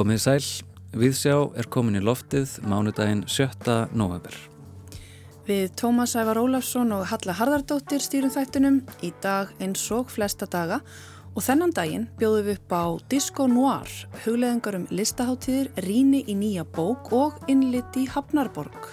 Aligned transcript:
Komið 0.00 0.20
sæl, 0.22 0.44
Viðsjá 0.96 1.34
er 1.60 1.66
komin 1.68 1.98
í 1.98 2.00
loftið 2.00 2.54
mánudaginn 2.64 3.26
7. 3.28 3.90
november. 3.92 4.32
Við 5.44 5.74
Tómas 5.76 6.14
Ævar 6.16 6.40
Ólafsson 6.40 6.94
og 6.96 7.02
Halla 7.10 7.34
Harðardóttir 7.36 8.00
stýrum 8.00 8.32
þættunum 8.32 8.78
í 9.04 9.10
dag 9.20 9.52
eins 9.60 9.82
og 9.92 10.08
flesta 10.08 10.48
daga 10.48 10.78
og 11.34 11.44
þennan 11.44 11.76
daginn 11.76 12.08
bjóðum 12.16 12.48
við 12.48 12.62
upp 12.62 12.72
á 12.72 12.84
Disco 13.12 13.44
Noir, 13.52 13.92
hugleðingar 14.24 14.80
um 14.80 14.88
listaháttíðir, 14.88 15.68
ríni 15.84 16.24
í 16.24 16.38
nýja 16.46 16.64
bók 16.64 17.12
og 17.12 17.36
innlit 17.52 18.00
í 18.00 18.08
Hafnarborg. 18.08 18.88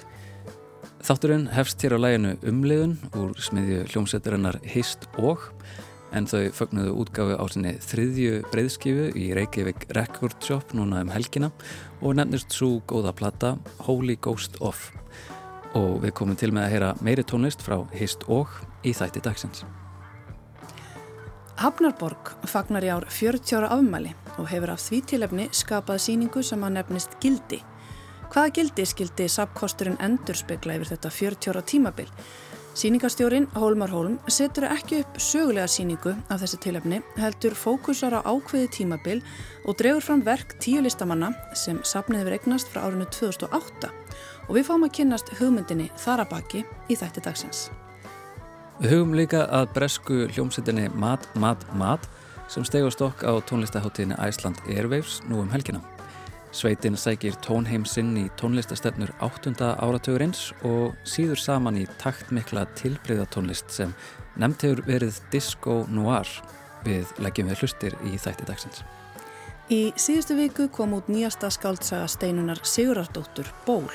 Þátturinn 1.08 1.48
hefst 1.56 1.88
hér 1.88 1.96
á 1.96 2.04
læginu 2.04 2.36
umliðun 2.44 3.00
úr 3.16 3.32
smiðju 3.40 3.86
hljómsveiturinnar 3.94 4.60
Hist 4.76 5.08
og 5.16 5.54
en 6.16 6.28
þau 6.30 6.52
fögnuðu 6.56 6.94
útgafu 7.04 7.36
á 7.36 7.46
sinni 7.52 7.74
þriðju 7.84 8.44
breyðskifu 8.52 9.10
í 9.18 9.32
Reykjavík 9.38 9.88
Record 9.98 10.38
Shop 10.44 10.76
núna 10.78 11.02
um 11.04 11.12
helgina 11.12 11.52
og 12.02 12.18
nefnist 12.20 12.56
svo 12.56 12.78
góða 12.88 13.16
platta 13.18 13.56
Holy 13.88 14.18
Ghost 14.22 14.62
Off 14.62 14.92
og 15.78 16.00
við 16.04 16.16
komum 16.18 16.38
til 16.40 16.54
með 16.56 16.68
að 16.68 16.74
heyra 16.76 16.94
meiri 17.04 17.26
tónlist 17.28 17.64
frá 17.66 17.82
Hist 17.98 18.24
og 18.32 18.52
í 18.88 18.94
þætti 18.96 19.24
dagsins. 19.26 19.66
Hafnarborg 21.58 22.36
fagnar 22.46 22.86
í 22.86 22.92
ár 22.94 23.08
40 23.10 23.58
ára 23.58 23.72
afmæli 23.74 24.14
og 24.38 24.46
hefur 24.52 24.76
af 24.76 24.84
því 24.84 25.02
tilefni 25.10 25.48
skapað 25.56 26.04
síningu 26.06 26.44
sem 26.46 26.62
að 26.64 26.76
nefnist 26.78 27.18
Gildi. 27.24 27.64
Hvaða 28.28 28.52
gildi 28.54 28.84
skildi 28.86 29.26
sapkosturinn 29.32 29.98
endurspegla 30.04 30.76
yfir 30.78 30.92
þetta 30.92 31.12
40 31.16 31.52
ára 31.54 31.64
tímabil? 31.64 32.10
Sýningarstjórin 32.78 33.48
Hólmar 33.58 33.90
Hólm 33.90 34.20
setur 34.30 34.68
ekki 34.70 35.00
upp 35.02 35.16
sögulega 35.18 35.66
síningu 35.66 36.12
af 36.30 36.44
þessi 36.44 36.60
tilöfni, 36.62 37.00
heldur 37.18 37.56
fókusar 37.58 38.14
á 38.14 38.22
ákveði 38.22 38.68
tímabil 38.76 39.24
og 39.66 39.80
drefur 39.80 40.06
fram 40.06 40.22
verk 40.22 40.54
tíu 40.62 40.84
listamanna 40.86 41.32
sem 41.58 41.80
sapniði 41.82 42.28
verið 42.28 42.46
eignast 42.46 42.70
frá 42.70 42.84
árinu 42.86 43.10
2008 43.10 43.90
og 43.90 44.54
við 44.54 44.70
fáum 44.70 44.86
að 44.86 44.94
kynast 45.00 45.34
hugmyndinni 45.40 45.90
þarabaki 46.06 46.62
í 46.86 47.02
þætti 47.02 47.26
dagsins. 47.26 47.66
Við 48.78 48.94
hugum 48.94 49.18
líka 49.18 49.48
að 49.50 49.74
bresku 49.74 50.28
hljómsettinni 50.36 50.92
Mat, 50.94 51.26
Mat, 51.34 51.66
Mat 51.74 52.06
sem 52.46 52.62
steg 52.62 52.86
á 52.86 52.94
stokk 52.94 53.26
á 53.26 53.42
tónlistaháttíðinni 53.42 54.22
Æsland 54.22 54.62
Airwaves 54.70 55.24
nú 55.26 55.42
um 55.42 55.50
helgina. 55.50 55.82
Sveitin 56.56 56.96
sækir 56.98 57.36
tónheimsinn 57.44 58.16
í 58.18 58.28
tónlistastefnur 58.40 59.12
áttunda 59.24 59.74
áratugurins 59.84 60.54
og 60.66 60.96
síður 61.08 61.42
saman 61.42 61.80
í 61.82 61.84
taktmikla 62.00 62.64
tilbreyðatónlist 62.80 63.74
sem 63.76 63.92
nefnt 64.40 64.64
hefur 64.64 64.82
verið 64.88 65.20
Disco 65.34 65.82
Noir 65.92 66.30
við 66.86 67.12
leggjum 67.20 67.52
við 67.52 67.64
hlustir 67.64 67.98
í 68.08 68.16
þætti 68.16 68.48
dagsins. 68.48 68.84
Í 69.68 69.92
síðustu 70.00 70.38
viku 70.38 70.70
kom 70.72 70.96
út 70.96 71.10
nýjasta 71.12 71.50
skáldsaga 71.52 72.08
steinunar 72.08 72.62
Sigurardóttur 72.64 73.50
Ból. 73.66 73.92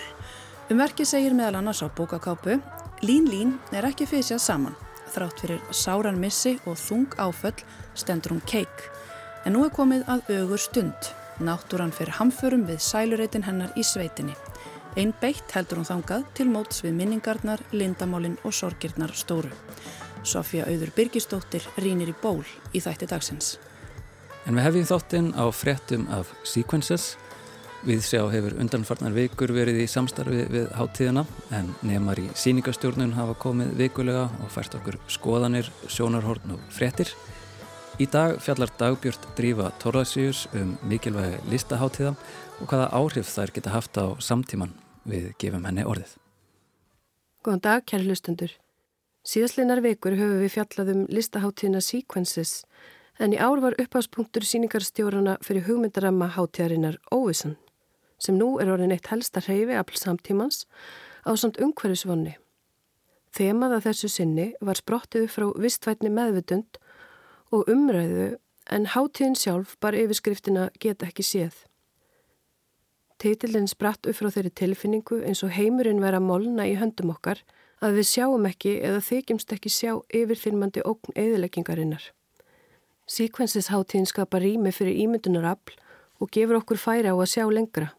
Um 0.68 0.80
verki 0.82 1.06
segir 1.08 1.32
meðal 1.32 1.62
annars 1.62 1.80
á 1.80 1.88
bókakápu 1.88 2.58
Lín 3.02 3.30
Lín 3.32 3.56
er 3.72 3.88
ekki 3.88 4.06
fysjað 4.06 4.44
saman. 4.44 4.76
Þrátt 5.12 5.40
fyrir 5.40 5.64
sáran 5.72 6.20
missi 6.20 6.58
og 6.68 6.76
þung 6.76 7.16
áföll 7.16 7.64
stendur 7.96 8.36
hún 8.36 8.44
keik. 8.44 8.86
En 9.48 9.56
nú 9.56 9.64
er 9.64 9.72
komið 9.74 10.04
að 10.12 10.30
augur 10.36 10.60
stund. 10.60 11.10
Náttúran 11.40 11.92
fyrir 11.96 12.18
hamförum 12.18 12.66
við 12.68 12.82
sælureitin 12.84 13.46
hennar 13.46 13.72
í 13.78 13.84
sveitinni. 13.86 14.34
Einn 14.96 15.14
beitt 15.22 15.54
heldur 15.56 15.80
hún 15.80 15.88
þangað 15.88 16.26
til 16.36 16.48
móts 16.52 16.82
við 16.84 16.98
minningarnar, 16.98 17.62
lindamálinn 17.72 18.36
og 18.44 18.52
sorgirnar 18.52 19.14
stóru. 19.16 19.48
Sofía 20.22 20.66
Auður 20.68 20.92
Birgistóttir 20.94 21.64
rínir 21.80 22.12
í 22.12 22.16
ból 22.22 22.44
í 22.76 22.82
þætti 22.84 23.08
dagsins. 23.08 23.56
En 24.46 24.58
við 24.58 24.66
hefðum 24.66 24.88
þáttinn 24.90 25.32
á 25.38 25.44
fréttum 25.54 26.08
af 26.12 26.34
Sequences. 26.44 27.14
Við 27.82 28.04
sjá 28.06 28.20
hefur 28.30 28.54
undanfarnar 28.62 29.14
vikur 29.16 29.50
verið 29.54 29.80
í 29.82 29.88
samstarfi 29.90 30.44
við 30.52 30.68
háttíðina 30.76 31.24
en 31.56 31.72
nefnar 31.82 32.20
í 32.22 32.28
síningastjórnun 32.38 33.16
hafa 33.16 33.34
komið 33.42 33.72
vikulega 33.80 34.28
og 34.44 34.52
fært 34.54 34.76
okkur 34.78 35.00
skoðanir, 35.10 35.72
sjónarhorn 35.90 36.54
og 36.58 36.68
fréttir. 36.70 37.10
Í 38.00 38.06
dag 38.08 38.38
fjallar 38.40 38.70
dagbjörnt 38.80 39.26
drífa 39.36 39.66
Torðasíus 39.82 40.46
um 40.56 40.70
mikilvægi 40.88 41.42
listaháttíða 41.52 42.14
og 42.62 42.70
hvaða 42.70 42.86
áhrif 42.96 43.28
þær 43.28 43.50
geta 43.52 43.72
haft 43.74 43.98
á 44.00 44.16
samtíman 44.16 44.72
við 45.04 45.26
gefum 45.36 45.66
henni 45.68 45.84
orðið. 45.84 46.14
Góðan 47.44 47.60
dag, 47.66 47.84
kæri 47.84 48.08
hlustendur. 48.08 48.54
Síðastleinar 49.28 49.82
vekur 49.84 50.16
höfum 50.16 50.40
við 50.40 50.54
fjallað 50.54 50.92
um 50.94 51.02
listaháttíðina 51.12 51.82
Sequences 51.84 52.62
en 53.20 53.36
í 53.36 53.38
ár 53.38 53.60
var 53.60 53.76
uppháspunktur 53.76 54.46
síningarstjórana 54.48 55.36
fyrir 55.44 55.66
hugmyndaramma 55.68 56.30
háttíðarinnar 56.32 56.96
Óvisan 57.12 57.58
sem 58.16 58.38
nú 58.40 58.54
er 58.62 58.72
orðin 58.72 58.94
eitt 58.96 59.10
helsta 59.12 59.42
hreyfi 59.44 59.76
afl 59.76 60.00
samtímans 60.00 60.64
á 61.28 61.36
samt 61.36 61.60
umhverjusvonni. 61.60 62.38
Þemað 63.36 63.76
að 63.76 63.84
þessu 63.90 64.10
sinni 64.16 64.48
var 64.64 64.80
sprottið 64.80 65.28
frá 65.32 65.50
vistvætni 65.60 66.08
meðvutund 66.12 66.80
og 67.52 67.68
umræðu 67.70 68.32
en 68.72 68.88
hátíðin 68.94 69.36
sjálf 69.36 69.76
bar 69.82 69.96
yfirskriftina 69.98 70.70
geta 70.80 71.08
ekki 71.08 71.24
séð. 71.26 71.54
Teitilinn 73.22 73.68
spratt 73.70 74.08
upp 74.08 74.18
frá 74.18 74.32
þeirri 74.34 74.50
tilfinningu 74.58 75.20
eins 75.22 75.44
og 75.46 75.52
heimurinn 75.54 76.02
vera 76.02 76.18
molna 76.20 76.66
í 76.66 76.74
höndum 76.80 77.12
okkar 77.14 77.42
að 77.82 78.00
við 78.00 78.08
sjáum 78.08 78.48
ekki 78.48 78.76
eða 78.82 79.02
þykjumst 79.06 79.54
ekki 79.54 79.70
sjá 79.70 79.92
yfirþyrmandi 80.14 80.82
ógn 80.86 81.14
eðileggingarinnar. 81.18 82.02
Síkvensis 83.06 83.70
hátíðin 83.70 84.08
skapar 84.10 84.42
rými 84.42 84.72
fyrir 84.74 84.98
ímyndunarafl 85.04 85.76
og 86.22 86.30
gefur 86.34 86.60
okkur 86.62 86.80
færi 86.80 87.10
á 87.10 87.14
að 87.14 87.30
sjá 87.34 87.46
lengra. 87.50 87.92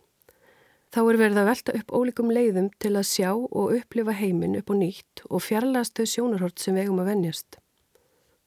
Þá 0.93 0.99
er 1.01 1.17
verið 1.23 1.41
að 1.41 1.49
velta 1.49 1.75
upp 1.79 1.95
ólíkum 1.97 2.31
leiðum 2.31 2.69
til 2.79 2.93
að 2.93 3.09
sjá 3.09 3.31
og 3.33 3.73
upplifa 3.79 4.13
heiminn 4.15 4.59
upp 4.59 4.71
á 4.71 4.75
nýtt 4.77 5.23
og 5.29 5.43
fjarlast 5.43 5.97
þau 5.97 6.07
sjónarhort 6.11 6.61
sem 6.61 6.75
vegum 6.77 7.01
að 7.03 7.13
vennjast. 7.13 7.62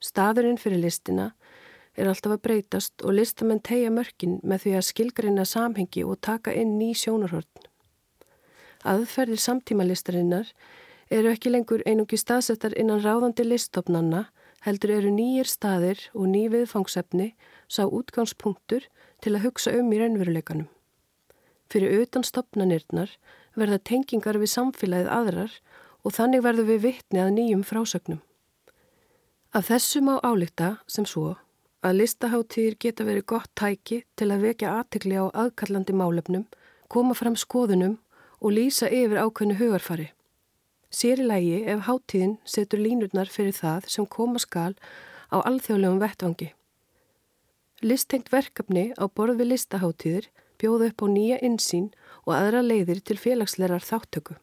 Staðurinn 0.06 0.58
fyrir 0.60 0.78
listina 0.84 1.32
er 1.96 2.10
alltaf 2.10 2.36
að 2.36 2.42
breytast 2.44 3.02
og 3.02 3.16
listamenn 3.16 3.62
tegja 3.64 3.90
mörkin 3.90 4.38
með 4.46 4.66
því 4.66 4.74
að 4.78 4.88
skilgreina 4.90 5.46
samhengi 5.48 6.04
og 6.06 6.20
taka 6.22 6.52
inn 6.54 6.76
ný 6.78 6.92
sjónarhörn. 6.94 7.64
Aðferðir 8.86 9.40
samtímalistarinnar 9.42 10.52
eru 11.10 11.32
ekki 11.32 11.50
lengur 11.50 11.82
einungi 11.88 12.18
staðsettar 12.20 12.76
innan 12.78 13.02
ráðandi 13.02 13.46
listofnanna, 13.46 14.26
heldur 14.66 14.92
eru 14.98 15.10
nýjir 15.14 15.48
staðir 15.50 16.04
og 16.14 16.28
ný 16.30 16.46
viðfangsefni 16.52 17.32
sá 17.66 17.86
útgangspunktur 17.86 18.86
til 19.24 19.34
að 19.34 19.48
hugsa 19.48 19.74
um 19.78 19.90
í 19.94 20.00
raunveruleikanum. 20.02 20.68
Fyrir 21.72 22.04
utan 22.04 22.26
stopnanirnar 22.26 23.16
verða 23.58 23.80
tengingar 23.82 24.38
við 24.38 24.52
samfélagið 24.54 25.10
aðrar 25.10 25.58
og 26.06 26.14
þannig 26.14 26.44
verður 26.46 26.70
við 26.70 26.82
vittni 26.90 27.22
að 27.22 27.34
nýjum 27.40 27.66
frásögnum. 27.66 28.22
Af 29.56 29.70
þessu 29.70 30.02
má 30.04 30.18
álíkta 30.20 30.66
sem 30.84 31.06
svo 31.08 31.30
að 31.80 32.02
listaháttíðir 32.02 32.74
geta 32.82 33.06
verið 33.08 33.24
gott 33.32 33.48
tæki 33.56 34.02
til 34.20 34.28
að 34.34 34.42
vekja 34.44 34.74
aðtikli 34.82 35.16
á 35.16 35.32
aðkallandi 35.32 35.94
málefnum, 35.96 36.42
koma 36.92 37.16
fram 37.16 37.38
skoðunum 37.40 37.94
og 38.44 38.52
lýsa 38.52 38.90
yfir 38.92 39.22
ákveðnu 39.22 39.56
hugarfari. 39.56 40.10
Sér 40.92 41.24
í 41.24 41.28
lægi 41.30 41.62
ef 41.72 41.86
háttíðin 41.88 42.36
setur 42.44 42.84
línurnar 42.84 43.32
fyrir 43.32 43.56
það 43.56 43.88
sem 43.96 44.04
koma 44.04 44.42
skal 44.44 44.74
á 45.32 45.40
alþjóðlegum 45.40 46.04
vettvangi. 46.04 46.52
Listtengt 47.80 48.28
verkefni 48.28 48.90
á 49.00 49.08
borð 49.08 49.40
við 49.40 49.54
listaháttíðir 49.54 50.28
bjóðu 50.60 50.90
upp 50.92 51.00
á 51.00 51.06
nýja 51.16 51.40
insýn 51.40 51.94
og 52.28 52.36
aðra 52.36 52.60
leiðir 52.60 53.00
til 53.00 53.16
félagslerar 53.16 53.80
þáttöku. 53.80 54.36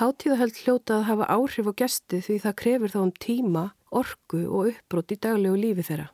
Háttíðahöld 0.00 0.56
hljóta 0.56 0.94
að 0.96 1.02
hafa 1.10 1.26
áhrif 1.28 1.66
á 1.68 1.72
gesti 1.76 2.22
því 2.24 2.34
það 2.40 2.54
krefur 2.56 2.92
þá 2.94 3.00
um 3.02 3.10
tíma, 3.20 3.62
orgu 3.92 4.38
og 4.48 4.68
uppbrott 4.70 5.12
í 5.12 5.18
daglegu 5.20 5.58
lífi 5.60 5.82
þeirra. 5.90 6.06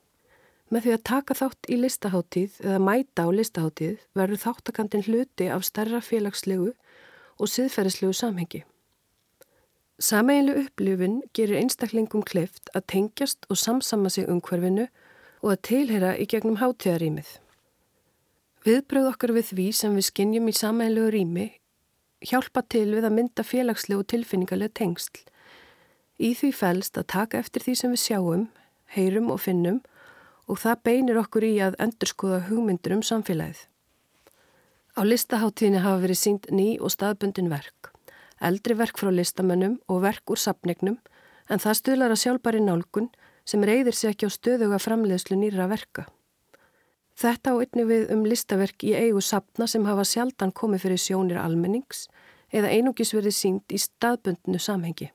Með 0.74 0.82
því 0.82 0.94
að 0.96 1.02
taka 1.06 1.34
þátt 1.38 1.68
í 1.70 1.76
listaháttíð 1.78 2.56
eða 2.64 2.80
mæta 2.82 3.22
á 3.22 3.30
listaháttíð 3.30 4.00
verður 4.18 4.40
þáttakandin 4.42 5.04
hluti 5.06 5.46
af 5.54 5.62
starra 5.68 6.00
félagslegu 6.02 6.72
og 7.38 7.52
siðferðislegu 7.52 8.16
samhengi. 8.18 8.64
Sameinlu 10.02 10.56
upplifin 10.64 11.20
gerir 11.30 11.60
einstaklingum 11.60 12.24
kleift 12.26 12.72
að 12.74 12.88
tengjast 12.90 13.46
og 13.46 13.60
samsama 13.60 14.10
sig 14.10 14.26
umhverfinu 14.26 14.88
og 15.44 15.52
að 15.52 15.62
tilhera 15.70 16.16
í 16.18 16.26
gegnum 16.26 16.58
háttíðarýmið. 16.58 17.30
Viðbröð 18.66 19.12
okkar 19.12 19.34
við 19.38 19.52
því 19.52 19.68
sem 19.78 19.94
við 19.94 20.08
skinnjum 20.08 20.50
í 20.50 20.56
sameinlegu 20.58 21.14
rými 21.14 21.46
hjálpa 22.24 22.62
til 22.70 22.88
við 22.94 23.06
að 23.08 23.16
mynda 23.18 23.44
félagslegu 23.44 24.02
og 24.02 24.08
tilfinningarlega 24.12 24.74
tengsl. 24.80 25.20
Í 26.16 26.32
því 26.32 26.52
fælst 26.56 26.96
að 26.96 27.10
taka 27.12 27.40
eftir 27.42 27.64
því 27.64 27.74
sem 27.76 27.92
við 27.92 28.02
sjáum, 28.04 28.46
heyrum 28.96 29.30
og 29.34 29.42
finnum 29.44 29.82
og 30.46 30.60
það 30.62 30.82
beinir 30.88 31.20
okkur 31.20 31.44
í 31.44 31.54
að 31.60 31.76
endurskoða 31.82 32.46
hugmyndur 32.48 32.96
um 32.96 33.04
samfélagið. 33.04 33.66
Á 34.96 35.00
listaháttíðinni 35.04 35.82
hafa 35.84 36.00
verið 36.06 36.20
sínt 36.22 36.48
ný 36.48 36.78
og 36.80 36.94
staðbundin 36.94 37.52
verk, 37.52 37.92
eldri 38.40 38.76
verk 38.78 38.96
frá 38.96 39.10
listamönnum 39.12 39.76
og 39.92 40.00
verk 40.06 40.32
úr 40.32 40.40
sapnegnum 40.40 40.96
en 41.52 41.60
það 41.60 41.80
stuðlar 41.82 42.14
að 42.14 42.22
sjálfbæri 42.22 42.62
nálgun 42.64 43.10
sem 43.44 43.62
reyðir 43.62 43.94
sér 43.94 44.14
ekki 44.14 44.30
á 44.30 44.30
stöðuga 44.32 44.80
framleiðslu 44.80 45.36
nýra 45.36 45.68
verka. 45.68 46.06
Þetta 47.16 47.54
á 47.56 47.60
einni 47.64 47.84
við 47.88 48.10
um 48.12 48.24
listaverk 48.28 48.84
í 48.84 48.92
eigu 48.92 49.22
sapna 49.24 49.66
sem 49.70 49.86
hafa 49.88 50.04
sjaldan 50.04 50.52
komið 50.52 50.82
fyrir 50.84 51.00
sjónir 51.00 51.38
almennings 51.40 52.06
eða 52.52 52.68
einungis 52.68 53.14
verið 53.16 53.34
sínt 53.36 53.72
í 53.72 53.80
staðbundnu 53.80 54.60
samhengi. 54.60 55.08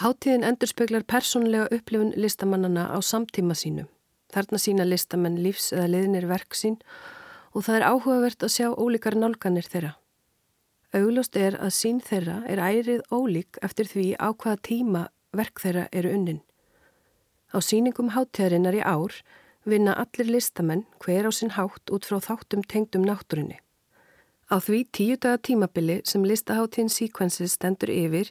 Háttíðin 0.00 0.44
endur 0.44 0.68
speklar 0.68 1.04
persónlega 1.08 1.68
upplifun 1.72 2.14
listamannana 2.16 2.88
á 2.92 2.98
samtíma 3.00 3.56
sínum. 3.56 3.88
Þarna 4.32 4.58
sína 4.60 4.84
listamenn 4.88 5.38
lífs 5.44 5.70
eða 5.72 5.92
liðnir 5.92 6.26
verk 6.28 6.56
sín 6.56 6.80
og 7.52 7.64
það 7.64 7.76
er 7.78 7.86
áhugavert 7.92 8.44
að 8.44 8.52
sjá 8.56 8.68
ólíkar 8.72 9.16
nálganir 9.16 9.68
þeirra. 9.68 9.94
Auglust 10.96 11.36
er 11.36 11.56
að 11.60 11.72
sín 11.76 12.00
þeirra 12.04 12.42
er 12.48 12.60
ærið 12.60 13.04
ólík 13.12 13.60
eftir 13.64 13.88
því 13.92 14.06
á 14.20 14.32
hvaða 14.32 14.60
tíma 14.68 15.08
verk 15.36 15.60
þeirra 15.60 15.88
eru 15.92 16.12
unnin. 16.16 16.42
Á 17.52 17.60
síningum 17.60 18.12
háttíðarinnar 18.16 18.76
í 18.76 18.84
ár 18.84 19.16
vinna 19.66 19.94
allir 19.98 20.30
listamenn 20.30 20.86
hver 21.02 21.26
á 21.26 21.32
sinn 21.34 21.54
hátt 21.58 21.90
út 21.90 22.06
frá 22.06 22.20
þáttum 22.22 22.62
tengdum 22.62 23.04
náttúrunni. 23.06 23.58
Á 24.46 24.62
því 24.62 24.84
tíu 24.94 25.16
daga 25.18 25.42
tímabili 25.42 26.00
sem 26.06 26.22
listaháttíðin 26.22 26.92
Sequences 26.92 27.56
stendur 27.58 27.90
yfir 27.90 28.30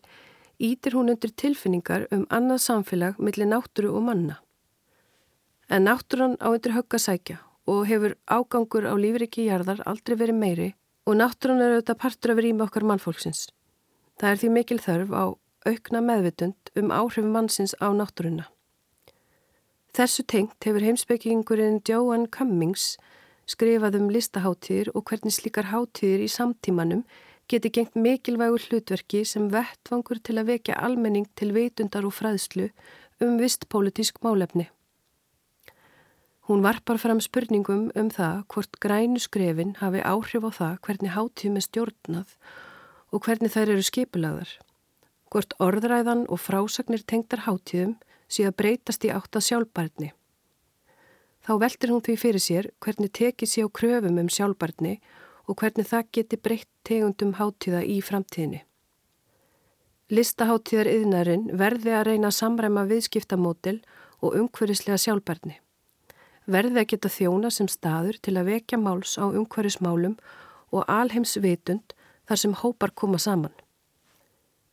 ítir 0.63 0.95
hún 0.95 1.11
undir 1.11 1.33
tilfinningar 1.35 2.07
um 2.15 2.23
annað 2.31 2.63
samfélag 2.67 3.19
millir 3.19 3.49
náttúru 3.51 3.91
og 3.91 4.07
manna. 4.07 4.39
En 5.67 5.83
náttúran 5.89 6.39
á 6.39 6.47
undir 6.55 6.71
höggasækja 6.71 7.37
og 7.67 7.87
hefur 7.89 8.15
ágangur 8.31 8.87
á 8.87 8.93
lífriki 8.95 9.49
jarðar 9.49 9.83
aldrei 9.85 10.15
verið 10.15 10.39
meiri 10.39 10.69
og 11.05 11.19
náttúran 11.19 11.59
er 11.59 11.75
auðvitað 11.75 12.01
partur 12.01 12.31
af 12.31 12.39
rými 12.39 12.63
okkar 12.63 12.87
mannfólksins. 12.87 13.49
Það 14.15 14.31
er 14.31 14.39
því 14.39 14.49
mikil 14.55 14.79
þörf 14.79 15.11
á 15.11 15.23
aukna 15.67 16.01
meðvitund 16.01 16.71
um 16.79 16.91
áhrif 16.95 17.25
mannsins 17.27 17.75
á 17.83 17.91
náttúruna. 17.91 18.47
Þessu 19.95 20.25
tengt 20.27 20.65
hefur 20.67 20.83
heimsbyggingurinn 20.83 21.77
Joan 21.87 22.25
Cummings 22.27 22.97
skrifað 23.47 23.95
um 24.01 24.09
listaháttíðir 24.11 24.89
og 24.91 25.05
hvernig 25.07 25.31
slíkar 25.31 25.69
háttíðir 25.69 26.25
í 26.25 26.31
samtímanum 26.33 27.05
geti 27.47 27.69
gengt 27.71 27.95
mikilvægur 27.95 28.65
hlutverki 28.65 29.21
sem 29.23 29.45
vettvangur 29.53 30.19
til 30.19 30.35
að 30.41 30.49
vekja 30.49 30.75
almenning 30.83 31.29
til 31.39 31.53
veitundar 31.55 32.03
og 32.03 32.11
fræðslu 32.17 32.65
um 33.23 33.37
vist 33.39 33.69
pólitísk 33.71 34.19
málefni. 34.25 34.65
Hún 36.49 36.65
varpar 36.65 36.99
fram 36.99 37.21
spurningum 37.23 37.85
um 37.95 38.09
það 38.11 38.41
hvort 38.51 38.75
grænu 38.83 39.21
skrefin 39.23 39.77
hafi 39.79 40.01
áhrif 40.03 40.43
á 40.43 40.51
það 40.59 40.73
hvernig 40.89 41.15
háttíðum 41.15 41.61
er 41.61 41.67
stjórnað 41.69 42.35
og 43.15 43.23
hvernig 43.23 43.55
þær 43.55 43.71
eru 43.77 43.87
skipulagðar. 43.87 44.51
Hvort 45.31 45.55
orðræðan 45.63 46.27
og 46.27 46.43
frásagnir 46.43 47.07
tengtar 47.07 47.47
háttíðum 47.47 47.95
að 48.29 48.55
breytast 48.59 49.05
í 49.05 49.11
átt 49.13 49.35
að 49.35 49.47
sjálfbarni. 49.49 50.11
Þá 51.45 51.51
veldir 51.61 51.91
hún 51.93 52.01
því 52.01 52.15
fyrir 52.17 52.41
sér 52.41 52.69
hvernig 52.81 53.11
tekið 53.13 53.49
sé 53.49 53.61
á 53.61 53.69
kröfum 53.69 54.17
um 54.17 54.29
sjálfbarni 54.29 54.95
og 55.45 55.59
hvernig 55.61 55.85
það 55.85 56.07
geti 56.17 56.39
breytt 56.41 56.71
tegundum 56.83 57.35
háttíða 57.37 57.83
í 57.85 57.99
framtíðinni. 58.01 58.63
Listaháttíðar 60.09 60.89
yðnarinn 60.89 61.45
verði 61.57 61.93
að 61.93 62.07
reyna 62.09 62.31
að 62.31 62.39
samræma 62.39 62.85
viðskiptamódel 62.89 63.79
og 64.21 64.35
umhverfislega 64.41 64.97
sjálfbarni. 65.01 65.59
Verði 66.45 66.81
að 66.81 66.89
geta 66.93 67.09
þjóna 67.09 67.49
sem 67.53 67.69
staður 67.69 68.19
til 68.21 68.35
að 68.37 68.51
vekja 68.51 68.81
máls 68.81 69.15
á 69.17 69.25
umhverfismálum 69.25 70.17
og 70.73 70.85
alheims 70.89 71.37
vitund 71.41 71.93
þar 72.25 72.41
sem 72.41 72.53
hópar 72.61 72.93
koma 72.93 73.21
saman. 73.21 73.53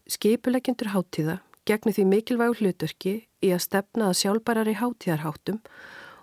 Skipulegjöndur 0.08 0.92
háttíða 0.92 1.40
gegnir 1.68 1.96
því 1.96 2.04
mikilvægur 2.10 2.60
hlutverki 2.60 3.14
í 3.42 3.50
að 3.54 3.64
stefna 3.66 4.10
að 4.10 4.18
sjálfbærari 4.22 4.74
hátíðarháttum 4.80 5.60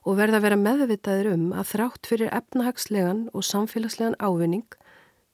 og 0.08 0.18
verða 0.20 0.40
að 0.40 0.46
vera 0.48 0.60
meðvitaður 0.60 1.32
um 1.34 1.46
að 1.54 1.72
þrátt 1.74 2.10
fyrir 2.10 2.34
efnahagslegan 2.36 3.26
og 3.34 3.46
samfélagslegan 3.48 4.18
ávinning 4.20 4.68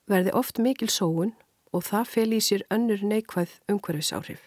verði 0.09 0.33
oft 0.37 0.61
mikil 0.61 0.89
sóun 0.91 1.33
og 1.75 1.85
það 1.89 2.11
fel 2.11 2.29
í 2.33 2.41
sér 2.43 2.65
önnur 2.73 3.01
neikvæð 3.03 3.57
umhverfisáhrif. 3.71 4.41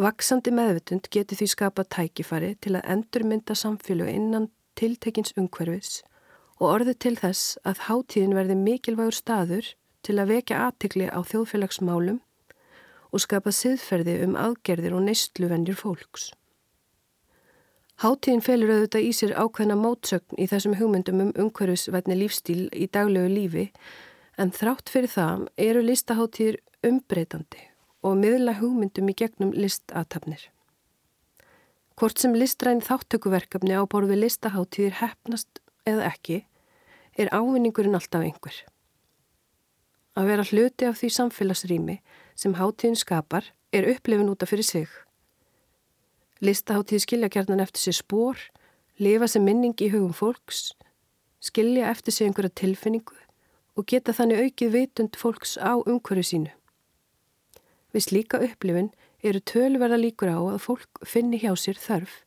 Vaksandi 0.00 0.52
meðvitund 0.54 1.10
getur 1.12 1.40
því 1.40 1.48
skapa 1.50 1.84
tækifari 1.84 2.54
til 2.62 2.76
að 2.78 2.86
endurmynda 2.94 3.56
samfélag 3.58 4.12
innan 4.12 4.48
tiltekins 4.78 5.34
umhverfis 5.36 6.00
og 6.60 6.66
orði 6.68 6.94
til 7.04 7.16
þess 7.18 7.58
að 7.66 7.84
hátíðin 7.88 8.36
verði 8.36 8.56
mikilvægur 8.60 9.16
staður 9.16 9.72
til 10.06 10.16
að 10.20 10.34
vekja 10.36 10.60
aðtikli 10.68 11.08
á 11.10 11.20
þjóðfélagsmálum 11.26 12.20
og 13.10 13.24
skapa 13.24 13.52
siðferði 13.54 14.20
um 14.24 14.36
aðgerðir 14.38 14.94
og 14.96 15.06
neystluvennjur 15.06 15.78
fólks. 15.78 16.30
Háttíðin 18.00 18.40
felur 18.40 18.70
auðvitað 18.72 19.06
í 19.06 19.10
sér 19.12 19.34
ákveðna 19.36 19.76
mótsögn 19.76 20.38
í 20.40 20.46
þessum 20.48 20.78
hugmyndum 20.78 21.18
um 21.26 21.32
umhverfisvætni 21.44 22.16
lífstíl 22.16 22.62
í 22.72 22.86
daglegu 22.88 23.28
lífi 23.28 23.66
en 24.40 24.54
þrátt 24.56 24.88
fyrir 24.88 25.12
það 25.12 25.42
eru 25.60 25.82
listaháttíðir 25.84 26.56
umbreytandi 26.88 27.66
og 28.00 28.16
miðla 28.22 28.56
hugmyndum 28.56 29.10
í 29.12 29.16
gegnum 29.20 29.52
listatafnir. 29.52 30.46
Hvort 32.00 32.22
sem 32.22 32.32
listræn 32.32 32.80
þáttökuverkefni 32.80 33.76
á 33.76 33.84
borfi 33.84 34.16
listaháttíðir 34.16 34.96
hefnast 35.02 35.60
eða 35.84 36.08
ekki 36.08 36.38
er 37.20 37.28
ávinningurinn 37.36 37.98
alltaf 37.98 38.24
einhver. 38.24 38.56
Að 40.16 40.32
vera 40.32 40.46
hluti 40.48 40.88
af 40.88 40.96
því 41.02 41.10
samfélagsrými 41.18 41.98
sem 42.40 42.56
hátíðin 42.56 42.96
skapar 42.96 43.50
er 43.76 43.88
upplifin 43.92 44.30
útaf 44.32 44.48
fyrir 44.52 44.64
sig. 44.64 44.88
Listaháttíð 46.40 47.02
skilja 47.04 47.28
kjarnan 47.28 47.60
eftir 47.60 47.82
sér 47.84 47.98
spór, 47.98 48.38
lifa 48.96 49.28
sem 49.28 49.44
minning 49.44 49.76
í 49.76 49.90
hugum 49.92 50.14
fólks, 50.16 50.70
skilja 51.44 51.90
eftir 51.92 52.16
sig 52.16 52.30
einhverja 52.30 52.54
tilfinningu 52.62 53.18
og 53.76 53.86
geta 53.92 54.14
þannig 54.16 54.46
aukið 54.46 54.72
vitund 54.72 55.18
fólks 55.20 55.58
á 55.60 55.76
umhverju 55.84 56.24
sínu. 56.30 56.54
Við 57.92 58.06
slíka 58.06 58.40
upplifin 58.40 58.88
eru 59.20 59.42
tölverða 59.44 60.00
líkur 60.00 60.32
á 60.32 60.40
að 60.40 60.62
fólk 60.64 61.04
finni 61.04 61.40
hjá 61.42 61.52
sér 61.60 61.76
þörf 61.76 62.22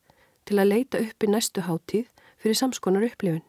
til 0.46 0.60
að 0.60 0.70
leita 0.70 1.00
upp 1.02 1.26
í 1.26 1.30
næstu 1.32 1.64
háttíð 1.66 2.06
fyrir 2.38 2.58
samskonar 2.60 3.06
upplifin. 3.08 3.42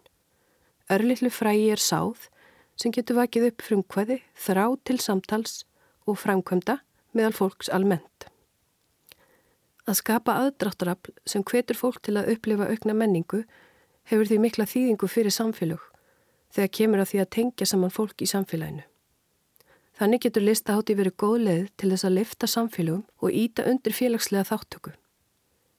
Örlittlu 0.89 1.29
frægi 1.29 1.69
er 1.75 1.81
sáð 1.81 2.29
sem 2.79 2.93
getur 2.95 3.19
vakið 3.21 3.51
upp 3.51 3.63
frumkvæði, 3.65 4.19
þrá 4.33 4.65
til 4.83 4.97
samtals 4.99 5.63
og 6.05 6.19
framkvæmda 6.21 6.79
meðal 7.15 7.35
fólks 7.35 7.69
almennt. 7.73 8.29
Að 9.85 9.99
skapa 10.01 10.39
aðdráttarafl 10.41 11.13
sem 11.29 11.43
hvetur 11.45 11.77
fólk 11.77 12.01
til 12.05 12.17
að 12.17 12.31
upplifa 12.33 12.69
aukna 12.71 12.95
menningu 12.97 13.43
hefur 14.09 14.25
því 14.29 14.39
mikla 14.41 14.65
þýðingu 14.69 15.09
fyrir 15.09 15.33
samfélög 15.33 15.83
þegar 16.55 16.73
kemur 16.79 17.03
að 17.03 17.09
því 17.11 17.21
að 17.21 17.31
tengja 17.35 17.67
saman 17.69 17.93
fólk 17.93 18.21
í 18.23 18.29
samfélaginu. 18.29 18.85
Þannig 19.95 20.25
getur 20.25 20.43
listahátti 20.43 20.95
verið 20.97 21.15
góð 21.21 21.37
leið 21.45 21.65
til 21.79 21.89
þess 21.91 22.07
að 22.07 22.15
lifta 22.17 22.47
samfélögum 22.51 23.03
og 23.23 23.35
íta 23.43 23.65
undir 23.69 23.95
félagslega 23.95 24.47
þáttöku. 24.49 24.95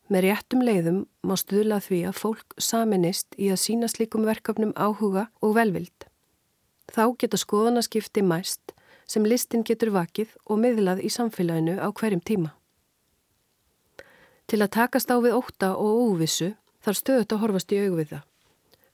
Með 0.09 0.29
réttum 0.29 0.63
leiðum 0.63 1.01
má 1.27 1.35
stuðla 1.37 1.81
því 1.83 2.01
að 2.09 2.21
fólk 2.21 2.55
saminist 2.63 3.35
í 3.37 3.51
að 3.51 3.63
sína 3.65 3.91
slikum 3.91 4.25
verkefnum 4.29 4.73
áhuga 4.79 5.27
og 5.43 5.57
velvild. 5.59 6.07
Þá 6.87 7.11
geta 7.19 7.41
skoðanaskipti 7.43 8.23
mæst 8.23 8.76
sem 9.07 9.27
listin 9.27 9.65
getur 9.67 9.93
vakið 9.95 10.35
og 10.47 10.61
miðlað 10.63 11.03
í 11.07 11.11
samfélaginu 11.13 11.79
á 11.79 11.89
hverjum 11.95 12.23
tíma. 12.23 12.53
Til 14.47 14.63
að 14.63 14.75
takast 14.79 15.11
á 15.11 15.17
við 15.19 15.35
óta 15.35 15.75
og 15.75 16.01
óvissu 16.13 16.53
þarf 16.85 17.01
stöðut 17.01 17.35
að 17.35 17.43
horfast 17.43 17.73
í 17.75 17.81
augvið 17.83 18.13
það. 18.15 18.25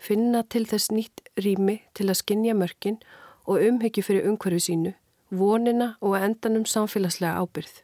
Finna 0.03 0.43
til 0.43 0.65
þess 0.67 0.91
nýtt 0.91 1.21
rými 1.39 1.81
til 1.95 2.09
að 2.09 2.21
skinja 2.23 2.55
mörkin 2.57 2.99
og 3.47 3.61
umhyggju 3.61 4.03
fyrir 4.03 4.29
umhverfi 4.31 4.61
sínu, 4.67 4.93
vonina 5.31 5.97
og 6.01 6.17
endanum 6.19 6.65
samfélagslega 6.67 7.39
ábyrð. 7.43 7.83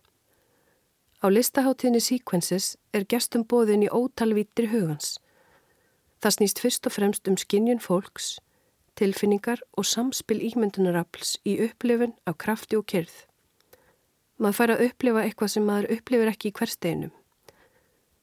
Á 1.18 1.26
listaháttíðinni 1.28 2.00
Sequences 2.00 2.76
er 2.94 3.04
gestum 3.04 3.44
bóðin 3.44 3.84
í 3.86 3.90
ótalvítir 3.90 4.70
hugans. 4.72 5.18
Það 6.22 6.34
snýst 6.36 6.60
fyrst 6.62 6.86
og 6.86 6.94
fremst 6.94 7.30
um 7.30 7.36
skinnjun 7.38 7.82
fólks, 7.82 8.38
tilfinningar 8.98 9.62
og 9.78 9.86
samspil 9.86 10.40
ímyndunarafls 10.50 11.36
í 11.46 11.56
upplifun 11.68 12.16
af 12.26 12.38
krafti 12.42 12.78
og 12.78 12.86
kyrð. 12.90 13.14
Maður 14.38 14.58
fær 14.58 14.72
að 14.74 14.84
upplifa 14.88 15.24
eitthvað 15.24 15.54
sem 15.54 15.66
maður 15.66 15.90
upplifir 15.96 16.30
ekki 16.32 16.50
í 16.50 16.56
hversteginum. 16.58 17.14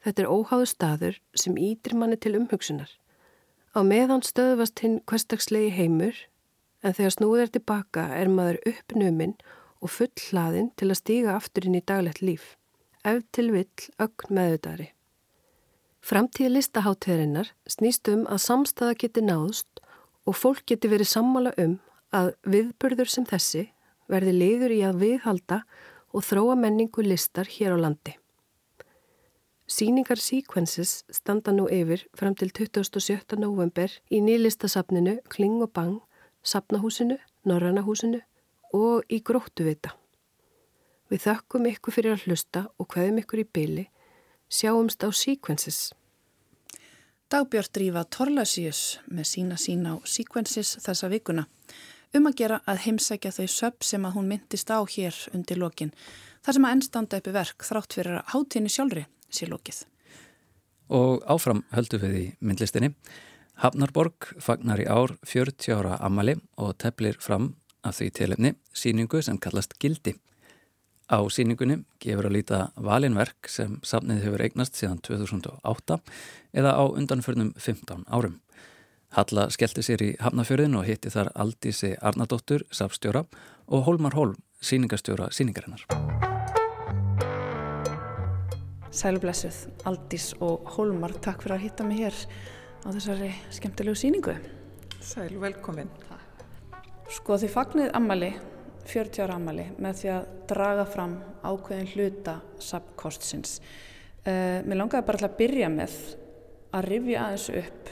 Þetta 0.06 0.22
er 0.24 0.32
óháðu 0.32 0.70
staður 0.70 1.20
sem 1.36 1.58
ítir 1.58 1.96
manni 1.98 2.20
til 2.22 2.36
umhugsunar. 2.38 2.92
Á 3.76 3.80
meðan 3.84 4.24
stöðvast 4.24 4.80
hinn 4.84 5.02
hverstakslegi 5.10 5.72
heimur 5.76 6.20
en 6.86 6.94
þegar 6.94 7.16
snúðir 7.16 7.52
tilbaka 7.56 8.06
er 8.16 8.30
maður 8.32 8.62
uppnuminn 8.70 9.34
og 9.82 9.92
full 9.92 10.14
hlaðinn 10.30 10.70
til 10.80 10.92
að 10.92 11.00
stíga 11.02 11.34
aftur 11.36 11.68
inn 11.68 11.80
í 11.80 11.84
daglegt 11.84 12.22
líf, 12.24 12.54
ef 13.04 13.24
til 13.36 13.50
vill 13.56 13.90
ögn 14.02 14.38
meðutari. 14.38 14.92
Framtíði 16.06 16.52
listahátteðarinnar 16.54 17.50
snýst 17.70 18.08
um 18.14 18.28
að 18.30 18.44
samstaða 18.46 18.98
geti 19.02 19.26
náðust 19.26 19.82
og 20.26 20.38
fólk 20.38 20.66
geti 20.70 20.90
verið 20.92 21.12
sammála 21.12 21.54
um 21.62 21.78
að 22.16 22.34
viðburður 22.50 23.12
sem 23.12 23.26
þessi 23.30 23.68
verði 24.12 24.36
liður 24.36 24.76
í 24.76 24.82
að 24.86 25.02
viðhalda 25.02 25.64
og 26.16 26.24
þróa 26.24 26.56
menningu 26.60 27.04
listar 27.06 27.50
hér 27.50 27.76
á 27.76 27.78
landi. 27.88 28.16
Síningar 29.66 30.22
Sequences 30.22 31.04
standa 31.10 31.52
nú 31.52 31.66
yfir 31.74 32.06
fram 32.14 32.36
til 32.38 32.52
27. 32.54 33.34
november 33.42 33.90
í 34.14 34.22
nýlistasafninu 34.22 35.18
Kling 35.34 35.64
og 35.66 35.74
Bang, 35.74 36.02
Safnahúsinu, 36.46 37.18
Norrannahúsinu 37.50 38.22
og 38.78 39.10
í 39.10 39.24
Gróttuvita. 39.26 39.96
Við 41.10 41.26
þökkum 41.26 41.66
ykkur 41.70 41.98
fyrir 41.98 42.14
að 42.14 42.28
hlusta 42.28 42.66
og 42.78 42.94
hvaðum 42.94 43.24
ykkur 43.24 43.42
í 43.42 43.50
byli. 43.58 43.86
Sjáumst 44.50 45.02
á 45.02 45.10
Sequences. 45.10 45.94
Dagbjörn 47.26 47.72
drífa 47.74 48.04
Torlasíus 48.14 49.00
með 49.10 49.26
sína 49.26 49.56
sína 49.58 49.96
á 49.96 50.06
Sequences 50.06 50.76
þessa 50.84 51.08
vikuna 51.10 51.48
um 52.14 52.28
að 52.30 52.36
gera 52.38 52.60
að 52.70 52.84
heimsækja 52.84 53.32
þau 53.34 53.48
söp 53.50 53.88
sem 53.88 54.06
að 54.06 54.14
hún 54.20 54.28
myndist 54.30 54.70
á 54.70 54.78
hér 54.86 55.18
undir 55.34 55.58
lokin. 55.58 55.90
Það 56.46 56.58
sem 56.58 56.68
að 56.68 56.76
ennstanda 56.76 57.20
uppi 57.20 57.34
verk 57.34 57.66
þrátt 57.66 57.98
fyrir 57.98 58.20
að 58.20 58.30
hátíðinni 58.30 58.74
sjálfri 58.76 59.06
sé 59.34 59.50
lokið. 59.50 59.80
Og 60.94 61.26
áfram 61.26 61.64
höldu 61.74 61.98
við 62.06 62.14
í 62.20 62.26
myndlistinni. 62.46 62.92
Hafnarborg 63.58 64.30
fagnar 64.38 64.84
í 64.84 64.86
ár 64.86 65.18
40 65.26 65.74
ára 65.80 65.98
ammali 66.06 66.38
og 66.62 66.76
teflir 66.78 67.18
fram 67.18 67.56
af 67.82 67.98
því 67.98 68.12
tilefni 68.22 68.54
síningu 68.70 69.26
sem 69.26 69.42
kallast 69.42 69.74
Gildi. 69.82 70.14
Á 71.06 71.22
síningunni 71.30 71.84
gefur 72.02 72.26
að 72.26 72.34
líta 72.34 72.60
valinverk 72.82 73.46
sem 73.52 73.76
safnið 73.86 74.24
hefur 74.26 74.42
eignast 74.42 74.80
síðan 74.80 75.04
2008 75.06 76.00
eða 76.58 76.72
á 76.74 76.84
undanförnum 76.90 77.52
15 77.62 78.08
árum. 78.10 78.40
Halla 79.14 79.46
skellti 79.54 79.84
sér 79.86 80.02
í 80.02 80.08
Hafnafjörðin 80.18 80.74
og 80.80 80.88
hitti 80.88 81.12
þar 81.14 81.30
Aldísi 81.38 81.92
Arnardóttur, 82.02 82.66
safstjóra 82.74 83.22
og 83.70 83.86
Hólmar 83.86 84.18
Hólm, 84.18 84.40
síningastjóra 84.66 85.30
síningarinnar. 85.30 85.86
Sælublessuð, 88.90 89.62
Aldís 89.86 90.32
og 90.42 90.66
Hólmar, 90.74 91.14
takk 91.22 91.46
fyrir 91.46 91.60
að 91.60 91.68
hitta 91.68 91.86
mig 91.86 92.02
hér 92.02 92.18
á 92.82 92.88
þessari 92.90 93.30
skemmtilegu 93.54 94.02
síningu. 94.02 94.36
Sæl, 95.06 95.38
velkomin. 95.38 95.94
Sko 97.14 97.38
því 97.38 97.54
fagnið 97.54 97.94
ammali 97.94 98.34
40 98.90 99.26
ára 99.26 99.38
ammali 99.40 99.66
með 99.82 100.02
því 100.02 100.12
að 100.14 100.28
draga 100.50 100.86
fram 100.90 101.16
ákveðin 101.46 101.92
hluta 101.94 102.36
sapkostsins. 102.62 103.60
Uh, 104.26 104.32
eh, 104.32 104.60
mér 104.66 104.82
langaði 104.82 105.08
bara 105.08 105.28
að 105.30 105.38
byrja 105.40 105.70
með 105.74 105.98
að 106.76 106.88
rifja 106.90 107.24
aðeins 107.24 107.48
upp, 107.62 107.92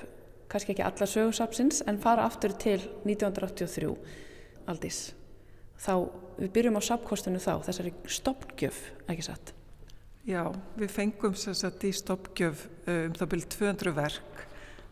kannski 0.52 0.74
ekki 0.74 0.86
alla 0.86 1.08
sögursapsins, 1.10 1.82
en 1.88 2.00
fara 2.02 2.28
aftur 2.28 2.54
til 2.60 2.80
1983 3.06 3.92
aldís. 4.70 5.02
Þá, 5.84 5.94
við 6.38 6.54
byrjum 6.56 6.80
á 6.80 6.82
sapkostinu 6.84 7.42
þá, 7.42 7.54
þessari 7.66 7.94
stoppgjöf, 8.08 8.80
ekki 9.12 9.26
satt? 9.26 9.54
Já, 10.28 10.46
við 10.80 10.92
fengum 10.94 11.34
sérstaklega 11.36 11.92
í 11.92 11.98
stoppgjöf 12.00 12.68
eh, 12.88 13.06
um 13.10 13.16
það 13.18 13.32
byrjum 13.34 13.54
200 13.58 13.96
verk 13.98 14.44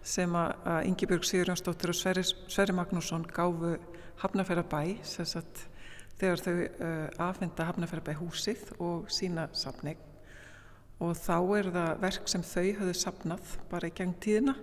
sem 0.01 0.33
að 0.33 0.87
Ingi 0.89 1.07
Björg 1.07 1.27
Sigurjónsdóttir 1.29 1.91
og 1.93 1.95
Sverri, 1.95 2.23
Sverri 2.25 2.73
Magnússon 2.73 3.27
gáfu 3.29 3.75
Hafnarferðabæ, 4.23 4.97
sérstaklega 5.05 5.70
þegar 6.21 6.45
þau 6.45 6.55
uh, 6.61 7.27
afhenda 7.27 7.67
Hafnarferðabæ 7.67 8.15
húsið 8.21 8.71
og 8.79 9.11
sína 9.13 9.47
safning 9.57 9.99
og 11.01 11.15
þá 11.17 11.37
er 11.57 11.69
það 11.73 11.91
verk 12.03 12.29
sem 12.29 12.43
þau 12.45 12.65
höfðu 12.79 12.97
safnað 12.97 13.53
bara 13.71 13.89
í 13.89 13.95
geng 13.97 14.17
tíðina 14.21 14.55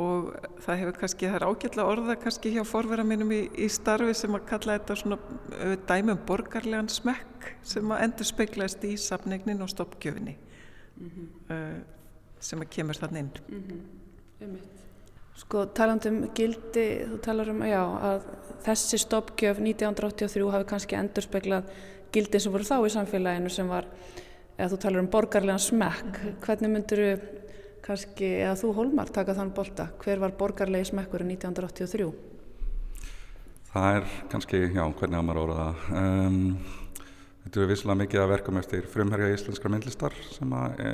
og 0.00 0.30
það 0.64 0.80
hefur 0.80 0.96
kannski, 0.98 1.28
það 1.28 1.36
er 1.38 1.46
ágjörlega 1.46 1.90
orða 1.92 2.16
kannski 2.18 2.50
hjá 2.56 2.62
forvera 2.66 3.04
mínum 3.06 3.30
í, 3.34 3.44
í 3.62 3.68
starfi 3.70 4.14
sem 4.18 4.34
að 4.34 4.46
kalla 4.48 4.78
þetta 4.78 4.96
svona 4.98 5.18
uh, 5.20 5.74
dæmum 5.86 6.22
borgarlegan 6.26 6.90
smekk 6.90 7.50
sem 7.62 7.92
að 7.94 8.06
endur 8.08 8.30
speiklaðist 8.30 8.86
í 8.88 8.94
safningnin 8.98 9.62
og 9.62 9.70
stoppgjöfinni 9.70 10.34
mm 10.34 11.10
-hmm. 11.10 11.28
uh, 11.54 12.40
sem 12.40 12.60
að 12.60 12.72
kemur 12.74 12.98
þann 12.98 13.20
inn. 13.22 13.30
Mm 13.48 13.62
-hmm. 13.68 14.83
Sko 15.34 15.64
talandum 15.74 16.28
gildi, 16.34 16.84
þú 17.10 17.16
talar 17.24 17.48
um 17.50 17.62
já, 17.66 17.80
að 17.82 18.26
þessi 18.68 19.00
stoppgjöf 19.02 19.58
1983 19.58 20.50
hafi 20.54 20.68
kannski 20.70 20.98
endur 20.98 21.26
speklað 21.26 21.72
gildi 22.14 22.38
sem 22.38 22.54
voru 22.54 22.66
þá 22.68 22.76
í 22.86 22.92
samfélaginu 22.94 23.50
sem 23.50 23.66
var, 23.66 23.88
eða 24.54 24.68
þú 24.70 24.78
talar 24.84 25.02
um 25.02 25.10
borgarlegan 25.10 25.58
smekk. 25.58 26.12
Mm 26.12 26.28
-hmm. 26.28 26.38
Hvernig 26.46 26.70
myndur 26.70 27.02
þú 27.02 27.16
kannski, 27.82 28.28
eða 28.44 28.54
þú 28.60 28.72
Holmar, 28.74 29.10
taka 29.12 29.34
þann 29.34 29.52
bolta? 29.54 29.88
Hver 29.98 30.18
var 30.18 30.32
borgarlegi 30.38 30.84
smekkur 30.84 31.20
í 31.20 31.26
1983? 31.36 32.12
Það 33.72 33.96
er 33.96 34.04
kannski, 34.30 34.56
já, 34.56 34.84
hvernig 34.98 35.16
hafa 35.18 35.26
maður 35.26 35.42
orðað 35.42 35.60
það. 35.64 35.76
Um, 36.00 36.58
þetta 37.44 37.60
eru 37.60 37.66
visslega 37.66 37.98
mikið 38.00 38.20
að 38.20 38.28
verka 38.28 38.52
með 38.52 38.64
eftir 38.64 38.86
frumherja 38.86 39.34
íslenskra 39.34 39.70
myndlistar 39.70 40.14
sem 40.30 40.52
að 40.52 40.80
e, 40.80 40.92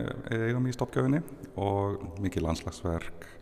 eigum 0.48 0.66
í 0.66 0.72
stoppgjöfinni 0.72 1.22
og 1.56 2.18
mikið 2.24 2.42
landslagsverk 2.42 3.39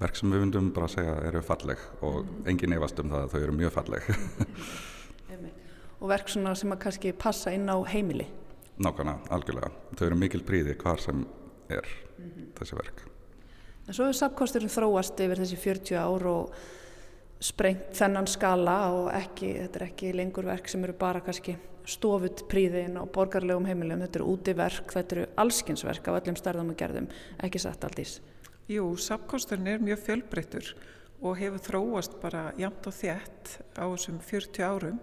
verk 0.00 0.18
sem 0.18 0.32
við 0.32 0.42
vundum 0.44 0.72
bara 0.76 0.88
að 0.88 0.96
segja 0.98 1.14
eru 1.28 1.42
falleg 1.44 1.82
og 2.04 2.18
mm. 2.20 2.40
engin 2.52 2.76
efast 2.76 3.00
um 3.00 3.12
það 3.12 3.22
að 3.24 3.32
þau 3.32 3.40
eru 3.40 3.56
mjög 3.62 3.74
falleg. 3.78 4.10
Og 5.96 6.10
verk 6.10 6.28
sem 6.28 6.44
að 6.44 6.80
kannski 6.82 7.12
passa 7.16 7.52
inn 7.56 7.70
á 7.72 7.76
heimili? 7.88 8.26
Nákvæmlega, 8.84 9.30
algjörlega. 9.32 9.70
Þau 9.96 10.02
eru 10.06 10.18
mikil 10.20 10.42
príði 10.44 10.74
hvar 10.76 11.00
sem 11.00 11.22
er 11.72 11.86
mm 12.18 12.26
-hmm. 12.26 12.50
þessi 12.58 12.76
verk. 12.76 13.00
En 13.88 13.94
svo 13.94 14.08
er 14.08 14.12
sapkosturinn 14.12 14.68
þróast 14.68 15.20
yfir 15.20 15.40
þessi 15.40 15.56
40 15.56 15.96
ár 15.96 16.26
og 16.26 16.52
sprengt 17.40 17.96
þennan 17.96 18.26
skala 18.26 18.76
og 18.92 19.08
ekki, 19.14 19.54
þetta 19.62 19.78
er 19.78 19.86
ekki 19.86 20.12
lengur 20.12 20.44
verk 20.44 20.68
sem 20.68 20.84
eru 20.84 20.92
bara 20.92 21.20
kannski 21.20 21.56
stofut 21.86 22.44
príðin 22.48 22.96
og 23.00 23.12
borgarlegum 23.12 23.66
heimilum, 23.66 24.00
þetta 24.00 24.18
eru 24.18 24.32
útiverk, 24.32 24.92
þetta 24.92 25.16
eru 25.16 25.26
allskinsverk 25.36 26.08
af 26.08 26.20
öllum 26.20 26.36
starðum 26.36 26.70
og 26.70 26.76
gerðum, 26.76 27.08
ekki 27.38 27.58
satt 27.58 27.84
aldís 27.84 28.20
Jú, 28.66 28.96
sapkosturinn 28.98 29.68
er 29.70 29.78
mjög 29.78 30.00
fjölbreyttur 30.02 30.72
og 31.22 31.36
hefur 31.38 31.60
þróast 31.62 32.16
bara 32.18 32.48
jamt 32.58 32.88
og 32.90 32.96
þétt 32.96 33.52
á 33.78 33.86
þessum 33.86 34.18
40 34.18 34.66
árum 34.66 34.96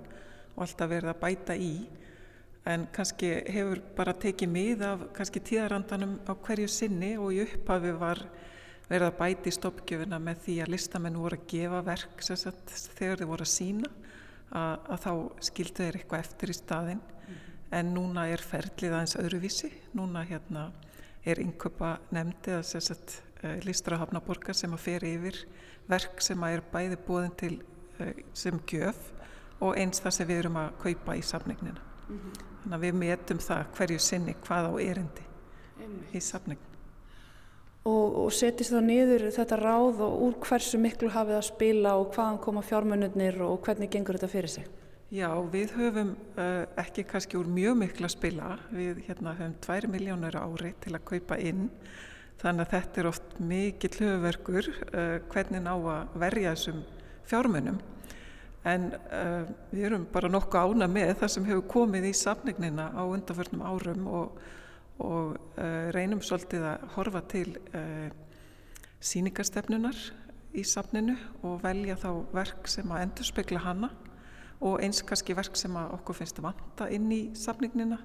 og 0.58 0.66
alltaf 0.66 0.92
verið 0.92 1.12
að 1.14 1.22
bæta 1.22 1.56
í. 1.56 1.76
En 2.68 2.84
kannski 2.92 3.30
hefur 3.56 3.80
bara 3.96 4.16
tekið 4.20 4.52
mið 4.52 4.86
af 4.90 5.08
kannski 5.16 5.40
tíðarandanum 5.48 6.20
á 6.28 6.36
hverju 6.36 6.68
sinni 6.76 7.14
og 7.16 7.32
í 7.32 7.42
upphafi 7.46 7.96
var 8.04 8.26
verið 8.92 9.08
að 9.08 9.18
bæti 9.24 9.52
í 9.54 9.56
stoppgjöfuna 9.56 10.20
með 10.20 10.44
því 10.44 10.60
að 10.60 10.76
listamenn 10.76 11.24
voru 11.24 11.40
að 11.40 11.50
gefa 11.56 11.84
verk 11.88 12.28
sagt, 12.28 12.78
þegar 13.00 13.24
þeir 13.24 13.32
voru 13.32 13.48
að 13.48 13.54
sína 13.56 13.96
að, 14.52 14.80
að 14.92 15.04
þá 15.08 15.12
skildu 15.48 15.86
þeir 15.86 16.02
eitthvað 16.02 16.28
eftir 16.28 16.52
í 16.52 16.58
staðin 16.60 17.00
mm. 17.00 17.44
en 17.80 17.96
núna 17.96 18.28
er 18.28 18.44
ferlið 18.44 18.98
aðeins 18.98 19.20
öðruvísi, 19.24 19.72
núna 19.96 20.28
hérna 20.28 20.74
er 21.24 21.40
innköpa 21.40 22.02
nefndi 22.12 22.60
að 22.60 22.68
listra 23.66 23.98
hafnaborgar 24.02 24.56
sem 24.56 24.74
að 24.74 24.84
fer 24.86 25.06
yfir 25.08 25.40
verk 25.90 26.22
sem 26.24 26.44
að 26.44 26.58
er 26.58 26.66
bæði 26.74 27.00
búin 27.08 27.34
til 27.40 27.54
eh, 28.00 28.24
sem 28.34 28.60
gjöf 28.70 29.00
og 29.64 29.78
eins 29.80 30.04
það 30.04 30.18
sem 30.18 30.30
við 30.30 30.44
erum 30.44 30.60
að 30.60 30.76
kaupa 30.84 31.16
í 31.16 31.24
safningnina. 31.24 31.82
Mm 32.08 32.20
-hmm. 32.20 32.44
Þannig 32.64 32.78
að 32.78 32.86
við 32.86 32.94
metum 33.00 33.40
það 33.40 33.66
hverju 33.78 34.00
sinni 34.00 34.36
hvað 34.46 34.70
á 34.70 34.74
erindi 34.82 35.26
Einmitt. 35.80 36.16
í 36.16 36.20
safningin. 36.20 36.70
Og, 37.84 38.16
og 38.24 38.32
setist 38.32 38.72
þá 38.72 38.80
niður 38.82 39.26
þetta 39.36 39.56
ráð 39.60 40.00
og 40.06 40.22
úr 40.22 40.36
hversu 40.40 40.78
miklu 40.80 41.10
hafið 41.10 41.36
að 41.36 41.50
spila 41.50 41.98
og 42.00 42.14
hvaðan 42.16 42.40
koma 42.40 42.62
fjármönnurnir 42.62 43.42
og 43.42 43.60
hvernig 43.66 43.90
gengur 43.92 44.16
þetta 44.16 44.32
fyrir 44.32 44.50
sig? 44.50 44.70
Já, 45.12 45.30
við 45.52 45.76
höfum 45.76 46.16
uh, 46.38 46.64
ekki 46.80 47.04
kannski 47.04 47.38
úr 47.38 47.46
mjög 47.46 47.76
miklu 47.78 48.08
að 48.08 48.16
spila. 48.16 48.56
Við 48.72 49.04
hérna, 49.08 49.36
höfum 49.38 49.58
2 49.62 49.92
miljónur 49.92 50.38
ári 50.40 50.74
til 50.80 50.96
að 50.96 51.04
kaupa 51.06 51.38
inn 51.38 51.68
Þannig 52.42 52.66
að 52.66 52.74
þetta 52.74 53.02
er 53.02 53.10
oft 53.10 53.36
mikill 53.40 53.94
höfuverkur 54.00 54.70
uh, 54.72 55.18
hvernig 55.32 55.64
ná 55.64 55.74
að 55.76 56.18
verja 56.24 56.56
þessum 56.56 56.82
fjármunum. 57.30 57.80
En 58.68 58.90
uh, 58.96 59.46
við 59.72 59.88
erum 59.90 60.08
bara 60.12 60.32
nokkuð 60.32 60.74
ána 60.74 60.90
með 60.92 61.14
það 61.22 61.34
sem 61.36 61.48
hefur 61.52 61.66
komið 61.76 62.10
í 62.10 62.16
safningnina 62.18 62.90
á 62.96 63.04
undanförnum 63.04 63.64
árum 63.68 64.10
og, 64.12 64.44
og 65.04 65.38
uh, 65.58 65.90
reynum 65.96 66.24
svolítið 66.24 66.68
að 66.74 66.90
horfa 66.98 67.24
til 67.32 67.48
síningastefnunar 69.04 69.98
í 70.54 70.64
safninu 70.68 71.16
og 71.44 71.62
velja 71.64 71.98
þá 72.00 72.10
verk 72.34 72.70
sem 72.72 72.92
að 72.94 73.08
endur 73.08 73.28
spekla 73.28 73.62
hana 73.64 73.90
og 74.64 74.80
eins 74.84 75.02
kannski 75.04 75.36
verk 75.36 75.58
sem 75.60 75.76
að 75.76 75.96
okkur 75.98 76.20
finnst 76.22 76.40
að 76.40 76.48
vanta 76.48 76.88
inn 76.94 77.10
í 77.12 77.22
safningnina 77.36 77.98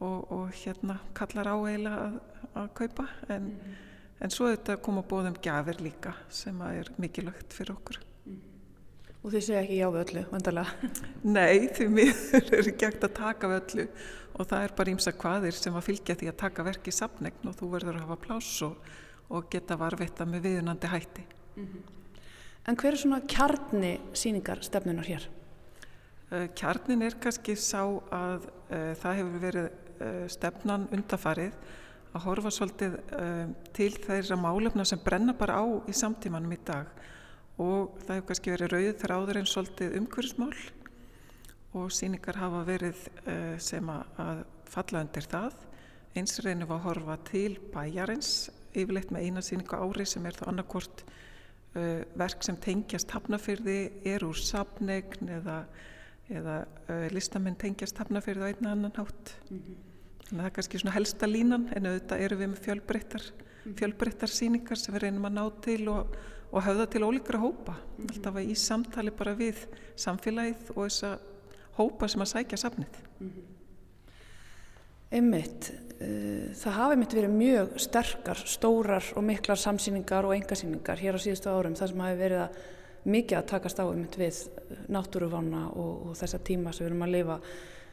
og, 0.00 0.32
og 0.32 0.48
hérna 0.56 0.98
kallar 1.16 1.52
á 1.52 1.56
eiginlega 1.60 2.06
að, 2.06 2.16
að 2.54 2.68
kaupa 2.78 3.08
en, 3.28 3.50
mm 3.52 3.80
en 4.22 4.32
svo 4.32 4.48
þetta 4.52 4.78
kom 4.82 5.00
að 5.00 5.08
bóðum 5.10 5.36
gafir 5.42 5.82
líka 5.82 6.14
sem 6.32 6.58
að 6.62 6.80
er 6.82 6.90
mikilvægt 7.02 7.54
fyrir 7.56 7.74
okkur 7.74 7.98
mm. 7.98 8.40
Og 9.22 9.34
þið 9.34 9.44
segja 9.46 9.62
ekki 9.62 9.78
já 9.78 9.86
við 9.94 10.02
öllu, 10.02 10.24
vandarlega? 10.32 10.90
Nei, 11.22 11.68
því 11.74 11.88
miður 11.96 12.50
er 12.58 12.72
ekki 12.72 12.88
ekkert 12.88 13.06
að 13.08 13.16
taka 13.18 13.50
við 13.50 13.60
öllu 13.60 13.86
og 14.32 14.48
það 14.48 14.66
er 14.66 14.76
bara 14.78 14.94
ímsa 14.94 15.14
hvaðir 15.24 15.58
sem 15.58 15.78
að 15.78 15.88
fylgja 15.90 16.18
því 16.18 16.30
að 16.30 16.40
taka 16.44 16.66
verki 16.66 16.92
í 16.92 16.96
sapnegn 16.96 17.50
og 17.50 17.58
þú 17.58 17.72
verður 17.74 17.98
að 17.98 18.06
hafa 18.06 18.20
pláss 18.22 18.62
og, 18.66 18.92
og 19.32 19.50
geta 19.52 19.78
varvetta 19.80 20.26
með 20.28 20.48
viðunandi 20.48 20.92
hætti 20.94 21.26
mm 21.56 21.66
-hmm. 21.66 21.90
En 22.62 22.76
hver 22.76 22.92
er 22.92 22.96
svona 22.96 23.20
kjarni 23.26 24.00
síningar 24.14 24.62
stefnunar 24.62 25.04
hér? 25.04 25.28
Eh, 26.30 26.48
kjarnin 26.54 27.02
er 27.02 27.16
kannski 27.18 27.56
sá 27.56 27.82
að 28.10 28.46
uh, 28.70 28.94
það 28.94 29.16
hefur 29.16 29.40
verið 29.42 29.70
uh, 30.00 30.28
stefnan 30.28 30.86
undafarið 30.92 31.52
að 32.12 32.24
horfa 32.26 32.52
svolítið 32.52 32.98
um, 33.16 33.54
til 33.76 33.90
þeirra 33.96 34.36
málefna 34.40 34.84
sem 34.88 35.00
brenna 35.00 35.34
bara 35.36 35.60
á 35.60 35.64
í 35.88 35.94
samtímanum 35.96 36.52
í 36.52 36.60
dag 36.66 36.90
og 37.60 37.98
það 38.04 38.16
hefur 38.16 38.28
kannski 38.28 38.52
verið 38.52 38.72
rauðið 38.72 38.96
þegar 39.00 39.14
áður 39.16 39.40
en 39.40 39.50
svolítið 39.50 39.98
umhverfismál 40.00 40.54
og 41.72 41.92
síningar 41.94 42.40
hafa 42.40 42.64
verið 42.68 43.04
uh, 43.24 43.54
sem 43.60 43.92
að 43.92 44.42
falla 44.72 45.04
undir 45.04 45.28
það. 45.28 45.54
Eins 46.16 46.36
reynum 46.44 46.68
við 46.68 46.76
að 46.76 46.84
horfa 46.86 47.16
til 47.28 47.52
bæjarins, 47.72 48.32
yfirleitt 48.76 49.12
með 49.12 49.28
eina 49.28 49.44
síningu 49.44 49.78
ári 49.80 50.04
sem 50.08 50.26
er 50.28 50.36
þá 50.36 50.44
annarkort 50.50 51.04
uh, 51.06 52.02
verk 52.20 52.44
sem 52.44 52.58
tengjast 52.60 53.12
hafnafyrði, 53.16 53.78
er 54.08 54.24
úr 54.26 54.36
sapnegn 54.36 55.32
eða, 55.38 55.62
eða 56.28 56.58
uh, 56.90 57.08
listamenn 57.12 57.56
tengjast 57.60 58.00
hafnafyrði 58.04 58.44
á 58.44 58.50
einna 58.52 58.76
annan 58.76 59.00
hátt. 59.00 59.36
Mm 59.48 59.62
-hmm. 59.62 59.91
Þannig 60.32 60.40
að 60.40 60.46
það 60.46 60.48
er 60.48 60.54
kannski 60.56 60.78
svona 60.80 60.92
helsta 60.94 61.26
línan 61.28 61.64
en 61.76 61.86
auðvitað 61.90 62.22
eru 62.24 62.36
við 62.40 62.48
með 62.48 62.60
fjölbreyttar, 62.64 63.24
mhm. 63.36 63.72
fjölbreyttar 63.76 64.30
síningar 64.32 64.78
sem 64.80 64.94
við 64.94 65.02
reynum 65.04 65.26
að 65.28 65.34
ná 65.36 65.42
til 65.66 65.82
og, 65.92 66.14
og 66.48 66.64
höfða 66.64 66.86
til 66.88 67.02
ólíkra 67.04 67.40
hópa. 67.42 67.74
Mm 67.76 68.06
-hmm. 68.06 68.14
Alltaf 68.14 68.38
í 68.40 68.54
samtali 68.56 69.10
bara 69.10 69.34
við 69.34 69.66
samfélagið 69.96 70.70
og 70.74 70.88
þessa 70.88 71.18
hópa 71.76 72.08
sem 72.08 72.22
að 72.22 72.32
sækja 72.32 72.56
safnið. 72.56 72.96
Mm 73.20 73.28
-hmm. 73.28 73.44
Einmitt, 75.12 75.72
uh, 76.00 76.48
það 76.56 76.72
hafi 76.72 76.96
mitt 76.96 77.14
verið 77.14 77.30
mjög 77.30 77.78
sterkar, 77.78 78.36
stórar 78.46 79.04
og 79.16 79.24
miklar 79.24 79.56
samsýningar 79.56 80.24
og 80.24 80.34
engasýningar 80.34 80.96
hér 80.96 81.14
á 81.14 81.20
síðustu 81.20 81.48
árum 81.50 81.76
þar 81.76 81.88
sem 81.88 82.00
hafi 82.00 82.16
verið 82.16 82.38
að 82.38 82.50
mikið 83.04 83.38
að 83.38 83.46
takast 83.46 83.78
á 83.78 83.84
einmitt 83.84 84.16
við 84.16 84.48
náttúruvána 84.88 85.68
og, 85.76 86.06
og 86.06 86.16
þessa 86.16 86.38
tíma 86.38 86.72
sem 86.72 86.86
við 86.86 86.90
erum 86.90 87.02
að 87.02 87.14
lifa 87.16 87.40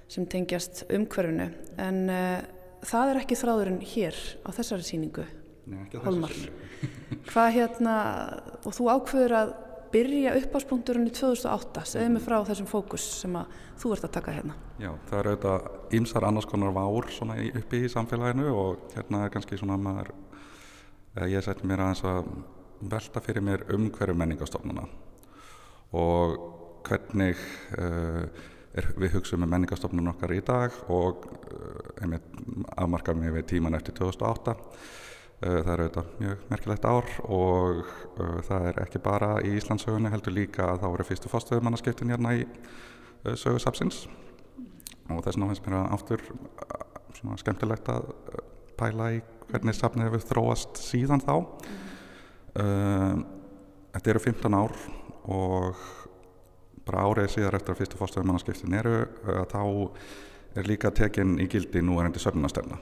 sem 0.09 0.27
tengjast 0.29 0.85
umhverfunu 0.89 1.49
en 1.79 1.99
uh, 2.09 2.39
það 2.85 3.13
er 3.13 3.21
ekki 3.23 3.39
þráðurinn 3.39 3.81
hér 3.85 4.17
á 4.45 4.49
þessari 4.55 4.87
síningu 4.87 5.25
Nei, 5.69 5.81
ekki 5.85 5.99
á 5.99 6.05
þessari 6.05 6.35
síningu 6.35 6.67
Hvað 7.29 7.49
hérna, 7.57 7.95
og 8.63 8.75
þú 8.75 8.85
ákveður 8.93 9.35
að 9.35 9.49
byrja 9.89 10.35
uppáspunkturinn 10.37 11.09
í 11.09 11.13
2008 11.13 11.83
segðu 11.91 12.13
mig 12.13 12.23
frá 12.23 12.37
þessum 12.45 12.69
fókus 12.69 13.05
sem 13.23 13.35
að 13.37 13.53
þú 13.81 13.93
ert 13.95 14.05
að 14.05 14.13
taka 14.17 14.35
hérna. 14.35 14.55
Já, 14.81 14.91
það 15.09 15.19
eru 15.19 15.31
auðvitað 15.33 15.95
ímsar 15.99 16.27
annars 16.27 16.47
konar 16.49 16.75
vár 16.75 17.09
uppi 17.09 17.81
í 17.83 17.91
samfélaginu 17.91 18.51
og 18.53 18.83
hérna 18.93 19.23
er 19.25 19.33
kannski 19.33 19.57
svona 19.59 19.79
maður 19.81 20.13
ég 21.29 21.43
seti 21.43 21.67
mér 21.67 21.83
aðeins 21.83 22.05
að 22.05 22.29
velta 22.93 23.23
fyrir 23.23 23.43
mér 23.43 23.65
um 23.75 23.89
hverju 23.91 24.15
menningastofnuna 24.15 24.85
og 25.99 26.37
hvernig 26.87 27.41
uh, 27.75 28.29
er, 28.73 28.89
við 28.99 29.17
hugsaum 29.17 29.45
um 29.45 29.53
menningastofnun 29.53 30.11
okkar 30.13 30.33
í 30.35 30.41
dag 30.45 30.75
og 30.93 31.27
uh, 31.29 32.01
einmitt 32.01 32.25
afmarkar 32.77 33.17
mér 33.17 33.39
við 33.39 33.53
tíman 33.55 33.77
eftir 33.77 33.97
2008 34.01 34.57
Eh, 35.39 35.61
það 35.63 35.69
er 35.71 35.81
auðvitað 35.85 36.07
mjög 36.19 36.39
merkilegt 36.51 36.85
ár 36.85 37.05
og 37.31 37.77
uh, 38.19 38.39
það 38.43 38.65
er 38.73 38.79
ekki 38.83 38.99
bara 38.99 39.29
í 39.39 39.53
Íslandsögunni 39.55 40.09
heldur 40.11 40.33
líka 40.35 40.65
að 40.67 40.81
þá 40.81 40.87
eru 40.89 41.05
fyrstu 41.07 41.31
fórstöðumannaskiptin 41.31 42.11
hérna 42.11 42.33
í 42.35 42.41
uh, 42.43 43.37
sögursapsins 43.39 44.01
og 45.07 45.21
þess 45.23 45.37
vegna 45.37 45.47
finnst 45.53 45.63
mér 45.63 45.77
að 45.77 45.95
aftur 45.95 46.25
uh, 46.27 47.37
skemmtilegt 47.39 47.87
að 47.93 48.09
pæla 48.81 49.07
í 49.15 49.21
hvernig 49.45 49.77
sapnið 49.79 50.09
hefur 50.09 50.25
þróast 50.27 50.83
síðan 50.83 51.23
þá. 51.23 51.33
Þetta 52.53 54.11
eru 54.11 54.21
15 54.21 54.55
ár 54.55 54.75
og 55.25 55.79
bara 56.89 57.07
árið 57.07 57.33
síðar 57.35 57.59
eftir 57.59 57.75
að 57.75 57.81
fyrstu 57.83 58.01
fórstöðumannaskiptin 58.01 58.79
eru 58.81 58.95
þá 59.53 59.63
er 60.57 60.67
líka 60.67 60.91
tekinn 60.91 61.37
í 61.39 61.47
gildi 61.47 61.81
nú 61.85 61.99
er 62.01 62.09
endi 62.09 62.19
söfnunastefna 62.19 62.79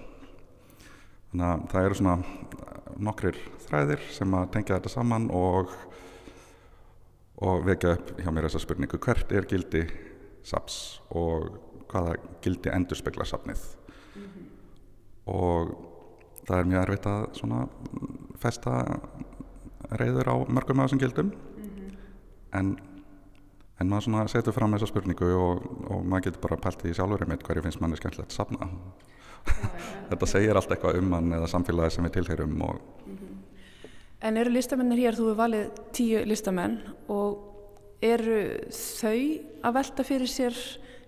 Þannig 1.28 1.48
að 1.48 1.64
það 1.72 1.86
eru 1.86 1.98
svona 2.00 2.16
eh, 2.18 2.92
nokkrir 3.04 3.40
þræðir 3.68 4.04
sem 4.16 4.36
að 4.38 4.52
tengja 4.54 4.78
þetta 4.78 4.92
saman 4.94 5.28
og, 5.36 5.74
og 7.44 7.66
vekja 7.68 7.98
upp 7.98 8.14
hjá 8.22 8.30
mér 8.32 8.48
þessa 8.48 8.64
spurningu 8.64 9.00
hvert 9.04 9.34
er 9.36 9.48
gildi 9.50 9.84
saps 10.48 11.02
og 11.12 11.50
hvaða 11.92 12.16
gildi 12.44 12.72
endur 12.72 13.00
spekla 13.00 13.28
sapnið 13.28 13.60
mm 13.60 14.24
-hmm. 14.24 14.48
og 15.36 15.76
það 16.48 16.60
er 16.60 16.70
mjög 16.72 16.82
erfitt 16.82 17.08
að 17.12 17.24
svona 17.34 17.68
festa 18.40 18.74
reyður 20.00 20.32
á 20.32 20.36
mörgum 20.48 20.80
af 20.80 20.88
þessum 20.88 21.00
gildum 21.00 21.26
mm 21.28 21.70
-hmm. 21.70 21.98
en, 22.54 22.78
en 23.80 23.90
maður 23.90 24.08
svona 24.08 24.28
setur 24.32 24.56
fram 24.56 24.74
þessa 24.76 24.90
spurningu 24.90 25.32
og, 25.38 25.68
og 25.92 26.06
maður 26.06 26.30
getur 26.30 26.46
bara 26.48 26.62
pælt 26.62 26.86
í 26.86 26.94
sjálfur 26.98 27.26
einmitt 27.26 27.46
hverju 27.46 27.66
finnst 27.66 27.82
manni 27.84 28.00
skemmtilegt 28.00 28.34
að 28.34 28.40
sapna 28.40 28.70
þetta 30.10 30.30
segir 30.30 30.58
allt 30.58 30.72
eitthvað 30.74 31.02
um 31.02 31.14
hann 31.18 31.36
eða 31.38 31.52
samfélagi 31.52 31.98
sem 31.98 32.08
við 32.08 32.18
tilheyrum 32.20 32.62
og... 32.62 32.82
mm 33.06 33.18
-hmm. 33.18 33.36
En 34.22 34.38
eru 34.38 34.50
listamennir 34.50 34.98
hér, 34.98 35.14
þú 35.14 35.28
hefur 35.28 35.38
valið 35.38 35.66
tíu 35.94 36.24
listamenn 36.26 36.80
og 37.08 37.38
eru 38.02 38.40
þau 38.74 39.20
að 39.64 39.74
velta 39.74 40.04
fyrir 40.04 40.28
sér 40.28 40.58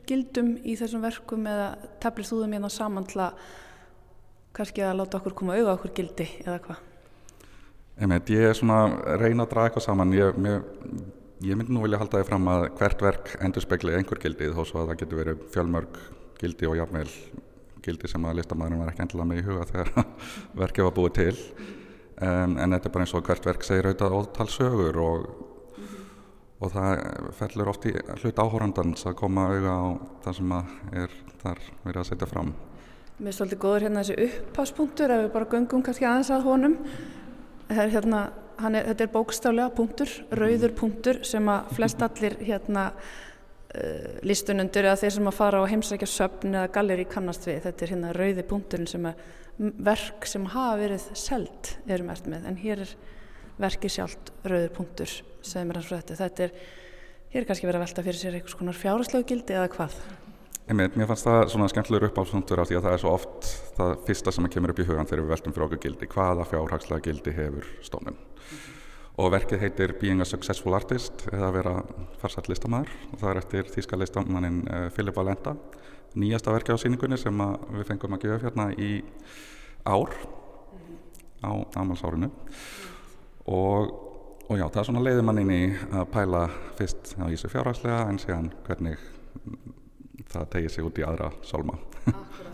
gildum 0.09 0.57
í 0.63 0.75
þessum 0.77 1.01
verkum 1.01 1.47
eða 1.47 1.75
teflir 2.01 2.25
þú 2.25 2.43
þeim 2.43 2.53
hérna 2.53 2.69
saman 2.69 3.07
til 3.09 3.21
að 3.21 3.33
kannski 4.53 4.81
að 4.81 4.97
láta 4.99 5.17
okkur 5.17 5.33
koma 5.33 5.57
auða 5.57 5.73
okkur 5.73 5.93
gildi 5.95 6.27
eða 6.45 6.59
hvað? 6.65 6.85
Ég 7.99 8.45
er 8.47 8.53
svona 8.55 8.79
að 8.87 9.17
reyna 9.19 9.43
að 9.43 9.49
draga 9.53 9.69
eitthvað 9.69 9.85
saman 9.85 10.13
ég, 10.15 10.37
mér, 10.39 10.61
ég 11.45 11.55
myndi 11.55 11.71
nú 11.71 11.83
vilja 11.85 11.99
halda 12.01 12.19
því 12.19 12.27
fram 12.27 12.47
að 12.51 12.65
hvert 12.79 13.03
verk 13.03 13.29
endur 13.39 13.63
spekli 13.63 13.93
einhver 13.95 14.19
gildi 14.19 14.49
þó 14.51 14.63
svo 14.67 14.81
að 14.81 14.91
það 14.91 15.01
getur 15.01 15.19
verið 15.21 15.43
fjölmörg 15.53 15.99
gildi 16.39 16.67
og 16.67 16.79
jafnveil 16.79 17.11
gildi 17.85 18.09
sem 18.11 18.25
að 18.27 18.39
listamæðurinn 18.39 18.81
var 18.83 18.91
ekki 18.91 19.05
endilega 19.05 19.29
með 19.29 19.39
í 19.39 19.45
huga 19.47 19.67
þegar 19.69 19.91
verkið 20.63 20.87
var 20.87 20.95
búið 20.97 21.13
til 21.19 21.35
um, 21.35 22.57
en 22.59 22.75
þetta 22.75 22.89
er 22.89 22.95
bara 22.95 23.05
eins 23.05 23.15
og 23.15 23.29
hvert 23.29 23.47
verk 23.47 23.67
segir 23.67 23.87
auðvitað 23.87 24.17
ótalsögur 24.19 24.99
og, 25.03 25.29
mm 25.77 25.85
-hmm. 25.85 26.09
og 26.59 26.73
það 26.75 27.05
fellur 27.39 27.71
oft 27.73 27.87
í 27.87 27.93
hlut 28.23 28.43
áhórandans 28.43 29.05
að 29.05 29.19
koma 29.23 29.47
auða 29.53 29.77
á 29.79 29.87
það 30.25 30.35
sem 30.41 30.51
er 31.05 31.15
þar 31.43 31.63
verið 31.85 32.01
að 32.01 32.09
setja 32.11 32.27
fram 32.27 32.53
Mér 33.19 33.33
er 33.33 33.35
svolítið 33.35 33.59
góður 33.59 33.83
hérna 33.83 34.03
þessi 34.03 34.27
uppháspunktur 34.27 35.11
ef 35.11 35.23
við 35.23 35.33
bara 35.33 35.45
göngum 35.45 35.81
kannski 35.83 36.05
aðeins 36.05 36.29
að 36.31 36.43
honum 36.43 36.75
er, 37.69 37.89
hérna, 37.91 38.29
er, 38.67 38.85
þetta 38.91 39.05
er 39.05 39.11
bókstaflega 39.13 39.73
punktur, 39.75 40.13
rauður 40.35 40.75
punktur 40.77 41.21
sem 41.27 41.49
að 41.51 41.73
flest 41.77 42.01
allir 42.05 42.37
hérna 42.43 42.85
uh, 42.93 44.19
listunundur 44.27 44.89
eða 44.89 44.99
þeir 45.03 45.15
sem 45.17 45.29
að 45.31 45.37
fara 45.39 45.61
á 45.63 45.71
heimsækja 45.71 46.09
söfn 46.09 46.55
eða 46.55 46.73
galleri 46.75 47.07
kannast 47.09 47.47
við. 47.47 47.61
Þetta 47.67 47.85
er 47.85 47.93
hérna 47.95 48.15
rauði 48.17 48.45
punkturinn 48.49 48.89
sem 48.89 49.07
að 49.09 49.23
verk 49.59 50.27
sem 50.29 50.45
hafa 50.53 50.77
verið 50.79 51.07
seld 51.19 51.73
eru 51.91 52.07
mert 52.07 52.29
með 52.31 52.47
en 52.47 52.59
hér 52.61 52.85
er 52.85 52.93
verkið 53.59 53.95
sjálft 53.97 54.31
rauður 54.47 54.71
punktur 54.77 55.15
sem 55.43 55.67
er 55.67 55.79
hans 55.79 55.89
frá 55.89 55.99
þetta. 55.99 56.19
Þetta 56.23 56.47
er, 56.47 56.55
hér 57.33 57.43
er 57.43 57.49
kannski 57.49 57.67
verið 57.67 57.81
að 57.81 57.87
velta 57.87 58.05
fyrir 58.07 58.21
sér 58.21 58.39
einhvers 58.39 58.59
konar 58.59 58.79
fjárhastlegu 58.79 59.27
gildi 59.33 59.57
eða 59.57 59.71
hvað? 59.75 59.99
Einmitt, 60.69 60.97
mér 60.99 61.07
fannst 61.09 61.25
það 61.25 61.47
svona 61.49 61.67
skemmtilegur 61.71 62.11
uppáhaldspunktur 62.11 62.59
af 62.61 62.69
því 62.69 62.77
að 62.77 62.83
það 62.85 62.95
er 62.95 63.01
svo 63.01 63.13
oft 63.15 63.53
það 63.77 63.93
fyrsta 64.05 64.33
sem 64.35 64.49
kemur 64.53 64.73
upp 64.73 64.81
í 64.83 64.85
hugan 64.85 65.09
þegar 65.09 65.23
við 65.23 65.31
veltum 65.33 65.55
fyrir 65.55 65.65
okkur 65.65 65.81
gildi. 65.85 66.09
Hvaða 66.13 66.45
fjárhagslega 66.51 67.05
gildi 67.07 67.33
hefur 67.39 67.71
stónun? 67.81 68.19
Mm 68.19 68.43
-hmm 68.49 68.79
og 69.19 69.33
verkið 69.33 69.63
heitir 69.65 69.93
Being 69.99 70.23
a 70.23 70.27
Successful 70.27 70.75
Artist 70.77 71.25
eða 71.27 71.49
að 71.49 71.55
vera 71.57 71.73
farsall 72.21 72.45
listamæður 72.47 72.91
og 73.09 73.19
það 73.19 73.31
er 73.31 73.39
eftir 73.41 73.71
þýska 73.73 73.99
listamannin 73.99 74.59
uh, 74.63 74.85
Philip 74.95 75.17
Valenta 75.17 75.55
nýjasta 76.19 76.53
verkið 76.55 76.79
á 76.79 76.81
síningunni 76.83 77.19
sem 77.19 77.41
við 77.75 77.87
fengum 77.89 78.15
að 78.15 78.23
gefa 78.23 78.39
hérna 78.45 78.69
í 78.79 78.91
ár 79.83 80.15
á 81.43 81.51
ámalsárinu 81.75 82.31
og, 83.49 83.91
og 84.47 84.55
já, 84.55 84.65
það 84.65 84.81
er 84.81 84.87
svona 84.89 85.03
leiði 85.03 85.27
mann 85.27 85.43
inn 85.43 85.53
í 85.53 85.61
að 85.91 86.07
pæla 86.15 86.45
fyrst 86.79 87.13
á 87.19 87.27
Ísu 87.27 87.51
fjárhagslega 87.51 88.07
en 88.07 88.23
séðan 88.23 88.51
hvernig 88.67 89.03
það 90.27 90.49
tegir 90.53 90.73
sig 90.73 90.85
út 90.85 90.99
í 90.99 91.05
aðra 91.05 91.31
sálma. 91.45 91.77
Akkurat. 92.05 92.49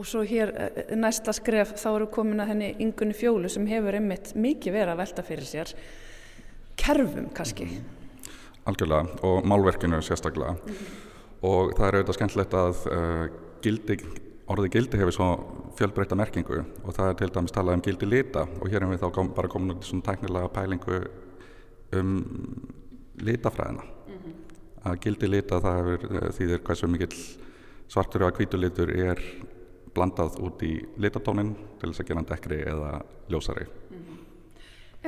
Og 0.00 0.06
svo 0.08 0.22
hér 0.24 0.52
eh, 0.56 0.94
næsta 0.96 1.32
skref 1.36 1.74
þá 1.80 1.88
eru 1.92 2.06
komin 2.12 2.40
að 2.40 2.54
henni 2.54 2.70
yngunni 2.80 3.16
fjólu 3.16 3.50
sem 3.52 3.66
hefur 3.68 3.98
einmitt 3.98 4.32
mikið 4.38 4.76
verið 4.78 4.94
að 4.94 5.02
velta 5.02 5.24
fyrir 5.26 5.48
sér 5.48 5.74
kerfum 6.80 7.28
kannski. 7.36 7.66
Algjörlega 8.68 9.20
og 9.26 9.46
málverkinu 9.48 10.00
sérstaklega. 10.04 10.54
Mm 10.56 10.72
-hmm. 10.72 10.98
og 11.42 11.72
það 11.76 11.86
er 11.86 11.94
auðvitað 11.94 12.14
skemmtilegt 12.14 12.54
að 12.54 12.86
uh, 12.86 13.26
gildi, 13.62 13.96
orði 14.46 14.68
gildi 14.68 14.98
hefur 14.98 15.12
svo 15.12 15.28
fjölbreytta 15.76 16.16
merkingu. 16.16 16.64
Og 16.84 16.94
það 16.94 17.08
er 17.08 17.14
til 17.14 17.30
dæmis 17.34 17.52
talað 17.52 17.74
um 17.74 17.82
gildi 17.82 18.06
lita. 18.06 18.46
Og 18.60 18.68
hér 18.68 18.76
erum 18.76 18.90
við 18.90 19.00
þá 19.00 19.34
bara 19.34 19.48
komin 19.48 19.70
út 19.70 19.84
í 19.84 19.88
svona 19.88 20.02
tæknilega 20.02 20.48
pælingu 20.48 21.04
um 21.92 22.24
litafræðina. 23.20 23.82
mm 23.82 23.88
-hmm. 23.88 23.99
Að 24.84 25.00
gildi 25.04 25.30
lita 25.30 25.60
það 25.60 25.78
hefur 25.80 26.04
eh, 26.10 26.28
þýðir 26.36 26.76
svo 26.78 26.90
mikill 26.90 27.16
svartur 27.90 28.26
og 28.26 28.38
hvítulitur 28.38 28.92
er 28.94 29.20
blandað 29.94 30.38
út 30.44 30.62
í 30.62 30.76
litatónin 31.02 31.54
til 31.80 31.90
þess 31.90 32.02
að 32.04 32.08
gera 32.08 32.20
hann 32.20 32.28
dekkri 32.28 32.60
eða 32.70 32.92
ljósari. 33.30 33.66
Mm 33.66 33.98
-hmm. 33.98 34.20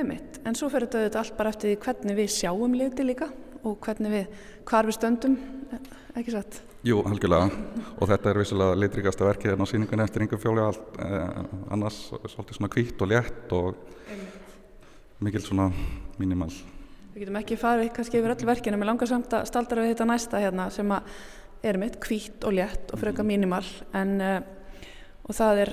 Emitt, 0.03 0.39
en 0.45 0.55
svo 0.55 0.69
fyrir 0.69 0.89
þetta 0.91 1.19
allt 1.19 1.37
bara 1.37 1.49
eftir 1.49 1.77
hvernig 1.77 2.15
við 2.17 2.29
sjáum 2.29 2.73
liti 2.73 3.03
líka 3.03 3.29
og 3.63 3.79
hvernig 3.79 4.11
við, 4.11 4.27
hvar 4.65 4.85
við 4.85 4.97
stöndum, 4.97 5.37
ekki 6.15 6.31
satt? 6.31 6.61
Jú, 6.83 6.99
halgjörlega 7.07 7.49
og 8.01 8.09
þetta 8.09 8.29
er 8.29 8.37
vissulega 8.37 8.75
litrikasta 8.75 9.25
verkið 9.25 9.51
hérna 9.51 9.63
á 9.63 9.71
síningunni 9.71 10.03
eftir 10.03 10.25
yngum 10.25 10.39
fjóli 10.39 10.65
eh, 10.99 11.43
annars 11.71 12.11
svolítið 12.27 12.57
svona 12.57 12.69
kvítt 12.69 13.01
og 13.01 13.07
létt 13.07 13.55
og 13.55 13.75
mikil 15.23 15.41
svona 15.41 15.71
mínimal 16.19 16.51
Við 17.13 17.27
getum 17.27 17.35
ekki 17.37 17.55
farið 17.61 17.89
kannski 17.93 18.17
yfir 18.17 18.31
öll 18.33 18.47
verkinu 18.49 18.77
með 18.81 18.87
langar 18.89 19.09
samt 19.11 19.33
að 19.37 19.43
staldra 19.45 19.83
við 19.83 19.91
þetta 19.91 20.05
næsta 20.09 20.39
hérna 20.41 20.63
sem 20.73 20.93
að 20.95 21.11
er 21.69 21.77
mitt 21.77 21.99
kvítt 22.01 22.43
og 22.49 22.55
létt 22.57 22.89
og 22.89 22.99
fröka 23.03 23.21
mínimal 23.23 23.67
en 23.93 24.13
uh, 24.17 24.39
og 25.21 25.37
það 25.37 25.61
er 25.61 25.71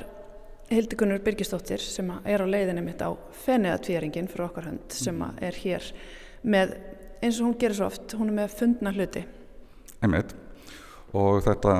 Hildigunnur 0.70 1.22
Birgistóttir 1.24 1.81
sem 1.81 2.12
er 2.29 2.44
á 2.44 2.46
leiðinni 2.46 2.85
mitt 2.85 3.00
á 3.00 3.11
fenniðatvíringin 3.46 4.29
fyrir 4.31 4.44
okkar 4.50 4.68
hönd 4.68 4.92
sem 4.94 5.24
er 5.40 5.57
hér 5.64 5.88
með 6.44 6.76
eins 7.24 7.40
og 7.40 7.48
hún 7.48 7.57
gerir 7.59 7.79
svo 7.79 7.88
oft, 7.88 8.12
hún 8.20 8.31
er 8.31 8.37
með 8.42 8.55
fundna 8.61 8.92
hluti. 8.94 9.24
Einmitt. 10.05 10.37
Og 11.16 11.40
þetta 11.48 11.74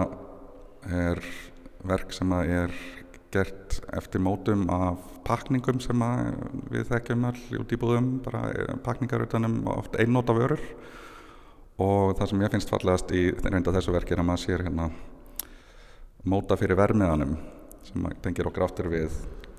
er 0.88 1.20
verk 1.86 2.16
sem 2.16 2.32
er 2.40 2.74
gert 3.34 3.78
eftir 3.96 4.22
mótum 4.22 4.66
af 4.74 5.04
pakningum 5.26 5.80
sem 5.82 6.02
við 6.72 6.88
þekkjum 6.90 7.26
all 7.28 7.40
út 7.60 7.74
í 7.74 7.78
búðum, 7.80 8.10
bara 8.24 8.48
eh, 8.52 8.74
pakningar 8.84 9.24
utanum 9.26 9.62
oft 9.70 9.96
einnóta 10.00 10.34
vörur. 10.36 10.62
Og 11.80 12.16
það 12.18 12.32
sem 12.32 12.42
ég 12.44 12.52
finnst 12.52 12.72
fallegast 12.72 13.12
í 13.16 13.30
reynda 13.46 13.72
þessu 13.72 13.94
verki 13.94 14.16
er 14.16 14.22
að 14.22 14.28
maður 14.28 14.44
sér 14.44 14.64
hérna 14.66 14.90
móta 16.28 16.58
fyrir 16.60 16.76
vermiðanum 16.76 17.38
sem 17.86 18.08
tengir 18.20 18.50
okkur 18.50 18.66
áttur 18.66 18.90
við 18.92 19.14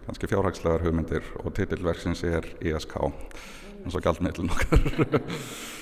kannski 0.05 0.29
fjárhagslegar 0.29 0.83
hugmyndir 0.85 1.25
og 1.41 1.53
titilverksins 1.57 2.21
er 2.27 2.45
ISK 2.61 2.97
eins 3.01 3.95
og 3.97 4.03
gældmiðlun 4.05 4.51
okkar. 4.53 4.83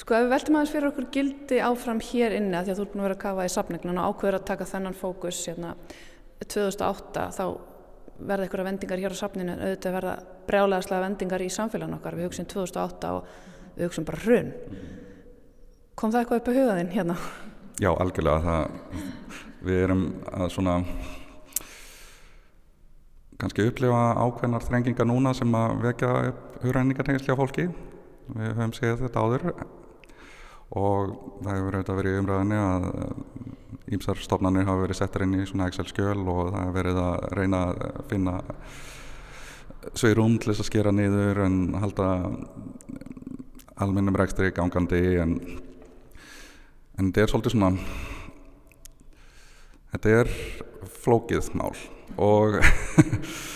Sko 0.00 0.16
ef 0.16 0.22
við 0.24 0.30
veltum 0.32 0.56
aðeins 0.56 0.72
fyrir 0.72 0.88
okkur 0.88 1.06
gildi 1.12 1.58
áfram 1.60 1.98
hér 2.00 2.32
inni 2.38 2.56
að 2.56 2.68
því 2.68 2.72
að 2.72 2.78
þú 2.78 2.84
búin 2.88 3.00
að 3.02 3.06
vera 3.06 3.16
að 3.16 3.24
kafa 3.24 3.44
í 3.44 3.50
sapningnum 3.52 3.98
og 4.00 4.06
ákveður 4.14 4.36
að 4.38 4.46
taka 4.48 4.68
þennan 4.70 4.96
fókus 4.96 5.40
hérna 5.50 5.74
2008 6.46 7.26
þá 7.36 7.44
verða 8.20 8.46
einhverja 8.46 8.66
vendingar 8.66 9.00
hér 9.00 9.14
á 9.16 9.20
sapninu 9.20 9.54
auðvitað 9.56 9.96
verða 9.96 10.14
brjálegaðslega 10.48 11.04
vendingar 11.06 11.44
í 11.44 11.52
samfélagin 11.52 11.96
okkar. 11.96 12.16
Við 12.18 12.28
hugsim 12.28 12.48
2008 12.50 13.12
og 13.16 13.30
við 13.76 13.86
hugsim 13.88 14.08
bara 14.08 14.22
hrun. 14.24 14.52
Kom 15.96 16.12
það 16.12 16.22
eitthvað 16.22 16.42
upp 16.42 16.50
á 16.50 16.56
hugaðinn 16.58 16.92
hérna? 16.94 17.16
Já, 17.80 17.90
algjörlega. 17.94 18.40
Það, 18.44 19.40
við 19.64 19.82
erum 19.86 20.04
að 20.32 20.52
svona 20.54 20.76
kannski 23.40 23.64
upplifa 23.68 24.00
ákveðnar 24.20 24.64
þrengingar 24.66 25.08
núna 25.08 25.32
sem 25.36 25.54
að 25.56 25.76
vekja 25.86 26.14
upp 26.30 26.64
hugræningartegislega 26.64 27.40
fólki. 27.40 27.68
Við 28.30 28.50
höfum 28.52 28.74
séð 28.76 29.06
þetta 29.06 29.24
áður 29.24 29.46
og 30.70 31.14
það 31.42 31.56
hefur 31.56 31.76
auðvitað 31.76 31.98
verið 32.00 32.18
umræðinni 32.20 32.58
að 32.62 32.84
ímsar 33.90 34.20
stofnarnir 34.22 34.68
hafa 34.68 34.84
verið 34.84 35.00
settar 35.00 35.24
inn 35.24 35.40
í 35.40 35.46
svona 35.48 35.66
Excel-skjöl 35.70 36.20
og 36.20 36.52
það 36.52 36.60
hefur 36.60 36.76
verið 36.76 37.00
að 37.02 37.16
reyna 37.38 37.62
að 37.66 37.80
finna 38.10 38.34
sveirum 39.98 40.36
til 40.38 40.52
þess 40.52 40.62
að 40.62 40.68
skera 40.68 40.92
niður 40.94 41.42
en 41.46 41.58
halda 41.80 42.08
almennum 43.80 44.18
rekstri 44.20 44.52
gangandi 44.54 45.02
en, 45.22 45.36
en 47.00 47.08
þetta 47.08 47.24
er 47.24 47.32
svolítið 47.32 47.56
svona 47.56 47.70
þetta 49.94 50.16
er 50.20 50.34
flókið 51.00 51.50
mál 51.58 51.72
og 52.20 52.60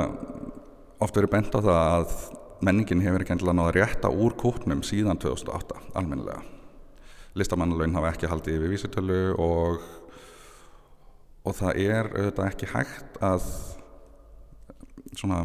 oft 0.99 1.17
verið 1.17 1.33
bent 1.33 1.57
á 1.57 1.61
það 1.63 1.81
að 1.87 2.38
menningin 2.65 3.03
hefur 3.05 3.23
ekki 3.23 3.35
endilega 3.37 3.57
náða 3.59 3.75
rétta 3.77 4.11
úr 4.11 4.35
kútnum 4.39 4.83
síðan 4.87 5.21
2008 5.23 5.79
almennilega. 5.99 6.43
Listamannalögin 7.39 7.95
hafa 7.99 8.13
ekki 8.15 8.31
haldið 8.31 8.59
yfir 8.59 8.73
vísitölu 8.73 9.21
og, 9.39 9.83
og 11.47 11.57
það 11.59 11.83
er 11.85 12.11
auðvitað 12.15 12.51
ekki 12.51 12.71
hægt 12.73 13.21
að 13.23 13.47
svona 15.15 15.45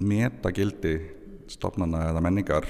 meta 0.00 0.52
gildi 0.54 0.98
stofnana 1.50 2.06
eða 2.10 2.22
menningar 2.24 2.68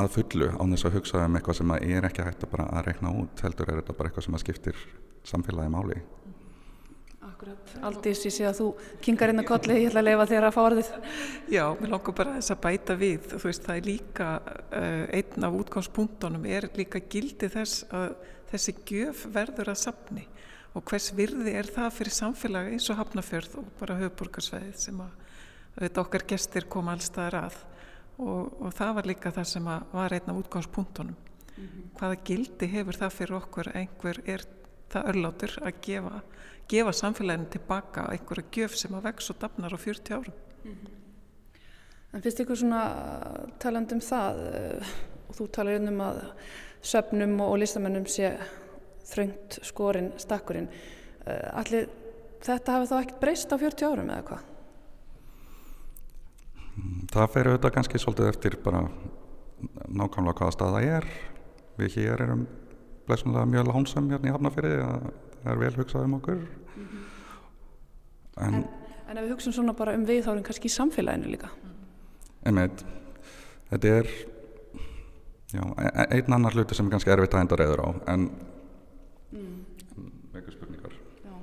að 0.00 0.10
fullu 0.16 0.48
á 0.56 0.62
þess 0.64 0.88
að 0.88 0.96
hugsa 0.96 1.24
um 1.26 1.36
eitthvað 1.36 1.58
sem 1.60 1.74
er 1.78 2.08
ekki 2.08 2.24
hægt 2.26 2.46
að 2.46 2.64
að 2.64 2.84
rekna 2.88 3.12
út 3.22 3.44
heldur 3.44 3.70
er 3.70 3.82
þetta 3.82 3.96
bara 3.98 4.10
eitthvað 4.10 4.26
sem 4.26 4.38
skiptir 4.42 4.78
samfélagi 5.28 5.72
máli. 5.72 6.00
Aldís, 7.82 8.20
ég 8.26 8.34
sé 8.34 8.44
að 8.46 8.58
þú 8.60 8.66
kingar 9.02 9.32
inn 9.32 9.42
á 9.42 9.46
kolli, 9.46 9.78
ég 9.80 9.90
ætla 9.90 10.02
að 10.02 10.08
leifa 10.10 10.26
þér 10.30 10.46
að 10.46 10.54
fá 10.54 10.60
orðið. 10.62 10.90
Já, 11.50 11.64
mér 11.80 11.92
langar 11.94 12.16
bara 12.18 12.36
þess 12.36 12.54
að 12.54 12.60
bæta 12.66 12.96
við, 13.00 13.26
þú 13.32 13.42
veist, 13.48 13.64
það 13.66 13.80
er 13.80 13.88
líka, 13.88 14.28
uh, 14.68 15.04
einn 15.18 15.48
af 15.48 15.56
útgangspunktunum 15.58 16.46
er 16.46 16.68
líka 16.78 17.02
gildi 17.12 17.50
þess 17.52 17.86
að 17.90 18.14
þessi 18.52 18.76
gjöf 18.86 19.26
verður 19.32 19.72
að 19.72 19.80
sapni 19.80 20.26
og 20.72 20.84
hvers 20.88 21.10
virði 21.16 21.56
er 21.56 21.68
það 21.68 21.90
fyrir 21.98 22.16
samfélagi 22.16 22.76
eins 22.76 22.88
og 22.92 22.98
hafnafjörð 23.00 23.58
og 23.60 23.68
bara 23.80 23.98
höfuborgarsveið 24.00 24.72
sem 24.80 25.02
að 25.04 25.18
þetta 25.80 26.04
okkar 26.04 26.24
gestir 26.32 26.68
koma 26.72 26.94
allstaðar 26.96 27.38
að 27.42 27.58
og, 28.22 28.48
og 28.60 28.72
það 28.76 28.96
var 28.98 29.08
líka 29.08 29.32
það 29.34 29.48
sem 29.50 29.68
var 29.68 30.14
einn 30.16 30.32
af 30.32 30.40
útgangspunktunum. 30.40 31.16
Mm 31.52 31.64
-hmm. 31.64 31.86
Hvaða 31.98 32.16
gildi 32.24 32.66
hefur 32.66 32.96
það 32.96 33.16
fyrir 33.18 33.36
okkur 33.36 33.72
einhver 33.74 34.20
er 34.26 34.44
það 34.92 35.08
örlátur 35.12 35.58
að 35.62 35.80
gefa 35.82 36.22
gefa 36.68 36.92
samfélaginu 36.92 37.50
tilbaka 37.52 38.08
einhverja 38.12 38.50
gjöf 38.56 38.76
sem 38.78 38.94
að 38.96 39.08
vex 39.08 39.30
og 39.30 39.40
dafnar 39.42 39.74
á 39.74 39.78
40 39.78 40.14
árum. 40.14 40.34
Mm 40.64 40.72
-hmm. 40.72 40.90
En 42.12 42.22
finnst 42.22 42.40
ykkur 42.40 42.56
svona 42.56 42.82
taland 43.58 43.92
um 43.92 44.00
það 44.00 44.36
uh, 44.36 44.86
og 45.28 45.34
þú 45.34 45.46
talar 45.50 45.80
um 45.80 46.00
að 46.00 46.22
söpnum 46.82 47.40
og, 47.40 47.58
listamennum 47.58 48.06
sé 48.06 48.34
þröngt 49.08 49.58
skorinn 49.62 50.12
stakkurinn 50.16 50.68
uh, 50.68 51.58
allir 51.60 51.88
þetta 52.42 52.72
hafi 52.72 52.90
þá 52.90 52.96
ekkert 53.00 53.20
breyst 53.20 53.52
á 53.52 53.56
40 53.56 53.86
árum 53.86 54.10
eða 54.10 54.22
hvað? 54.28 54.42
Það 57.12 57.32
fer 57.32 57.48
auðvitað 57.50 57.74
kannski 57.74 57.98
svolítið 57.98 58.28
eftir 58.28 58.56
bara 58.64 58.88
nákvæmlega 59.88 60.38
hvaða 60.38 60.54
stað 60.56 60.76
það 60.76 60.88
er 60.96 61.08
við 61.78 61.96
hér 61.96 62.24
erum 62.26 62.46
blæsumlega 63.06 63.50
mjög 63.50 63.68
lánsam 63.68 64.10
hérna 64.10 64.30
í 64.30 64.34
Hafnafjörði 64.34 64.80
að 64.86 65.06
það 65.42 65.52
er 65.52 65.60
vel 65.64 65.74
hugsað 65.76 66.06
um 66.06 66.14
okkur 66.18 66.38
mm 66.38 66.86
-hmm. 66.86 67.04
en, 68.46 68.54
en, 68.54 68.64
en 69.08 69.16
ef 69.16 69.24
við 69.24 69.34
hugsaum 69.34 69.52
svona 69.52 69.72
bara 69.72 69.94
um 69.94 70.06
viðþárin 70.06 70.46
kannski 70.46 70.68
í 70.70 70.76
samfélaginu 70.76 71.30
líka 71.30 71.50
en 72.44 72.54
með 72.54 72.84
þetta 73.70 73.88
er 73.88 74.06
já, 75.52 75.62
e, 75.62 75.86
e, 75.86 76.06
einn 76.16 76.32
annar 76.32 76.56
hluti 76.56 76.74
sem 76.74 76.86
er 76.86 76.94
kannski 76.96 77.10
erfitt 77.10 77.34
að 77.34 77.44
enda 77.44 77.56
reyður 77.60 77.84
á 77.84 77.88
en 78.14 78.30
mm. 79.32 79.58
veikur 80.32 80.56
spurningar 80.56 80.96
já. 81.24 81.34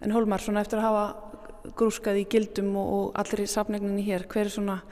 En 0.00 0.12
Hólmar, 0.14 0.40
svona 0.40 0.60
eftir 0.60 0.78
að 0.78 0.88
hafa 0.88 1.72
grúskað 1.78 2.22
í 2.22 2.26
gildum 2.30 2.74
og, 2.76 2.90
og 2.96 3.06
allir 3.14 3.44
í 3.44 3.50
safnegninni 3.50 4.04
hér, 4.06 4.26
hver 4.30 4.46
er 4.46 4.54
svona 4.54 4.82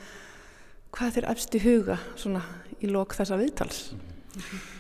hvað 0.93 1.09
er 1.09 1.15
þér 1.19 1.29
efst 1.33 1.55
í 1.55 1.63
huga 1.65 1.99
svona 2.17 2.43
í 2.81 2.91
lok 2.91 3.15
þessa 3.15 3.39
viðtals? 3.41 3.93
Mm 3.93 4.01
-hmm. 4.41 4.76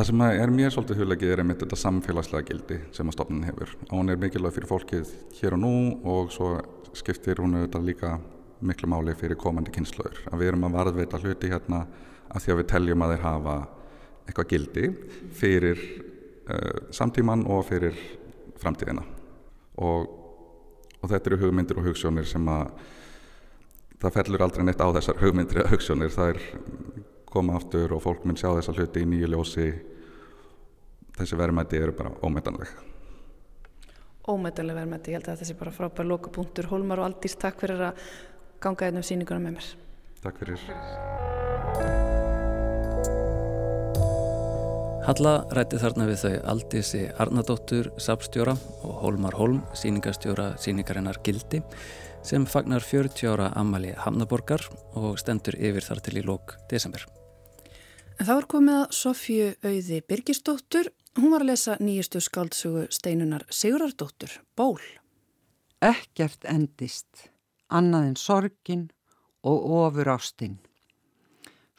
Það 0.00 0.06
sem 0.08 0.22
er 0.24 0.50
mér 0.56 0.70
svolítið 0.72 1.00
huglegið 1.02 1.30
er 1.34 1.40
einmitt 1.42 1.60
þetta 1.60 1.76
samfélagslega 1.76 2.46
gildi 2.48 2.76
sem 2.96 3.08
að 3.10 3.18
stofnun 3.18 3.42
hefur. 3.44 3.72
Hún 3.90 4.08
er 4.08 4.16
mikilvæg 4.16 4.54
fyrir 4.56 4.70
fólkið 4.70 5.10
hér 5.36 5.56
og 5.58 5.60
nú 5.60 5.72
og 6.08 6.30
svo 6.32 6.54
skiptir 6.96 7.42
hún 7.44 7.58
auðvitað 7.58 7.84
líka 7.84 8.12
miklu 8.64 8.88
máli 8.88 9.12
fyrir 9.20 9.36
komandi 9.36 9.74
kynnslöður 9.74 10.22
að 10.30 10.40
við 10.40 10.52
erum 10.54 10.64
að 10.70 10.78
varðveita 10.78 11.20
hluti 11.20 11.50
hérna 11.52 11.82
að 12.32 12.46
því 12.46 12.54
að 12.54 12.58
við 12.62 12.68
teljum 12.72 13.04
að 13.04 13.12
þeir 13.12 13.26
hafa 13.26 13.58
eitthvað 14.24 14.50
gildi 14.54 14.86
fyrir 15.42 15.84
uh, 16.48 16.80
samtíman 16.96 17.44
og 17.44 17.68
fyrir 17.68 18.00
framtíðina. 18.64 19.04
Og, 19.84 20.08
og 20.96 21.12
þetta 21.12 21.34
eru 21.34 21.42
hugmyndir 21.44 21.84
og 21.84 21.90
hugssjónir 21.90 22.32
sem 22.32 22.48
að 22.48 22.72
það 24.00 24.16
fellur 24.16 24.48
aldrei 24.48 24.64
neitt 24.64 24.80
á 24.80 24.88
þessar 24.96 25.20
hugmyndir 25.26 25.66
og 25.66 25.74
hugssjónir 25.74 26.16
það 26.16 26.38
er 26.38 26.44
koma 27.32 27.56
aftur 27.58 27.94
og 27.96 28.02
fólk 28.04 28.26
mun 28.26 28.38
sjá 28.38 28.50
þessa 28.52 28.74
hluti 28.76 29.04
í 29.04 29.08
nýju 29.08 29.30
ljósi. 29.32 29.66
Þessi 31.18 31.38
verðmætti 31.40 31.80
eru 31.80 31.94
bara 31.96 32.14
ómetanleg. 32.24 32.72
Ómetanleg 34.30 34.76
verðmætti, 34.78 35.12
ég 35.14 35.20
held 35.20 35.30
að 35.32 35.42
þessi 35.42 35.58
bara 35.58 35.74
frábær 35.74 36.08
lokapunktur. 36.10 36.70
Hólmar 36.70 37.02
og 37.02 37.10
Aldís, 37.10 37.38
takk 37.40 37.62
fyrir 37.62 37.88
að 37.90 38.04
ganga 38.62 38.88
einn 38.88 39.00
um 39.00 39.06
síningunum 39.06 39.48
með 39.48 39.58
mér. 39.58 39.72
Takk 40.20 40.42
fyrir. 40.42 40.68
Halla 45.00 45.32
rætti 45.56 45.78
þarna 45.80 46.06
við 46.10 46.18
þau 46.20 46.34
Aldísi 46.52 47.00
Arnadóttur, 47.24 47.88
sapstjóra 47.98 48.52
og 48.84 48.98
Hólmar 49.00 49.34
Hólm, 49.38 49.62
síningastjóra 49.74 50.52
síningarinnar 50.60 51.22
Gildi 51.24 51.62
sem 52.22 52.44
fagnar 52.44 52.84
40 52.84 53.32
ára 53.32 53.48
ammali 53.56 53.94
Hamnaborgar 53.96 54.68
og 54.92 55.16
stendur 55.18 55.56
yfir 55.56 55.88
þar 55.88 56.04
til 56.04 56.20
í 56.20 56.26
lók 56.26 56.58
desember. 56.68 57.08
Þá 58.20 58.34
er 58.34 58.44
komið 58.52 58.74
að 58.76 58.90
Sofju 58.92 59.44
Auði 59.64 59.98
Birgisdóttur. 60.04 60.90
Hún 61.16 61.30
var 61.32 61.40
að 61.40 61.54
lesa 61.54 61.76
nýjastu 61.80 62.20
skáldsögu 62.20 62.82
steinunar 62.92 63.46
Sigurardóttur, 63.48 64.34
Ból. 64.52 64.82
Ekkert 65.80 66.44
endist, 66.44 67.30
annað 67.72 68.10
en 68.10 68.18
sorgin 68.20 68.82
og 69.40 69.64
ofur 69.78 70.10
ástinn. 70.12 70.58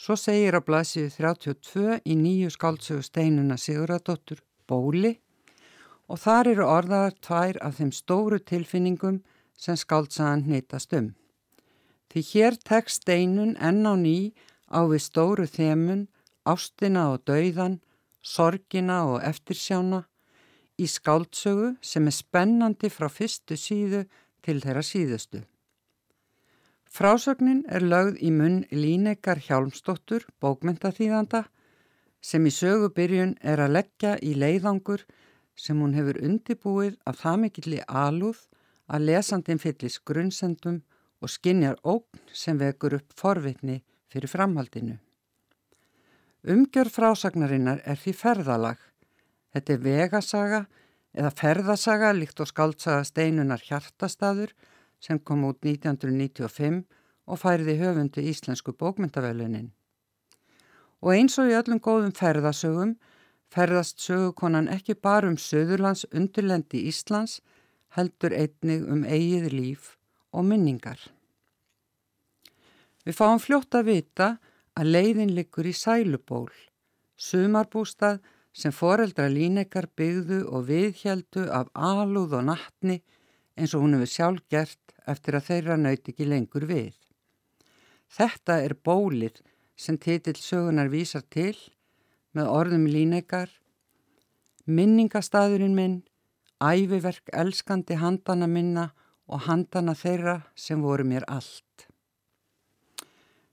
Svo 0.02 0.16
segir 0.18 0.58
á 0.58 0.66
blasið 0.66 1.12
32 1.14 2.00
í 2.10 2.16
nýju 2.18 2.50
skáldsögu 2.56 3.06
steinuna 3.06 3.60
Siguradóttur 3.62 4.42
Bóli 4.66 5.12
og 6.10 6.24
þar 6.24 6.50
eru 6.56 6.66
orðaðar 6.66 7.20
tvær 7.22 7.60
af 7.62 7.78
þeim 7.78 7.92
stóru 7.94 8.40
tilfinningum 8.42 9.20
sem 9.54 9.78
skáldsagan 9.78 10.48
hnitast 10.48 10.98
um. 10.98 11.12
Því 12.10 12.26
hér 12.32 12.58
tekst 12.58 13.06
steinun 13.06 13.54
enn 13.62 13.86
á 13.86 13.94
ný 13.94 14.34
á 14.74 14.90
við 14.90 15.06
stóru 15.06 15.46
þemun, 15.46 16.08
ástina 16.46 17.12
og 17.14 17.24
dauðan, 17.28 17.80
sorgina 18.22 19.04
og 19.10 19.22
eftirsjána 19.26 20.04
í 20.82 20.88
skáldsögu 20.90 21.76
sem 21.82 22.08
er 22.10 22.16
spennandi 22.16 22.90
frá 22.90 23.10
fyrstu 23.10 23.58
síðu 23.58 24.06
til 24.42 24.60
þeirra 24.64 24.84
síðustu. 24.86 25.42
Frásögnin 26.92 27.64
er 27.72 27.86
lögð 27.88 28.18
í 28.20 28.30
munn 28.36 28.66
Línekar 28.72 29.40
Hjálmsdóttur, 29.40 30.26
bókmyndaþýðanda, 30.44 31.46
sem 32.22 32.46
í 32.46 32.52
sögubyrjun 32.52 33.38
er 33.42 33.62
að 33.64 33.78
leggja 33.78 34.18
í 34.20 34.34
leiðangur 34.36 35.06
sem 35.56 35.80
hún 35.80 35.96
hefur 35.96 36.20
undibúið 36.22 36.98
að 37.08 37.22
það 37.22 37.40
mikilli 37.46 37.80
alúð 37.88 38.42
að 38.92 39.08
lesandin 39.08 39.62
fyllis 39.62 40.02
grunnsendum 40.04 40.82
og 41.22 41.32
skinjar 41.32 41.80
ógn 41.88 42.22
sem 42.34 42.60
vekur 42.60 42.98
upp 43.00 43.16
forvitni 43.16 43.80
fyrir 44.12 44.30
framhaldinu. 44.30 45.00
Umgjör 46.42 46.90
frásagnarinnar 46.90 47.84
er 47.86 48.00
því 48.02 48.12
ferðalag. 48.18 48.80
Þetta 49.54 49.74
er 49.74 49.84
vegasaga 49.84 50.62
eða 51.14 51.32
ferðasaga 51.38 52.10
líkt 52.18 52.42
og 52.42 52.50
skaldsaga 52.50 53.04
steinunar 53.06 53.62
hjartastadur 53.62 54.56
sem 55.02 55.20
kom 55.20 55.46
út 55.46 55.62
1995 55.62 56.82
og 57.30 57.38
færiði 57.38 57.78
höfundi 57.84 58.26
íslensku 58.32 58.74
bókmyndavelunin. 58.74 59.70
Og 61.06 61.14
eins 61.14 61.38
og 61.38 61.52
í 61.52 61.58
öllum 61.58 61.82
góðum 61.82 62.14
ferðasögum 62.18 62.96
ferðast 63.54 64.02
sögukonan 64.02 64.70
ekki 64.72 64.96
bara 64.98 65.30
um 65.30 65.38
Suðurlands 65.38 66.08
undirlendi 66.10 66.88
Íslands 66.90 67.42
heldur 67.94 68.34
einnig 68.34 68.88
um 68.90 69.04
eigið 69.06 69.52
líf 69.54 69.96
og 70.34 70.48
minningar. 70.48 70.98
Við 73.06 73.18
fáum 73.18 73.42
fljótt 73.42 73.78
að 73.78 73.92
vita 73.94 74.38
að 74.80 74.92
leiðin 74.96 75.34
liggur 75.36 75.68
í 75.68 75.74
sæluból, 75.76 76.52
sumarbústað 77.18 78.22
sem 78.54 78.74
foreldra 78.76 79.28
línekar 79.32 79.88
byggðu 79.96 80.42
og 80.52 80.68
viðhjeldu 80.68 81.48
af 81.52 81.72
alúð 81.76 82.38
og 82.40 82.48
nattni 82.50 83.02
eins 83.56 83.76
og 83.76 83.86
hún 83.86 83.96
hefur 83.96 84.12
sjálf 84.12 84.44
gert 84.52 84.96
eftir 85.08 85.38
að 85.38 85.48
þeirra 85.50 85.78
nöyti 85.80 86.14
ekki 86.14 86.28
lengur 86.28 86.66
við. 86.70 86.96
Þetta 88.12 88.60
er 88.66 88.76
bólið 88.76 89.42
sem 89.76 89.98
titill 89.98 90.40
sögunar 90.40 90.92
vísar 90.92 91.24
til 91.30 91.56
með 92.36 92.50
orðum 92.52 92.88
línekar, 92.88 93.50
minningastæðurinn 94.68 95.76
minn, 95.76 96.02
æfiverk 96.62 97.32
elskandi 97.34 97.98
handana 98.00 98.48
minna 98.48 98.92
og 99.28 99.48
handana 99.48 99.96
þeirra 99.98 100.42
sem 100.56 100.84
voru 100.84 101.08
mér 101.08 101.26
allt. 101.28 101.91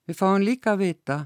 Við 0.09 0.17
fáum 0.17 0.41
líka 0.41 0.73
að 0.73 0.83
vita 0.87 1.17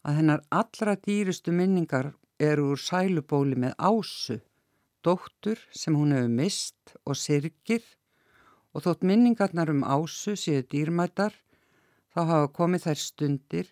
að 0.00 0.14
hennar 0.16 0.42
allra 0.48 0.94
dýrustu 0.96 1.52
minningar 1.52 2.06
eru 2.40 2.70
úr 2.72 2.80
sælubóli 2.80 3.58
með 3.60 3.74
ásu, 3.76 4.38
dóttur 5.04 5.60
sem 5.76 5.98
hún 5.98 6.14
hefur 6.16 6.32
mist 6.38 6.94
og 7.04 7.18
sirgir 7.20 7.84
og 8.72 8.86
þótt 8.86 9.04
minningarnar 9.12 9.74
um 9.74 9.84
ásu 9.84 10.38
séu 10.40 10.64
dýrmættar 10.64 11.36
þá 12.16 12.20
hafa 12.32 12.48
komið 12.56 12.88
þær 12.88 13.02
stundir 13.04 13.70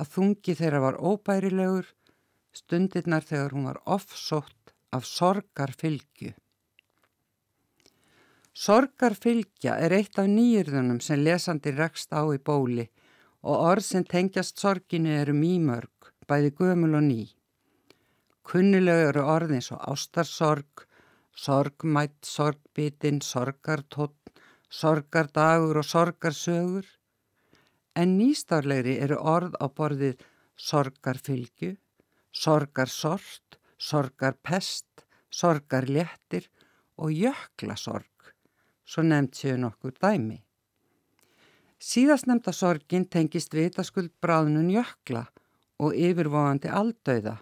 að 0.00 0.10
þungi 0.16 0.56
þeirra 0.62 0.82
var 0.86 0.96
óbærilegur, 0.96 1.92
stundirnar 2.56 3.24
þegar 3.28 3.52
hún 3.52 3.68
var 3.68 3.84
offsótt 3.84 4.76
af 4.96 5.04
sorgarfylgju. 5.04 6.32
Sorgarfylgja 8.56 9.76
er 9.76 9.92
eitt 9.92 10.16
af 10.16 10.32
nýjörðunum 10.32 11.04
sem 11.04 11.20
lesandi 11.20 11.76
rekst 11.76 12.16
á 12.16 12.24
í 12.32 12.40
bóli 12.40 12.88
og 13.46 13.62
orð 13.70 13.84
sem 13.86 14.04
tengjast 14.04 14.58
sorginu 14.58 15.12
eru 15.14 15.34
mýmörg, 15.36 16.10
bæði 16.26 16.50
gömul 16.58 16.98
og 16.98 17.04
ný. 17.06 17.22
Kunnilega 18.46 19.10
eru 19.12 19.22
orðin 19.30 19.62
svo 19.62 19.78
ástarsorg, 19.92 20.86
sorgmætt, 21.46 22.18
sorgbitin, 22.26 23.20
sorgartótt, 23.22 24.32
sorgardagur 24.70 25.78
og 25.78 25.86
sorgarsögur, 25.86 26.86
en 27.94 28.16
nýstárlegri 28.18 28.96
eru 29.06 29.20
orð 29.34 29.54
á 29.62 29.66
borðið 29.70 30.24
sorgarfylgju, 30.56 31.76
sorgarsort, 32.32 33.60
sorgarpest, 33.78 35.06
sorgarléttir 35.30 36.50
og 36.98 37.14
jöklasorg, 37.14 38.32
svo 38.84 39.06
nefnt 39.06 39.38
séu 39.38 39.56
nokkur 39.60 39.94
dæmi. 40.02 40.45
Síðast 41.76 42.24
nefnda 42.26 42.54
sorgin 42.56 43.04
tengist 43.04 43.52
vitaskuld 43.54 44.12
bráðnun 44.24 44.70
jökla 44.72 45.26
og 45.76 45.92
yfirvóðandi 45.92 46.70
aldauða 46.72 47.36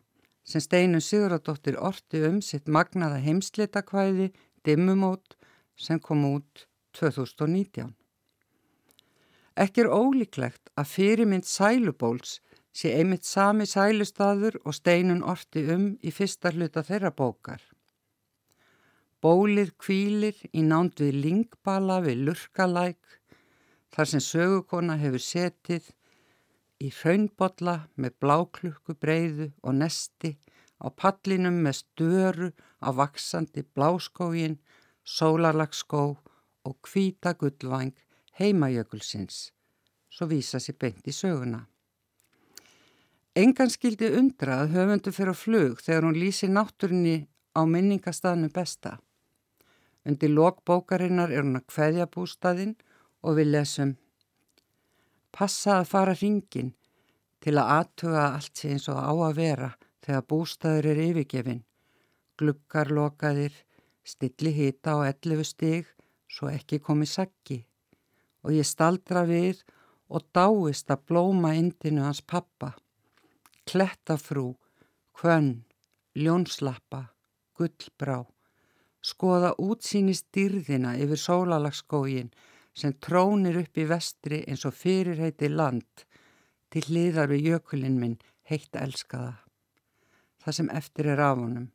sem 0.44 0.61
Steinun 0.61 1.05
Siguradóttir 1.05 1.79
orti 1.79 2.20
um 2.29 2.40
sitt 2.42 2.66
magnaða 2.66 3.20
heimslitakvæði 3.23 4.33
Dimmumót 4.66 5.37
sem 5.77 6.01
kom 6.01 6.25
út 6.27 6.66
2019. 6.99 7.94
Ekki 9.55 9.85
er 9.85 9.92
ólíklegt 9.94 10.73
að 10.75 10.90
fyrirmynd 10.90 11.47
sælubóls 11.47 12.40
sé 12.75 12.90
einmitt 12.99 13.25
sami 13.25 13.68
sælustadur 13.70 14.59
og 14.64 14.75
steinun 14.75 15.23
orti 15.23 15.62
um 15.70 15.92
í 16.03 16.11
fyrsta 16.11 16.51
hluta 16.51 16.83
þeirra 16.83 17.12
bókar. 17.14 17.62
Bólið 19.23 19.70
kvílir 19.81 20.40
í 20.53 20.64
nánd 20.66 20.99
við 21.01 21.20
lingbala 21.23 22.01
við 22.05 22.27
lurkalæk 22.27 23.20
þar 23.94 24.11
sem 24.11 24.22
sögukona 24.22 24.96
hefur 24.98 25.22
setið 25.22 25.90
í 26.83 26.90
hraunbotla 26.90 27.76
með 27.94 28.16
bláklukku 28.22 28.96
breyðu 28.98 29.52
og 29.62 29.76
nesti 29.78 30.35
á 30.83 30.90
pallinum 30.90 31.61
með 31.64 31.78
störu 31.80 32.48
á 32.83 32.90
vaksandi 32.90 33.62
bláskógin, 33.76 34.59
sólarlagsskó 35.04 36.04
og 36.64 36.74
kvíta 36.83 37.35
gullvæng 37.38 37.94
heimajökulsins, 38.40 39.52
svo 40.11 40.26
vísa 40.26 40.59
sér 40.59 40.76
beint 40.80 41.07
í 41.07 41.14
söguna. 41.14 41.64
Engan 43.35 43.70
skildi 43.70 44.11
undra 44.18 44.61
að 44.62 44.74
höfundu 44.76 45.12
fyrir 45.14 45.38
flug 45.38 45.80
þegar 45.83 46.09
hún 46.09 46.18
lýsi 46.18 46.48
náttúrinni 46.50 47.16
á 47.54 47.62
minningastafnu 47.66 48.50
besta. 48.50 48.98
Undir 50.04 50.30
lokbókarinnar 50.30 51.33
er 51.33 51.42
hún 51.46 51.59
að 51.59 51.68
kveðja 51.72 52.07
bústaðinn 52.11 52.74
og 53.25 53.39
við 53.41 53.53
lesum 53.57 53.95
Passa 55.35 55.81
að 55.81 55.91
fara 55.91 56.15
hringin 56.15 56.75
til 57.43 57.57
að 57.59 57.71
aðtuga 57.77 58.25
allt 58.37 58.61
eins 58.69 58.87
og 58.93 59.01
á 59.01 59.13
að 59.13 59.39
vera 59.41 59.71
þegar 60.05 60.27
bústaður 60.31 60.89
er 60.93 61.01
yfirgefin. 61.09 61.63
Glukkar 62.39 62.91
lokaðir, 62.95 63.55
stilli 64.05 64.53
hita 64.55 64.95
á 64.95 64.99
11 65.09 65.49
stig 65.49 65.89
svo 66.31 66.51
ekki 66.53 66.79
komi 66.79 67.09
saggi 67.09 67.65
og 68.45 68.53
ég 68.53 68.69
staldra 68.69 69.25
við 69.27 69.65
og 70.13 70.27
dáist 70.37 70.91
að 70.93 71.05
blóma 71.09 71.55
indinu 71.57 72.05
hans 72.05 72.21
pappa. 72.21 72.75
Klettafrú, 73.65 74.53
kvönn, 75.17 75.65
ljónslappa, 76.15 77.07
gullbrá, 77.57 78.21
skoða 79.01 79.55
útsýnist 79.59 80.29
dyrðina 80.37 80.95
yfir 81.01 81.21
sólalagskógin 81.21 82.31
sem 82.75 82.95
trónir 83.01 83.59
upp 83.63 83.79
í 83.79 83.87
vestri 83.89 84.43
eins 84.49 84.65
og 84.69 84.75
fyrirheiti 84.75 85.49
land 85.49 86.07
til 86.71 86.83
hliðar 86.89 87.31
við 87.31 87.51
jökulinn 87.53 88.01
minn 88.01 88.19
heitt 88.51 88.75
elskaða. 88.77 89.37
Það 90.43 90.57
sem 90.59 90.71
eftir 90.71 91.09
er 91.15 91.23
af 91.23 91.39
honum. 91.39 91.71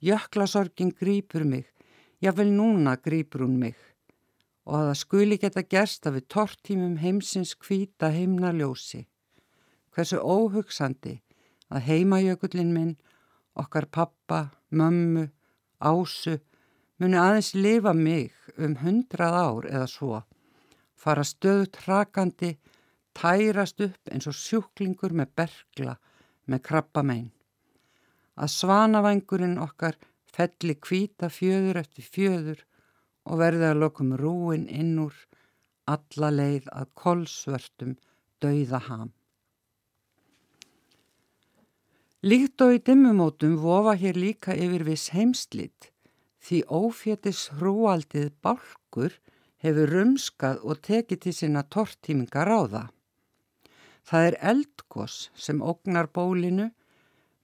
Jöklasorgin 0.00 0.94
grýpur 0.96 1.44
mig 1.44 1.68
Jável 2.20 2.50
núna 2.52 2.98
grýpur 3.00 3.46
hún 3.46 3.56
mig 3.56 3.78
og 4.68 4.74
að 4.76 4.88
það 4.90 4.98
skuli 5.00 5.36
geta 5.40 5.62
gerst 5.64 6.04
að 6.06 6.18
við 6.18 6.26
tortímum 6.34 6.98
heimsins 7.00 7.54
kvíta 7.56 8.10
heimna 8.12 8.50
ljósi. 8.52 9.06
Hversu 9.96 10.20
óhugsandi 10.20 11.14
að 11.72 11.86
heimajökullin 11.88 12.74
minn, 12.76 12.92
okkar 13.56 13.88
pappa, 13.88 14.50
mömmu, 14.68 15.30
ásu, 15.80 16.36
muni 17.00 17.16
aðeins 17.16 17.54
lifa 17.56 17.94
mig 17.96 18.34
um 18.60 18.76
hundrað 18.82 19.36
ár 19.40 19.68
eða 19.70 19.86
svo, 19.88 20.20
fara 21.00 21.24
stöðut 21.24 21.78
rakandi, 21.86 22.58
tærast 23.16 23.80
upp 23.80 24.12
eins 24.12 24.28
og 24.28 24.36
sjúklingur 24.36 25.14
með 25.16 25.32
bergla, 25.40 25.96
með 26.44 26.64
krabba 26.68 27.02
megin. 27.02 27.30
Að 28.36 28.52
svanavængurinn 28.54 29.58
okkar 29.60 29.96
felli 30.28 30.76
kvíta 30.76 31.30
fjöður 31.32 31.80
eftir 31.80 32.06
fjöður 32.06 32.60
og 33.28 33.40
verði 33.40 33.70
að 33.70 33.80
lokum 33.82 34.12
rúin 34.20 34.66
inn 34.68 34.98
úr 35.00 35.16
alla 35.90 36.30
leið 36.34 36.68
að 36.72 36.92
kolsvörtum 37.02 37.96
dauða 38.44 38.80
ham. 38.86 39.10
Líkt 42.20 42.60
og 42.60 42.76
í 42.76 42.82
dimmumótum 42.84 43.56
vofa 43.62 43.96
hér 43.96 44.18
líka 44.20 44.52
yfir 44.52 44.84
viss 44.84 45.14
heimslit 45.16 45.88
því 46.44 46.60
ófétis 46.68 47.42
hrúaldið 47.58 48.30
bálkur 48.44 49.16
hefur 49.64 49.92
rumskað 49.94 50.62
og 50.64 50.80
tekið 50.86 51.22
til 51.24 51.34
sinna 51.36 51.62
tortímingar 51.76 52.48
á 52.48 52.60
það. 52.72 52.88
Það 54.08 54.26
er 54.28 54.38
eldgós 54.52 55.16
sem 55.36 55.60
ógnar 55.60 56.08
bólinu 56.08 56.70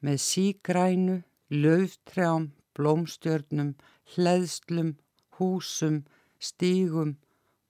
með 0.04 0.22
sígrænu, 0.24 1.20
löftrjám, 1.52 2.50
blómstjörnum, 2.76 3.76
hleðslum, 4.14 4.96
húsum, 5.36 6.02
stígum, 6.40 7.16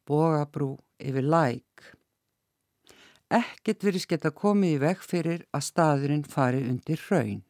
bogabrú 0.07 0.77
yfir 1.03 1.27
læk 1.27 1.67
ekkert 3.33 3.83
verið 3.83 4.05
sketta 4.05 4.31
komið 4.31 4.77
í 4.77 4.83
vekk 4.83 5.03
fyrir 5.03 5.45
að 5.55 5.67
staðurinn 5.67 6.27
fari 6.31 6.63
undir 6.71 7.01
hraun. 7.09 7.43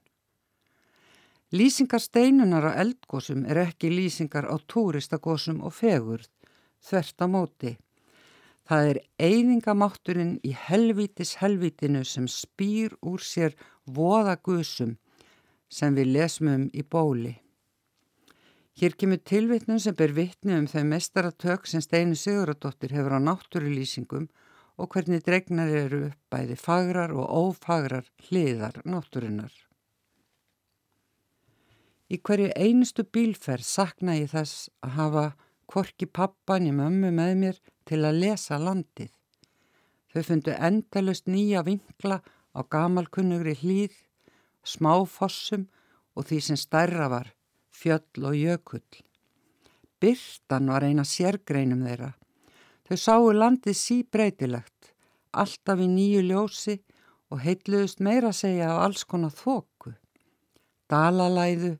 Lýsingar 1.54 2.02
steinunar 2.02 2.64
á 2.66 2.72
eldgósum 2.82 3.44
er 3.46 3.60
ekki 3.68 3.86
lýsingar 3.86 4.50
á 4.50 4.58
túristagósum 4.66 5.60
og 5.62 5.76
fegurð, 5.78 6.26
þvert 6.82 7.22
á 7.22 7.26
móti. 7.30 7.72
Það 8.66 8.88
er 8.90 8.98
eyðingamátturinn 9.22 10.32
í 10.42 10.50
helvítis 10.58 11.36
helvítinu 11.38 12.02
sem 12.02 12.26
spýr 12.26 12.96
úr 12.98 13.22
sér 13.22 13.54
voðagusum 13.86 14.96
sem 15.70 15.94
við 15.94 16.10
lesum 16.16 16.50
um 16.50 16.64
í 16.74 16.82
bóli. 16.82 17.36
Hér 18.76 18.98
kemur 18.98 19.22
tilvitnum 19.22 19.78
sem 19.78 19.94
ber 19.94 20.16
vittni 20.18 20.58
um 20.58 20.66
þau 20.66 20.82
mestaratök 20.82 21.70
sem 21.70 21.80
Steinu 21.80 22.18
Siguradóttir 22.18 22.90
hefur 22.90 23.14
á 23.14 23.20
náttúrulýsingum 23.22 24.26
og 24.82 24.90
hvernig 24.90 25.22
dregnar 25.22 25.70
eru 25.70 26.10
bæði 26.26 26.58
fagrar 26.58 27.14
og 27.14 27.30
ófagrar 27.30 28.10
hliðar 28.26 28.82
náttúrunnar. 28.82 29.54
Í 32.06 32.20
hverju 32.22 32.52
einustu 32.54 33.04
bílferð 33.04 33.66
sakna 33.66 34.14
ég 34.18 34.30
þess 34.30 34.68
að 34.86 34.96
hafa 34.98 35.24
korki 35.66 36.06
pappan 36.06 36.68
í 36.68 36.74
mömmu 36.74 37.10
með 37.14 37.32
mér 37.40 37.62
til 37.88 38.02
að 38.06 38.20
lesa 38.22 38.58
landið. 38.62 39.10
Þau 40.14 40.22
fundu 40.28 40.54
endalust 40.68 41.26
nýja 41.26 41.64
vinkla 41.66 42.20
á 42.56 42.60
gamalkunnugri 42.70 43.56
hlýð, 43.62 43.96
smáfossum 44.62 45.66
og 46.14 46.28
því 46.28 46.38
sem 46.42 46.60
stærra 46.60 47.10
var, 47.12 47.32
fjöll 47.74 48.28
og 48.30 48.38
jökull. 48.38 49.02
Byrtan 50.00 50.70
var 50.70 50.86
eina 50.86 51.04
sérgreinum 51.04 51.82
þeirra 51.84 52.14
Þau 52.86 52.98
sáu 53.02 53.32
landið 53.34 53.74
síbreytilegt, 53.74 54.92
alltaf 55.34 55.80
í 55.82 55.88
nýju 55.90 56.20
ljósi 56.28 56.76
og 57.34 57.40
heitluðust 57.42 57.98
meira 57.98 58.30
segja 58.30 58.68
á 58.70 58.86
alls 58.86 59.02
konar 59.02 59.34
þóku. 59.34 59.90
Dalalæðu, 60.86 61.72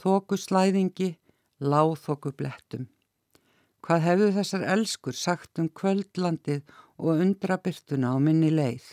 þókuslæðingi, 0.00 1.14
láþókublettum. 1.60 2.88
Hvað 3.84 4.04
hefðu 4.08 4.28
þessar 4.38 4.66
elskur 4.74 5.16
sagt 5.18 5.60
um 5.60 5.68
kvöldlandið 5.68 6.62
og 6.98 7.24
undrabyrtuna 7.24 8.14
á 8.14 8.18
minni 8.18 8.52
leið? 8.52 8.86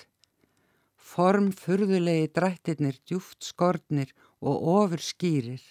Form 0.97 1.51
furðulegi 1.51 2.31
drættirnir, 2.35 2.99
djúft 3.07 3.43
skornir 3.43 4.11
og 4.39 4.67
ofur 4.75 5.03
skýrir. 5.03 5.63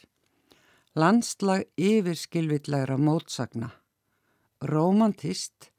Landslag 0.96 1.68
yfirskilvillægra 1.78 2.96
mótsagna 2.98 3.70
romantist 4.60 5.70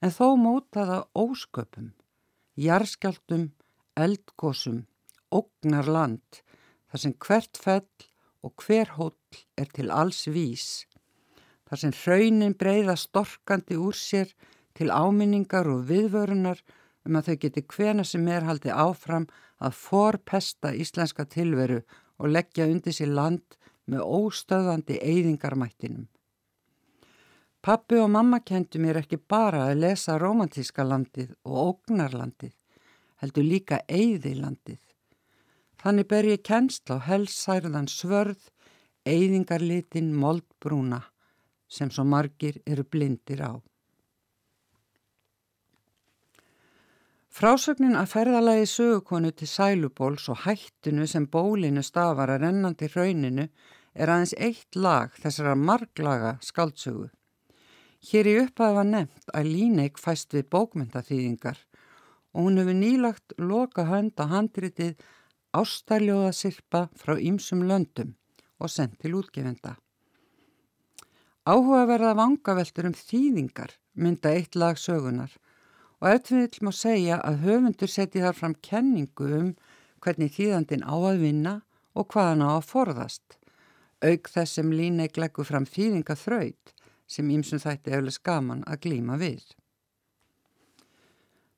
en 0.00 0.12
þó 0.14 0.36
mótaða 0.38 1.00
ósköpum, 1.18 1.90
jarskjaldum, 2.54 3.50
eldgósum, 3.98 4.84
ógnar 5.34 5.88
land 5.90 6.42
þar 6.88 7.02
sem 7.02 7.14
hvert 7.18 7.58
fell 7.58 8.07
og 8.44 8.64
hver 8.64 8.94
hóll 8.96 9.16
er 9.58 9.68
til 9.74 9.90
alls 9.90 10.26
vís, 10.30 10.86
þar 11.68 11.82
sem 11.82 11.94
hraunin 12.02 12.56
breyða 12.58 12.96
storkandi 12.96 13.76
úr 13.76 13.96
sér 13.96 14.32
til 14.78 14.92
áminningar 14.94 15.68
og 15.68 15.86
viðvörunar 15.90 16.62
um 17.06 17.18
að 17.18 17.30
þau 17.30 17.38
geti 17.44 17.64
hvena 17.74 18.04
sem 18.04 18.28
er 18.28 18.46
haldi 18.46 18.70
áfram 18.70 19.26
að 19.58 19.78
forpesta 19.80 20.74
íslenska 20.74 21.26
tilveru 21.26 21.80
og 22.18 22.30
leggja 22.34 22.68
undir 22.70 22.94
sér 22.94 23.10
land 23.14 23.58
með 23.88 24.04
óstöðandi 24.04 24.98
eyðingarmættinum. 25.02 26.06
Pappi 27.64 27.98
og 27.98 28.10
mamma 28.14 28.38
kentu 28.46 28.78
mér 28.80 29.00
ekki 29.00 29.18
bara 29.18 29.64
að 29.68 29.80
lesa 29.82 30.18
romantíska 30.20 30.84
landið 30.86 31.32
og 31.48 31.56
ógnarlandið, 31.64 32.52
heldur 33.18 33.44
líka 33.44 33.80
eigðilandið. 33.88 34.78
Þannig 35.78 36.08
ber 36.10 36.26
ég 36.26 36.42
kennsla 36.42 36.98
á 36.98 37.06
helsærðan 37.06 37.86
svörð, 37.86 38.40
eigðingarlitin 39.06 40.10
moldbrúna 40.14 41.04
sem 41.68 41.90
svo 41.90 42.04
margir 42.04 42.58
eru 42.66 42.84
blindir 42.84 43.44
á. 43.44 43.52
Frásögnin 47.38 47.94
að 47.94 48.08
ferðalagi 48.10 48.64
sögukonu 48.66 49.30
til 49.30 49.46
sælubóls 49.46 50.24
og 50.32 50.40
hættinu 50.42 51.06
sem 51.06 51.28
bólinu 51.30 51.84
stafar 51.86 52.32
að 52.34 52.42
rennandi 52.42 52.88
rauninu 52.90 53.44
er 53.94 54.10
aðeins 54.10 54.34
eitt 54.34 54.74
lag 54.74 55.14
þessara 55.22 55.54
marglaga 55.54 56.32
skaldsögu. 56.42 57.06
Hér 58.08 58.30
í 58.30 58.34
upphæða 58.42 58.74
var 58.80 58.88
nefnt 58.88 59.30
að 59.34 59.52
Líneik 59.52 60.02
fæst 60.02 60.34
við 60.34 60.48
bókmyndaþýðingar 60.54 61.62
og 62.34 62.48
hún 62.48 62.58
hefur 62.58 62.78
nýlagt 62.80 63.36
loka 63.38 63.86
hönd 63.86 64.18
á 64.18 64.26
handritið 64.34 64.98
Ástarljóðasirpa 65.56 66.88
frá 66.92 67.14
ýmsum 67.16 67.62
löndum 67.64 68.12
og 68.60 68.68
sendt 68.68 68.98
til 69.00 69.14
útgefenda. 69.16 69.78
Áhugaverða 71.48 72.12
vangaveltur 72.18 72.90
um 72.90 72.96
þýðingar 72.96 73.72
mynda 73.96 74.34
eitt 74.36 74.58
lag 74.60 74.76
sögunar 74.76 75.32
og 76.04 76.28
vil 76.28 76.66
má 76.68 76.72
segja 76.76 77.16
að 77.24 77.40
höfundur 77.46 77.88
seti 77.88 78.20
þar 78.20 78.36
fram 78.36 78.54
kenningu 78.60 79.30
um 79.38 79.54
hvernig 80.04 80.36
þýðandin 80.36 80.84
á 80.84 80.94
að 80.94 81.22
vinna 81.24 81.54
og 81.96 82.12
hvaðan 82.12 82.44
á 82.44 82.50
að 82.58 82.68
forðast. 82.68 83.38
Aug 84.04 84.28
þess 84.28 84.60
sem 84.60 84.68
Líneik 84.70 85.16
leggur 85.16 85.48
fram 85.48 85.64
þýðinga 85.64 86.14
þraut 86.14 86.74
sem 87.08 87.30
ímsum 87.32 87.58
þætti 87.58 87.96
eflega 87.96 88.18
skaman 88.20 88.66
að 88.68 88.84
glíma 88.84 89.16
við. 89.16 89.42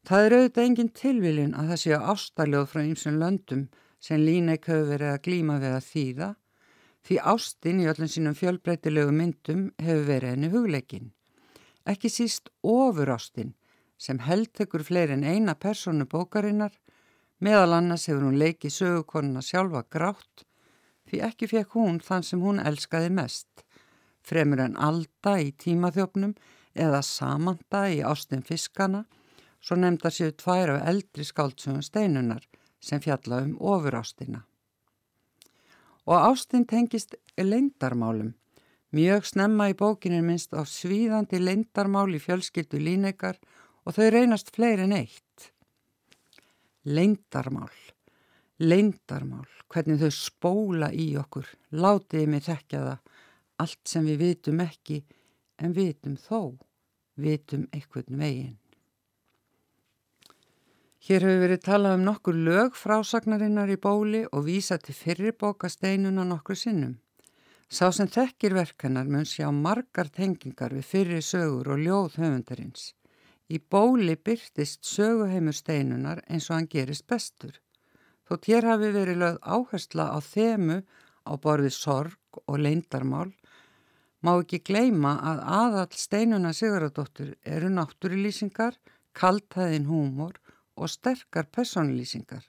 Það 0.09 0.27
er 0.27 0.35
auðvitað 0.37 0.67
engin 0.67 0.93
tilviljun 0.97 1.57
að 1.61 1.71
það 1.71 1.81
séu 1.83 1.99
ástarljóð 2.15 2.69
frá 2.73 2.83
ímsum 2.83 3.19
löndum 3.21 3.65
sem 4.01 4.21
Líneik 4.25 4.69
hefur 4.71 4.89
verið 4.95 5.13
að 5.15 5.23
glíma 5.27 5.59
við 5.61 5.77
að 5.77 5.89
þýða 5.91 6.29
því 7.07 7.19
ástinn 7.33 7.81
í 7.81 7.89
öllum 7.91 8.11
sínum 8.13 8.37
fjölbreytilegu 8.37 9.15
myndum 9.17 9.65
hefur 9.81 10.07
verið 10.09 10.35
henni 10.35 10.53
hugleikin. 10.53 11.11
Ekki 11.89 12.11
síst 12.13 12.51
ofur 12.63 13.13
ástinn 13.13 13.55
sem 14.01 14.21
heldtekur 14.25 14.85
fleiri 14.85 15.17
en 15.17 15.25
eina 15.25 15.55
personu 15.55 16.07
bókarinnar 16.09 16.73
meðal 17.41 17.77
annars 17.77 18.07
hefur 18.09 18.29
hún 18.29 18.41
leikið 18.41 18.77
sögukonuna 18.77 19.45
sjálfa 19.45 19.85
grátt 19.93 20.47
því 21.09 21.23
ekki 21.29 21.48
fekk 21.51 21.77
hún 21.77 22.01
þann 22.05 22.25
sem 22.25 22.44
hún 22.44 22.61
elskaði 22.63 23.13
mest 23.13 23.65
fremur 24.25 24.61
en 24.65 24.77
alda 24.77 25.37
í 25.40 25.51
tímaþjófnum 25.61 26.35
eða 26.77 27.01
samanda 27.05 27.87
í 27.90 28.01
ástin 28.07 28.44
fiskana, 28.46 29.05
svo 29.61 29.77
nefnda 29.77 30.11
séu 30.13 30.33
tvær 30.33 30.75
af 30.77 30.88
eldri 30.92 31.25
skáldsugum 31.25 31.83
steinunar 31.85 32.46
sem 32.81 33.00
fjalla 33.00 33.42
um 33.44 33.56
ofurástina. 33.61 34.42
Og 36.06 36.17
ástin 36.17 36.67
tengist 36.67 37.15
leindarmálum. 37.37 38.35
Mjög 38.90 39.27
snemma 39.29 39.69
í 39.71 39.77
bókinin 39.79 40.27
minnst 40.27 40.56
á 40.56 40.67
svíðandi 40.67 41.38
leindarmál 41.38 42.11
í 42.11 42.19
fjölskyldu 42.19 42.81
línekar 42.83 43.38
og 43.85 43.94
þau 43.94 44.08
reynast 44.11 44.50
fleiri 44.54 44.88
en 44.88 44.96
eitt. 44.96 45.52
Leindarmál, 46.85 47.71
leindarmál, 48.58 49.46
hvernig 49.71 50.00
þau 50.00 50.11
spóla 50.17 50.88
í 50.90 51.13
okkur, 51.21 51.46
látiði 51.71 52.27
mig 52.33 52.46
þekkja 52.48 52.83
það 52.88 52.98
allt 53.61 53.92
sem 53.92 54.08
við 54.08 54.23
vitum 54.25 54.65
ekki 54.65 55.02
en 55.61 55.77
vitum 55.77 56.17
þó, 56.17 56.56
vitum 57.21 57.69
einhvern 57.77 58.19
veginn. 58.25 58.60
Hér 61.01 61.25
hefur 61.25 61.38
verið 61.40 61.61
talað 61.65 61.94
um 61.96 62.03
nokkur 62.05 62.37
lög 62.37 62.75
frásagnarinnar 62.77 63.71
í 63.73 63.79
bóli 63.81 64.19
og 64.37 64.44
vísa 64.44 64.77
til 64.79 64.92
fyrirbóka 64.92 65.71
steinuna 65.73 66.27
nokkur 66.29 66.59
sinnum. 66.61 66.98
Sá 67.73 67.88
sem 67.96 68.11
þekkir 68.11 68.53
verkanar 68.59 69.09
mun 69.09 69.25
sjá 69.25 69.48
margar 69.48 70.11
tengingar 70.13 70.75
við 70.77 70.85
fyrir 70.90 71.25
sögur 71.25 71.73
og 71.73 71.81
ljóð 71.81 72.19
höfundarins. 72.21 72.92
Í 73.48 73.57
bóli 73.59 74.19
byrtist 74.21 74.85
söguheimur 74.85 75.57
steinunar 75.57 76.21
eins 76.29 76.51
og 76.51 76.59
hann 76.59 76.69
gerist 76.69 77.07
bestur. 77.09 77.57
Þótt 78.29 78.51
hér 78.53 78.69
hafi 78.69 78.92
verið 78.92 79.23
lögð 79.23 79.40
áhersla 79.57 80.11
á 80.13 80.19
þemu 80.21 80.83
á 81.25 81.33
borði 81.40 81.73
sorg 81.73 82.42
og 82.44 82.61
leindarmál 82.61 83.31
Má 84.21 84.35
ekki 84.37 84.59
gleima 84.69 85.15
að 85.25 85.38
aðall 85.48 85.96
steinuna 85.96 86.51
Sigurðardóttur 86.53 87.31
eru 87.40 87.71
náttúrilýsingar, 87.73 88.75
kaltæðin 89.17 89.87
húmor 89.88 90.37
og 90.77 90.90
sterkar 90.90 91.48
personlýsingar. 91.52 92.44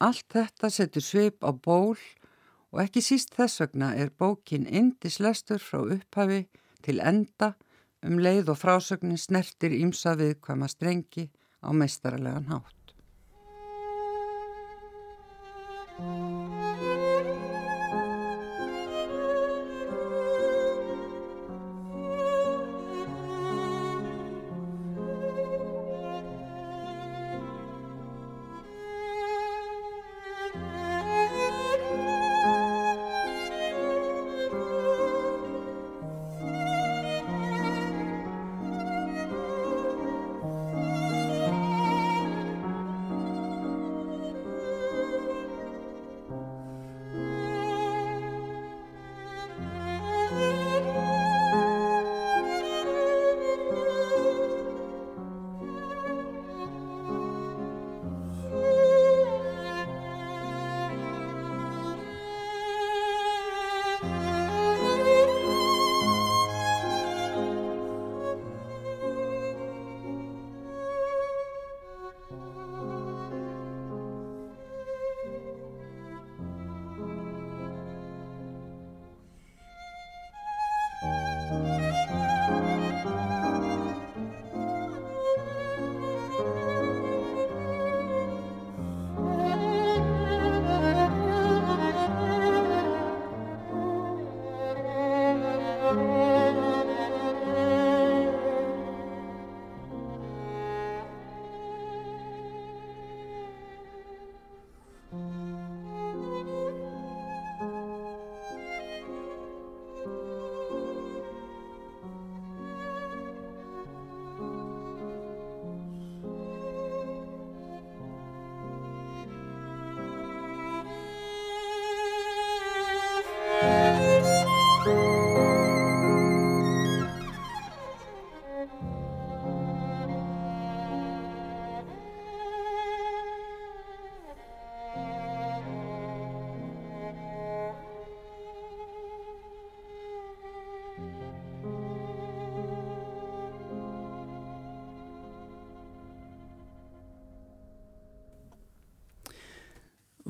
Allt 0.00 0.26
þetta 0.32 0.70
setur 0.72 1.04
svip 1.04 1.44
á 1.44 1.50
ból 1.52 1.98
og 2.70 2.82
ekki 2.84 3.02
síst 3.04 3.34
þess 3.36 3.60
vegna 3.64 3.92
er 3.94 4.10
bókin 4.10 4.66
indislestur 4.66 5.60
frá 5.60 5.82
upphafi 5.96 6.46
til 6.86 7.00
enda 7.00 7.54
um 8.06 8.18
leið 8.18 8.54
og 8.54 8.60
frásögnin 8.62 9.20
snertir 9.20 9.74
ímsa 9.76 10.16
viðkvæma 10.20 10.68
strengi 10.72 11.28
á 11.60 11.68
meistaralegan 11.76 12.48
hátt. 12.48 12.76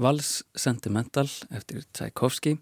Vals 0.00 0.44
Sentimental 0.56 1.28
eftir 1.52 1.84
Tchaikovsky 1.92 2.56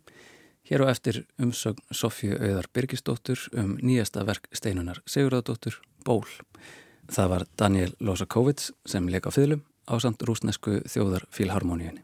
hér 0.69 0.83
og 0.83 0.91
eftir 0.91 1.21
umsögn 1.39 1.85
Sofju 1.95 2.35
Auðar 2.35 2.67
Birgisdóttur 2.75 3.45
um 3.55 3.77
nýjasta 3.79 4.25
verk 4.27 4.49
steinunar 4.53 4.99
Sigurðardóttur 5.07 5.79
Ból. 6.05 6.27
Það 7.09 7.31
var 7.33 7.47
Daniel 7.59 7.95
Losakovits 8.01 8.73
sem 8.87 9.07
leika 9.09 9.31
fylgum 9.31 9.63
á 9.89 9.95
samt 10.03 10.23
rúsnesku 10.27 10.83
þjóðar 10.91 11.25
fílharmoníunni. 11.33 12.03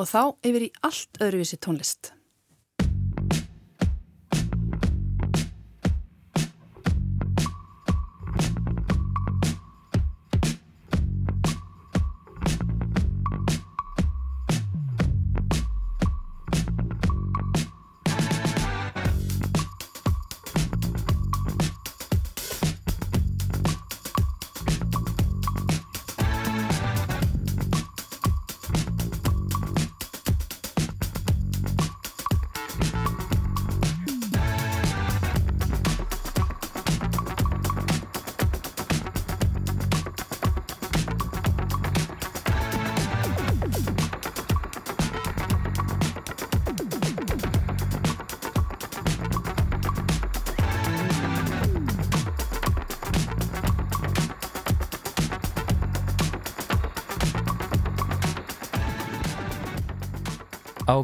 Og 0.00 0.08
þá 0.08 0.34
yfir 0.42 0.66
í 0.66 0.72
allt 0.82 1.20
öðruvísi 1.20 1.60
tónlist. 1.60 2.14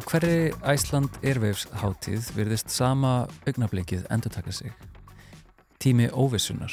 Hverri 0.05 0.51
Æsland 0.63 1.15
Airwaves 1.25 1.65
hátíð 1.81 2.27
virðist 2.35 2.69
sama 2.69 3.27
augnablikið 3.49 4.05
endur 4.13 4.31
taka 4.31 4.51
sig. 4.53 4.71
Tími 5.81 6.05
óvissunar. 6.13 6.71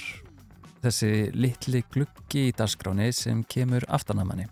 Þessi 0.85 1.31
litli 1.33 1.81
gluggi 1.95 2.45
í 2.51 2.55
dasgráni 2.55 3.09
sem 3.17 3.41
kemur 3.49 3.87
aftanamanni. 3.89 4.47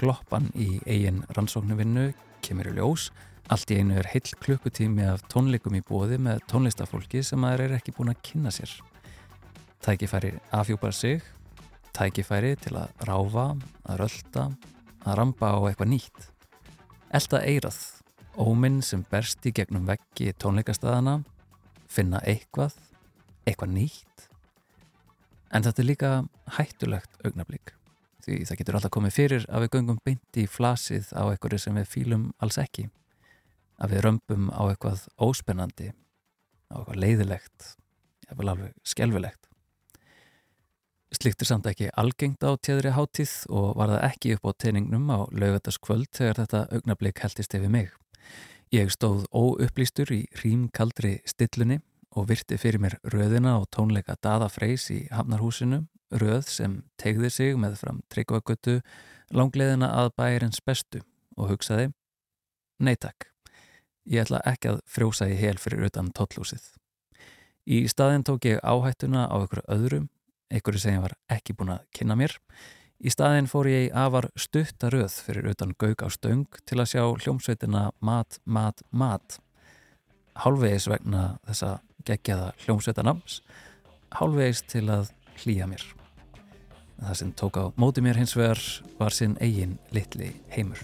Gloppan 0.00 0.48
í 0.56 0.80
eigin 0.86 1.22
rannsóknuvinnu 1.36 2.08
kemur 2.42 2.72
í 2.72 2.74
ljós. 2.78 3.10
Allt 3.52 3.70
í 3.70 3.78
einu 3.78 4.00
er 4.00 4.08
heill 4.14 4.34
klukkutími 4.40 5.04
af 5.04 5.26
tónleikum 5.30 5.76
í 5.76 5.84
bóði 5.84 6.18
með 6.18 6.42
tónlistafólki 6.50 7.22
sem 7.22 7.42
maður 7.44 7.66
er 7.68 7.78
ekki 7.78 7.94
búin 7.94 8.14
að 8.14 8.22
kynna 8.26 8.54
sér. 8.54 8.72
Tækifæri 9.84 10.32
afhjúpar 10.56 10.96
sig, 10.96 11.20
tækifæri 11.92 12.56
til 12.64 12.78
að 12.80 13.04
ráfa, 13.04 13.50
að 13.84 14.06
rölda, 14.06 14.48
að 15.04 15.18
ramba 15.20 15.52
á 15.54 15.58
eitthvað 15.68 15.92
nýtt. 15.92 16.30
Elda 17.14 17.38
eirað, 17.46 17.76
óminn 18.42 18.80
sem 18.82 19.04
berst 19.06 19.44
í 19.46 19.52
gegnum 19.54 19.84
veggi 19.86 20.32
tónleikastæðana, 20.42 21.20
finna 21.86 22.18
eitthvað, 22.26 22.74
eitthvað 23.46 23.70
nýtt. 23.70 24.24
En 25.54 25.62
þetta 25.62 25.82
er 25.84 25.86
líka 25.86 26.10
hættulegt 26.56 27.14
augnablík. 27.22 27.70
Því 28.26 28.40
það 28.48 28.58
getur 28.58 28.78
alltaf 28.80 28.94
komið 28.96 29.14
fyrir 29.14 29.46
að 29.46 29.62
við 29.62 29.72
göngum 29.76 30.02
beint 30.02 30.40
í 30.42 30.48
flasið 30.50 31.12
á 31.14 31.22
eitthvað 31.28 31.54
sem 31.62 31.78
við 31.78 31.86
fýlum 31.92 32.26
alls 32.42 32.58
ekki. 32.58 32.88
Að 33.78 33.94
við 33.94 34.04
römpum 34.08 34.50
á 34.50 34.62
eitthvað 34.66 35.06
óspennandi, 35.22 35.92
á 36.74 36.74
eitthvað 36.80 37.02
leiðilegt, 37.04 37.70
eða 38.26 38.50
alveg 38.56 38.74
skelvilegt. 38.82 39.53
Slikt 41.14 41.42
er 41.44 41.46
samt 41.46 41.66
ekki 41.70 41.92
algengt 42.00 42.42
á 42.42 42.58
tjöðri 42.58 42.90
hátíð 42.96 43.32
og 43.54 43.76
var 43.78 43.92
það 43.92 44.04
ekki 44.08 44.32
upp 44.34 44.48
á 44.50 44.52
teiningnum 44.64 45.10
á 45.14 45.18
laugataskvöld 45.30 46.10
þegar 46.16 46.40
þetta 46.40 46.62
augnablik 46.74 47.20
heldist 47.22 47.54
yfir 47.54 47.70
mig. 47.70 47.92
Ég 48.74 48.90
stóð 48.90 49.28
óupplýstur 49.30 50.10
í 50.10 50.24
rýmkaldri 50.42 51.20
stillunni 51.28 51.78
og 52.18 52.26
virti 52.32 52.58
fyrir 52.58 52.82
mér 52.82 52.96
röðina 53.14 53.58
og 53.60 53.68
tónleika 53.70 54.16
Dada 54.18 54.48
Freys 54.50 54.88
í 54.90 55.04
Hafnarhúsinu 55.14 55.84
röð 56.18 56.48
sem 56.50 56.80
tegði 56.98 57.30
sig 57.30 57.58
með 57.60 57.78
fram 57.84 58.00
tryggvagötu 58.10 58.80
langleðina 59.30 59.92
að 59.94 60.10
bæjarins 60.18 60.62
bestu 60.66 61.04
og 61.38 61.52
hugsaði 61.52 61.92
Nei 62.82 62.96
takk, 62.98 63.28
ég 64.10 64.24
ætla 64.24 64.42
ekki 64.50 64.72
að 64.72 64.80
frjósa 64.90 65.28
í 65.30 65.36
hel 65.38 65.54
fyrir 65.62 65.86
utan 65.86 66.10
tóllúsið. 66.10 66.64
Í 67.70 67.84
staðin 67.88 68.26
tók 68.26 68.48
ég 68.50 68.58
áhættuna 68.66 69.28
á 69.30 69.36
ykkur 69.46 69.62
öðrum, 69.70 70.08
ykkur 70.54 70.78
sem 70.80 70.96
ég 70.96 71.04
var 71.04 71.16
ekki 71.32 71.56
búin 71.56 71.74
að 71.74 71.84
kynna 71.96 72.16
mér. 72.18 72.36
Í 73.04 73.10
staðin 73.12 73.48
fór 73.50 73.68
ég 73.68 73.88
í 73.88 73.94
afar 74.00 74.30
stuttaröð 74.38 75.18
fyrir 75.26 75.50
utan 75.50 75.74
gaug 75.78 76.04
á 76.04 76.08
stöng 76.08 76.60
til 76.64 76.78
að 76.80 76.92
sjá 76.94 77.02
hljómsveitina 77.04 77.88
Mat, 78.00 78.38
Mat, 78.44 78.80
Mat. 78.90 79.40
Hálfvegis 80.40 80.88
vegna 80.90 81.34
þessa 81.46 81.76
geggjaða 82.06 82.52
hljómsveitanams, 82.64 83.40
hálfvegis 84.18 84.64
til 84.70 84.86
að 84.92 85.12
hlýja 85.42 85.68
mér. 85.70 85.84
Það 87.00 87.18
sem 87.20 87.32
tók 87.36 87.58
á 87.58 87.64
móti 87.76 88.04
mér 88.04 88.20
hins 88.22 88.36
vegar 88.38 88.62
var 89.00 89.14
sinn 89.14 89.36
eigin 89.42 89.78
litli 89.92 90.30
heimur. 90.54 90.80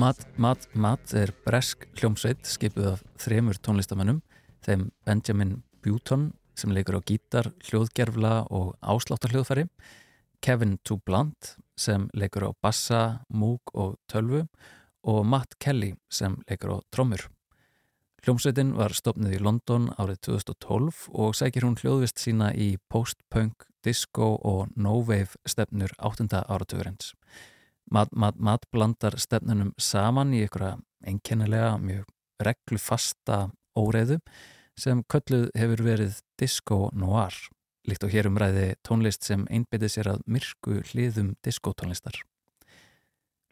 Mat, 0.00 0.22
Mat, 0.40 0.62
Mat 0.72 1.10
er 1.12 1.28
bresk 1.44 1.82
hljómsveit 1.98 2.46
skipuð 2.48 2.86
af 2.94 3.00
þremur 3.20 3.58
tónlistamennum 3.60 4.22
þeim 4.64 4.86
Benjamin 5.04 5.58
Button 5.84 6.30
sem 6.56 6.72
leikur 6.72 6.96
á 6.96 7.04
gítar, 7.04 7.50
hljóðgerfla 7.66 8.46
og 8.48 8.78
ásláttarhljóðfæri 8.80 9.66
Kevin 10.40 10.78
Toublant 10.88 11.50
sem 11.76 12.08
leikur 12.16 12.48
á 12.48 12.50
bassa, 12.64 13.02
múk 13.28 13.74
og 13.74 13.98
tölvu 14.08 14.46
og 15.04 15.20
Matt 15.28 15.58
Kelly 15.60 15.92
sem 16.08 16.38
leikur 16.48 16.78
á 16.80 16.88
trommur. 16.88 17.28
Hljómsveitin 18.24 18.72
var 18.80 18.96
stopnið 18.96 19.36
í 19.36 19.44
London 19.44 19.92
árið 20.00 20.22
2012 20.30 21.10
og 21.12 21.36
sækir 21.36 21.68
hún 21.68 21.76
hljóðvist 21.76 22.24
sína 22.24 22.54
í 22.56 22.78
post-punk, 22.88 23.68
disco 23.84 24.38
og 24.40 24.72
no-wave 24.80 25.36
stefnur 25.44 25.92
8. 25.98 26.30
áratugurins. 26.48 27.12
Mat, 27.90 28.12
mat, 28.14 28.36
mat 28.38 28.66
blandar 28.70 29.16
stefnunum 29.18 29.72
saman 29.80 30.30
í 30.36 30.44
ykkur 30.46 30.76
einkennilega 31.10 31.72
mjög 31.82 32.04
reglufasta 32.38 33.48
óreiðu 33.74 34.20
sem 34.78 35.02
kölluð 35.10 35.48
hefur 35.58 35.82
verið 35.84 36.20
disco 36.38 36.78
noir, 36.94 37.34
líkt 37.90 38.06
og 38.06 38.14
hér 38.14 38.30
umræði 38.30 38.68
tónlist 38.86 39.26
sem 39.26 39.42
einbytið 39.50 39.94
sér 39.94 40.12
að 40.14 40.22
myrku 40.30 40.78
hliðum 40.92 41.34
disco 41.44 41.74
tónlistar. 41.74 42.20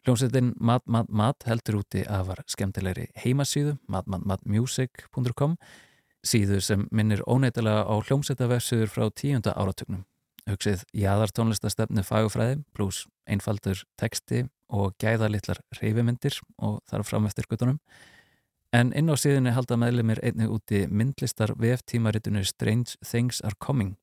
Hljómsveitin 0.07 0.53
Mat 0.55 0.87
Mat 0.87 1.11
Mat 1.11 1.43
heldur 1.49 1.81
úti 1.81 2.05
að 2.07 2.31
var 2.31 2.43
skemmtilegri 2.47 3.09
heimasíðu 3.19 3.75
matmatmatmusic.com 3.91 5.57
síðu 6.23 6.61
sem 6.63 6.87
minnir 6.95 7.25
óneitilega 7.27 7.83
á 7.83 7.95
hljómsveitavefsuður 8.07 8.95
frá 8.95 9.11
tíunda 9.11 9.51
áratögnum 9.59 10.07
hugsið 10.49 10.83
jæðartónlistastefnu 10.97 12.03
fagufræði 12.05 12.59
pluss 12.75 13.05
einfaldur 13.29 13.83
teksti 13.99 14.45
og 14.69 14.95
gæðalitlar 15.01 15.61
reyfimyndir 15.79 16.39
og 16.61 16.79
þar 16.89 17.05
fram 17.07 17.27
eftir 17.29 17.47
guttunum. 17.49 17.79
En 18.73 18.91
inn 18.93 19.09
á 19.09 19.17
síðunni 19.17 19.55
halda 19.55 19.79
meðlumir 19.81 20.21
einnig 20.21 20.51
úti 20.53 20.83
myndlistar 20.85 21.55
VF-tímaritinu 21.57 22.43
Strange 22.45 22.99
Things 23.01 23.41
Are 23.41 23.57
Coming. 23.57 23.95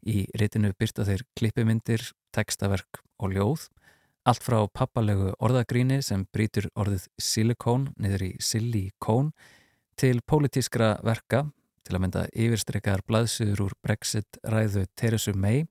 Í 0.00 0.24
ritinu 0.38 0.70
byrta 0.78 1.04
þeir 1.04 1.26
klippimyndir, 1.36 2.06
tekstaverk 2.32 3.02
og 3.20 3.34
ljóð, 3.34 3.66
allt 4.28 4.44
frá 4.44 4.62
pappalegu 4.72 5.34
orðagríni 5.44 6.00
sem 6.04 6.24
brítur 6.32 6.70
orðið 6.78 7.06
silikón 7.20 7.88
niður 8.00 8.26
í 8.28 8.32
silikón 8.44 9.32
til 9.98 10.20
pólitískra 10.24 10.96
verka 11.04 11.46
til 11.84 11.96
að 11.96 12.02
mynda 12.04 12.24
yfirstreikar 12.36 13.04
blaðsugur 13.08 13.66
úr 13.68 13.76
Brexit 13.84 14.40
ræðu 14.44 14.84
Teresu 14.98 15.32
May 15.34 15.64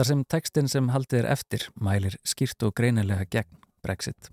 þar 0.00 0.08
sem 0.08 0.20
tekstinn 0.32 0.68
sem 0.72 0.86
haldið 0.94 1.18
er 1.18 1.26
eftir 1.34 1.66
mælir 1.76 2.14
skýrt 2.24 2.64
og 2.64 2.72
greinilega 2.78 3.26
gegn 3.28 3.58
Brexit. 3.84 4.30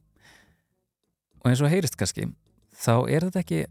Og 1.44 1.52
eins 1.52 1.64
og 1.64 1.72
heyrist 1.72 2.00
kannski, 2.00 2.30
þá 2.72 2.94
er 3.12 3.28
þetta 3.28 3.44
ekki 3.44 3.62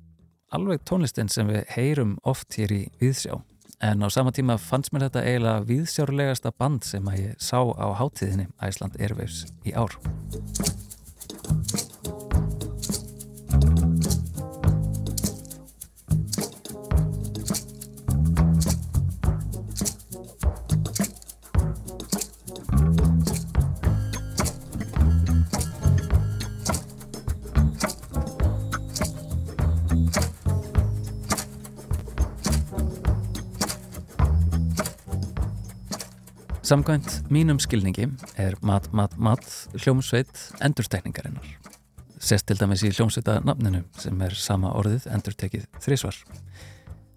alveg 0.53 0.85
tónlistin 0.85 1.33
sem 1.33 1.49
við 1.49 1.65
heyrum 1.73 2.17
oft 2.29 2.61
hér 2.61 2.75
í 2.77 2.83
Víðsjá 3.01 3.41
en 3.81 4.05
á 4.05 4.09
sama 4.13 4.33
tíma 4.33 4.57
fannst 4.61 4.93
mér 4.93 5.09
þetta 5.09 5.25
eiginlega 5.25 5.67
víðsjárlegasta 5.69 6.53
band 6.57 6.85
sem 6.85 7.09
að 7.13 7.21
ég 7.21 7.37
sá 7.41 7.61
á 7.61 7.87
hátíðinni 7.97 8.49
Æsland 8.61 9.01
Airwaves 9.01 9.45
í 9.65 9.77
ár. 9.77 9.97
Samkvæmt 36.67 37.29
mínum 37.31 37.61
skilningi 37.63 38.09
er 38.43 38.57
mat, 38.67 38.89
mat, 38.91 39.13
mat 39.23 39.45
hljómsveit 39.79 40.41
endurtekningarinnar. 40.67 41.45
Sest 42.19 42.49
til 42.49 42.59
dæmis 42.59 42.83
í 42.83 42.89
hljómsveita 42.91 43.37
nafninu 43.47 43.85
sem 44.03 44.19
er 44.27 44.35
sama 44.35 44.73
orðið 44.75 45.05
endurtekið 45.15 45.69
þrísvar. 45.85 46.17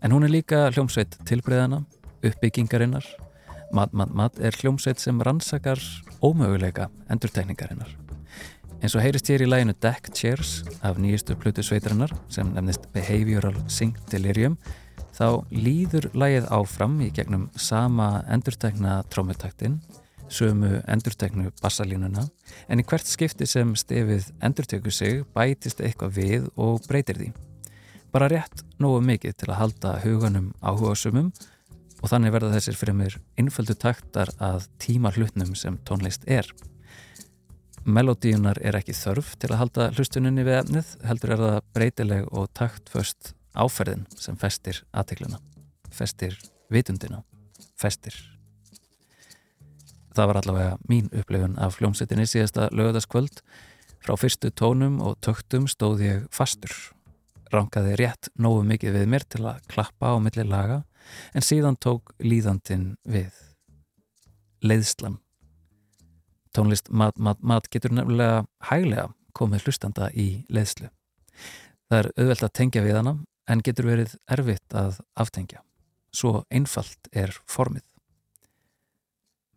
En 0.05 0.13
hún 0.13 0.27
er 0.27 0.29
líka 0.35 0.67
hljómsveit 0.75 1.17
tilbreyðana, 1.25 1.79
uppbyggingarinnar. 2.21 3.07
Mat, 3.73 3.89
mat, 3.89 4.13
mat 4.13 4.37
er 4.37 4.53
hljómsveit 4.53 5.01
sem 5.01 5.17
rannsakar 5.25 5.81
ómöguleika 6.21 6.91
endurtekningarinnar. 7.09 7.89
En 8.83 8.93
svo 8.93 9.01
heyrist 9.01 9.33
hér 9.33 9.47
í 9.47 9.49
læginu 9.49 9.73
Deck 9.81 10.11
Chairs 10.13 10.59
af 10.85 11.01
nýjustu 11.01 11.33
plutu 11.41 11.65
sveitarinnar 11.65 12.13
sem 12.29 12.53
nefnist 12.53 12.85
Behavioral 12.93 13.57
Sync 13.65 13.97
Delirium 14.13 14.59
þá 15.19 15.43
líður 15.51 16.07
lægið 16.15 16.47
áfram 16.55 16.95
í 17.03 17.09
gegnum 17.11 17.49
sama 17.59 18.21
endurtegna 18.31 19.01
trómutaktin, 19.11 19.81
sömu 20.31 20.79
endurtegnu 20.87 21.51
bassalínuna, 21.59 22.23
en 22.69 22.79
í 22.79 22.85
hvert 22.87 23.09
skipti 23.09 23.47
sem 23.49 23.73
stefið 23.75 24.29
endurteku 24.45 24.93
sig 24.93 25.25
bætist 25.35 25.81
eitthvað 25.83 26.15
við 26.15 26.49
og 26.55 26.85
breytir 26.87 27.19
því. 27.19 27.31
Bara 28.13 28.29
rétt 28.31 28.63
nógu 28.81 29.01
mikið 29.05 29.35
til 29.37 29.49
að 29.51 29.59
halda 29.59 29.97
huganum 30.05 30.53
áhuga 30.63 30.95
sumum 30.97 31.33
og 31.99 32.09
þannig 32.09 32.33
verða 32.33 32.53
þessir 32.55 32.77
fyrir 32.79 32.95
mér 32.97 33.17
innföldu 33.41 33.75
taktar 33.75 34.31
að 34.39 34.69
tíma 34.81 35.11
hlutnum 35.13 35.51
sem 35.57 35.77
tónlist 35.85 36.23
er. 36.31 36.47
Melodíunar 37.89 38.59
er 38.63 38.77
ekki 38.79 38.95
þörf 38.95 39.35
til 39.39 39.51
að 39.51 39.59
halda 39.63 39.89
hlustuninni 39.97 40.45
við 40.47 40.61
efnið, 40.61 40.95
heldur 41.09 41.35
er 41.35 41.43
það 41.43 41.59
breytileg 41.75 42.31
og 42.31 42.49
taktföst 42.55 43.33
áferðin 43.57 44.05
sem 44.17 44.37
festir 44.39 44.83
aðtegluna, 44.93 45.39
festir 45.93 46.37
vitundina, 46.69 47.23
festir. 47.79 48.15
Það 50.15 50.29
var 50.29 50.39
allavega 50.41 50.77
mín 50.89 51.09
upplifun 51.15 51.57
af 51.61 51.77
hljómsettinni 51.79 52.25
síðasta 52.27 52.69
lögadaskvöld. 52.75 53.41
Frá 53.99 54.15
fyrstu 54.17 54.49
tónum 54.51 54.99
og 55.05 55.19
töktum 55.23 55.67
stóð 55.69 56.03
ég 56.05 56.25
fastur. 56.33 56.73
Rankaði 57.53 57.95
rétt 57.99 58.29
nógu 58.37 58.65
mikið 58.67 58.97
við 58.99 59.09
mér 59.13 59.25
til 59.25 59.45
að 59.49 59.61
klappa 59.71 60.13
á 60.13 60.17
milli 60.21 60.45
laga 60.45 60.83
en 61.33 61.45
síðan 61.45 61.77
tók 61.81 62.13
líðandin 62.21 62.93
við. 63.07 63.31
Leiðslan. 64.61 65.19
Tónlist 66.53 66.89
mat, 66.89 67.17
mat, 67.17 67.39
mat 67.41 67.69
getur 67.71 67.93
nefnilega 67.93 68.43
hæglega 68.69 69.09
komið 69.37 69.67
hlustanda 69.67 70.09
í 70.11 70.43
leiðslu. 70.49 70.89
Það 71.89 71.99
er 71.99 72.11
auðvelt 72.17 72.45
að 72.45 72.55
tengja 72.59 72.85
við 72.85 72.99
hana 72.99 73.15
en 73.49 73.63
getur 73.65 73.89
verið 73.89 74.15
erfitt 74.29 74.75
að 74.77 75.01
aftengja. 75.19 75.63
Svo 76.13 76.43
einfalt 76.49 77.09
er 77.11 77.33
formið. 77.49 77.83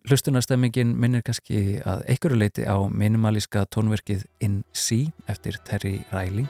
Hlustunarstemmingin 0.09 0.97
minnir 0.99 1.23
kannski 1.23 1.79
að 1.87 2.03
einhverju 2.11 2.41
leiti 2.41 2.67
á 2.67 2.75
minimalíska 2.91 3.69
tónverkið 3.71 4.27
In 4.43 4.65
C 4.75 5.13
eftir 5.31 5.61
Terry 5.63 6.01
Riley 6.11 6.49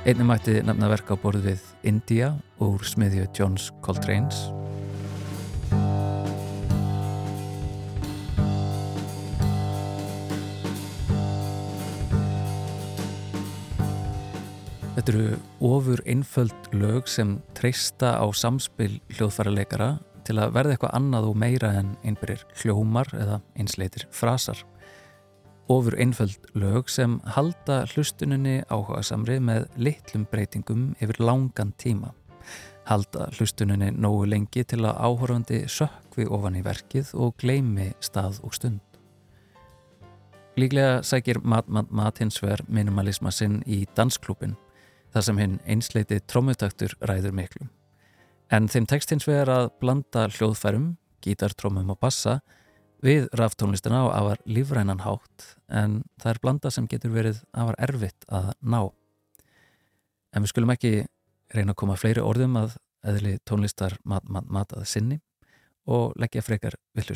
Einnig 0.00 0.26
mætti 0.26 0.56
nefna 0.64 0.88
verka 0.88 1.14
á 1.14 1.22
borð 1.22 1.44
við 1.44 1.64
India 1.86 2.32
úr 2.58 2.80
smiðju 2.88 3.26
Johns 3.36 3.68
Coltrane's. 3.84 4.48
Þetta 15.00 15.12
eru 15.16 15.36
ofur 15.64 16.00
einföld 16.04 16.66
lög 16.76 17.06
sem 17.08 17.38
treysta 17.56 18.18
á 18.20 18.26
samspil 18.36 18.98
hljóðfæra 19.14 19.54
leikara 19.54 19.86
til 20.28 20.36
að 20.36 20.52
verða 20.52 20.74
eitthvað 20.74 20.92
annað 20.98 21.28
og 21.30 21.38
meira 21.40 21.70
en 21.78 21.94
einbyrjir 22.04 22.42
hljómar 22.60 23.08
eða 23.16 23.38
einsleitir 23.56 24.04
frasar 24.12 24.60
ofur 25.72 25.96
einföld 25.96 26.50
lög 26.52 26.92
sem 26.92 27.16
halda 27.32 27.86
hlustuninni 27.94 28.58
áhuga 28.68 29.00
samri 29.00 29.40
með 29.40 29.70
litlum 29.80 30.28
breytingum 30.28 30.90
yfir 31.00 31.22
langan 31.24 31.72
tíma. 31.80 32.12
Halda 32.84 33.32
hlustuninni 33.38 33.94
nógu 33.96 34.28
lengi 34.28 34.68
til 34.68 34.84
að 34.84 35.00
áhorfandi 35.00 35.64
sökvi 35.80 36.28
ofan 36.28 36.60
í 36.60 36.66
verkið 36.68 37.16
og 37.16 37.38
gleimi 37.40 37.94
stað 38.04 38.44
og 38.44 38.52
stund. 38.52 38.84
Líklega 40.60 41.00
sækir 41.00 41.40
Mat 41.40 41.72
Mat 41.72 41.88
Mat 41.88 42.20
hins 42.20 42.42
vegar 42.44 42.68
minimalisma 42.68 43.32
sinn 43.32 43.62
í 43.64 43.86
dansklúpin, 43.96 44.60
þar 45.14 45.26
sem 45.26 45.40
hinn 45.42 45.58
einsleiti 45.66 46.20
trómutaktur 46.30 46.94
ræður 47.00 47.34
miklu. 47.36 47.68
En 48.50 48.66
þeim 48.70 48.86
tekst 48.90 49.12
hins 49.12 49.28
vegar 49.28 49.50
að 49.52 49.68
blanda 49.82 50.26
hljóðfærum, 50.30 50.96
gítartrómum 51.22 51.92
og 51.92 52.00
bassa 52.02 52.40
við 53.04 53.28
raftónlistina 53.36 54.02
á 54.04 54.06
afar 54.12 54.42
lífrænan 54.44 55.04
hátt 55.04 55.54
en 55.68 56.00
það 56.20 56.32
er 56.32 56.40
blanda 56.42 56.72
sem 56.74 56.88
getur 56.90 57.14
verið 57.14 57.42
afar 57.52 57.78
erfitt 57.78 58.26
að 58.28 58.52
ná. 58.60 58.82
En 60.34 60.44
við 60.44 60.52
skulum 60.52 60.74
ekki 60.74 60.94
reyna 61.54 61.74
að 61.74 61.80
koma 61.82 61.98
fleiri 61.98 62.24
orðum 62.24 62.58
að 62.60 62.76
eðli 63.06 63.38
tónlistar 63.48 63.96
mat, 64.04 64.26
mat, 64.28 64.46
mat 64.46 64.74
að 64.76 64.88
sinni 64.90 65.20
og 65.90 66.12
leggja 66.20 66.44
frekar 66.44 66.76
við 66.94 67.10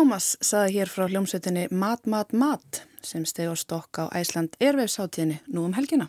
Tómas 0.00 0.30
saði 0.40 0.78
hér 0.78 0.88
frá 0.88 1.02
hljómsveitinni 1.10 1.66
Mat 1.76 2.06
Mat 2.08 2.30
Mat 2.32 2.78
sem 3.04 3.26
steg 3.28 3.50
á 3.52 3.54
stokk 3.58 3.98
á 4.00 4.08
Æsland 4.16 4.54
Erveifsháttíðinni 4.56 5.42
nú 5.52 5.66
um 5.68 5.74
helgina. 5.76 6.06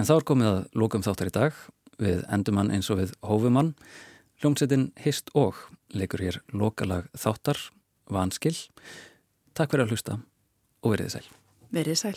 En 0.00 0.08
þá 0.08 0.14
er 0.14 0.24
komið 0.30 0.48
að 0.48 0.62
lókum 0.80 1.04
þáttar 1.04 1.28
í 1.28 1.34
dag 1.36 1.58
við 2.00 2.22
endumann 2.32 2.72
eins 2.72 2.88
og 2.88 3.02
við 3.02 3.12
hófumann. 3.20 3.74
Hljómsveitin 4.40 4.88
Hist 5.04 5.28
og 5.36 5.60
leikur 5.92 6.24
hér 6.24 6.40
lokalag 6.48 7.12
þáttar, 7.12 7.60
vanskil. 8.08 8.56
Takk 9.52 9.76
fyrir 9.76 9.84
að 9.84 9.92
hlusta 9.92 10.16
og 10.80 10.96
verið 10.96 11.12
sæl. 11.18 11.28
Verið 11.76 12.00
sæl. 12.06 12.16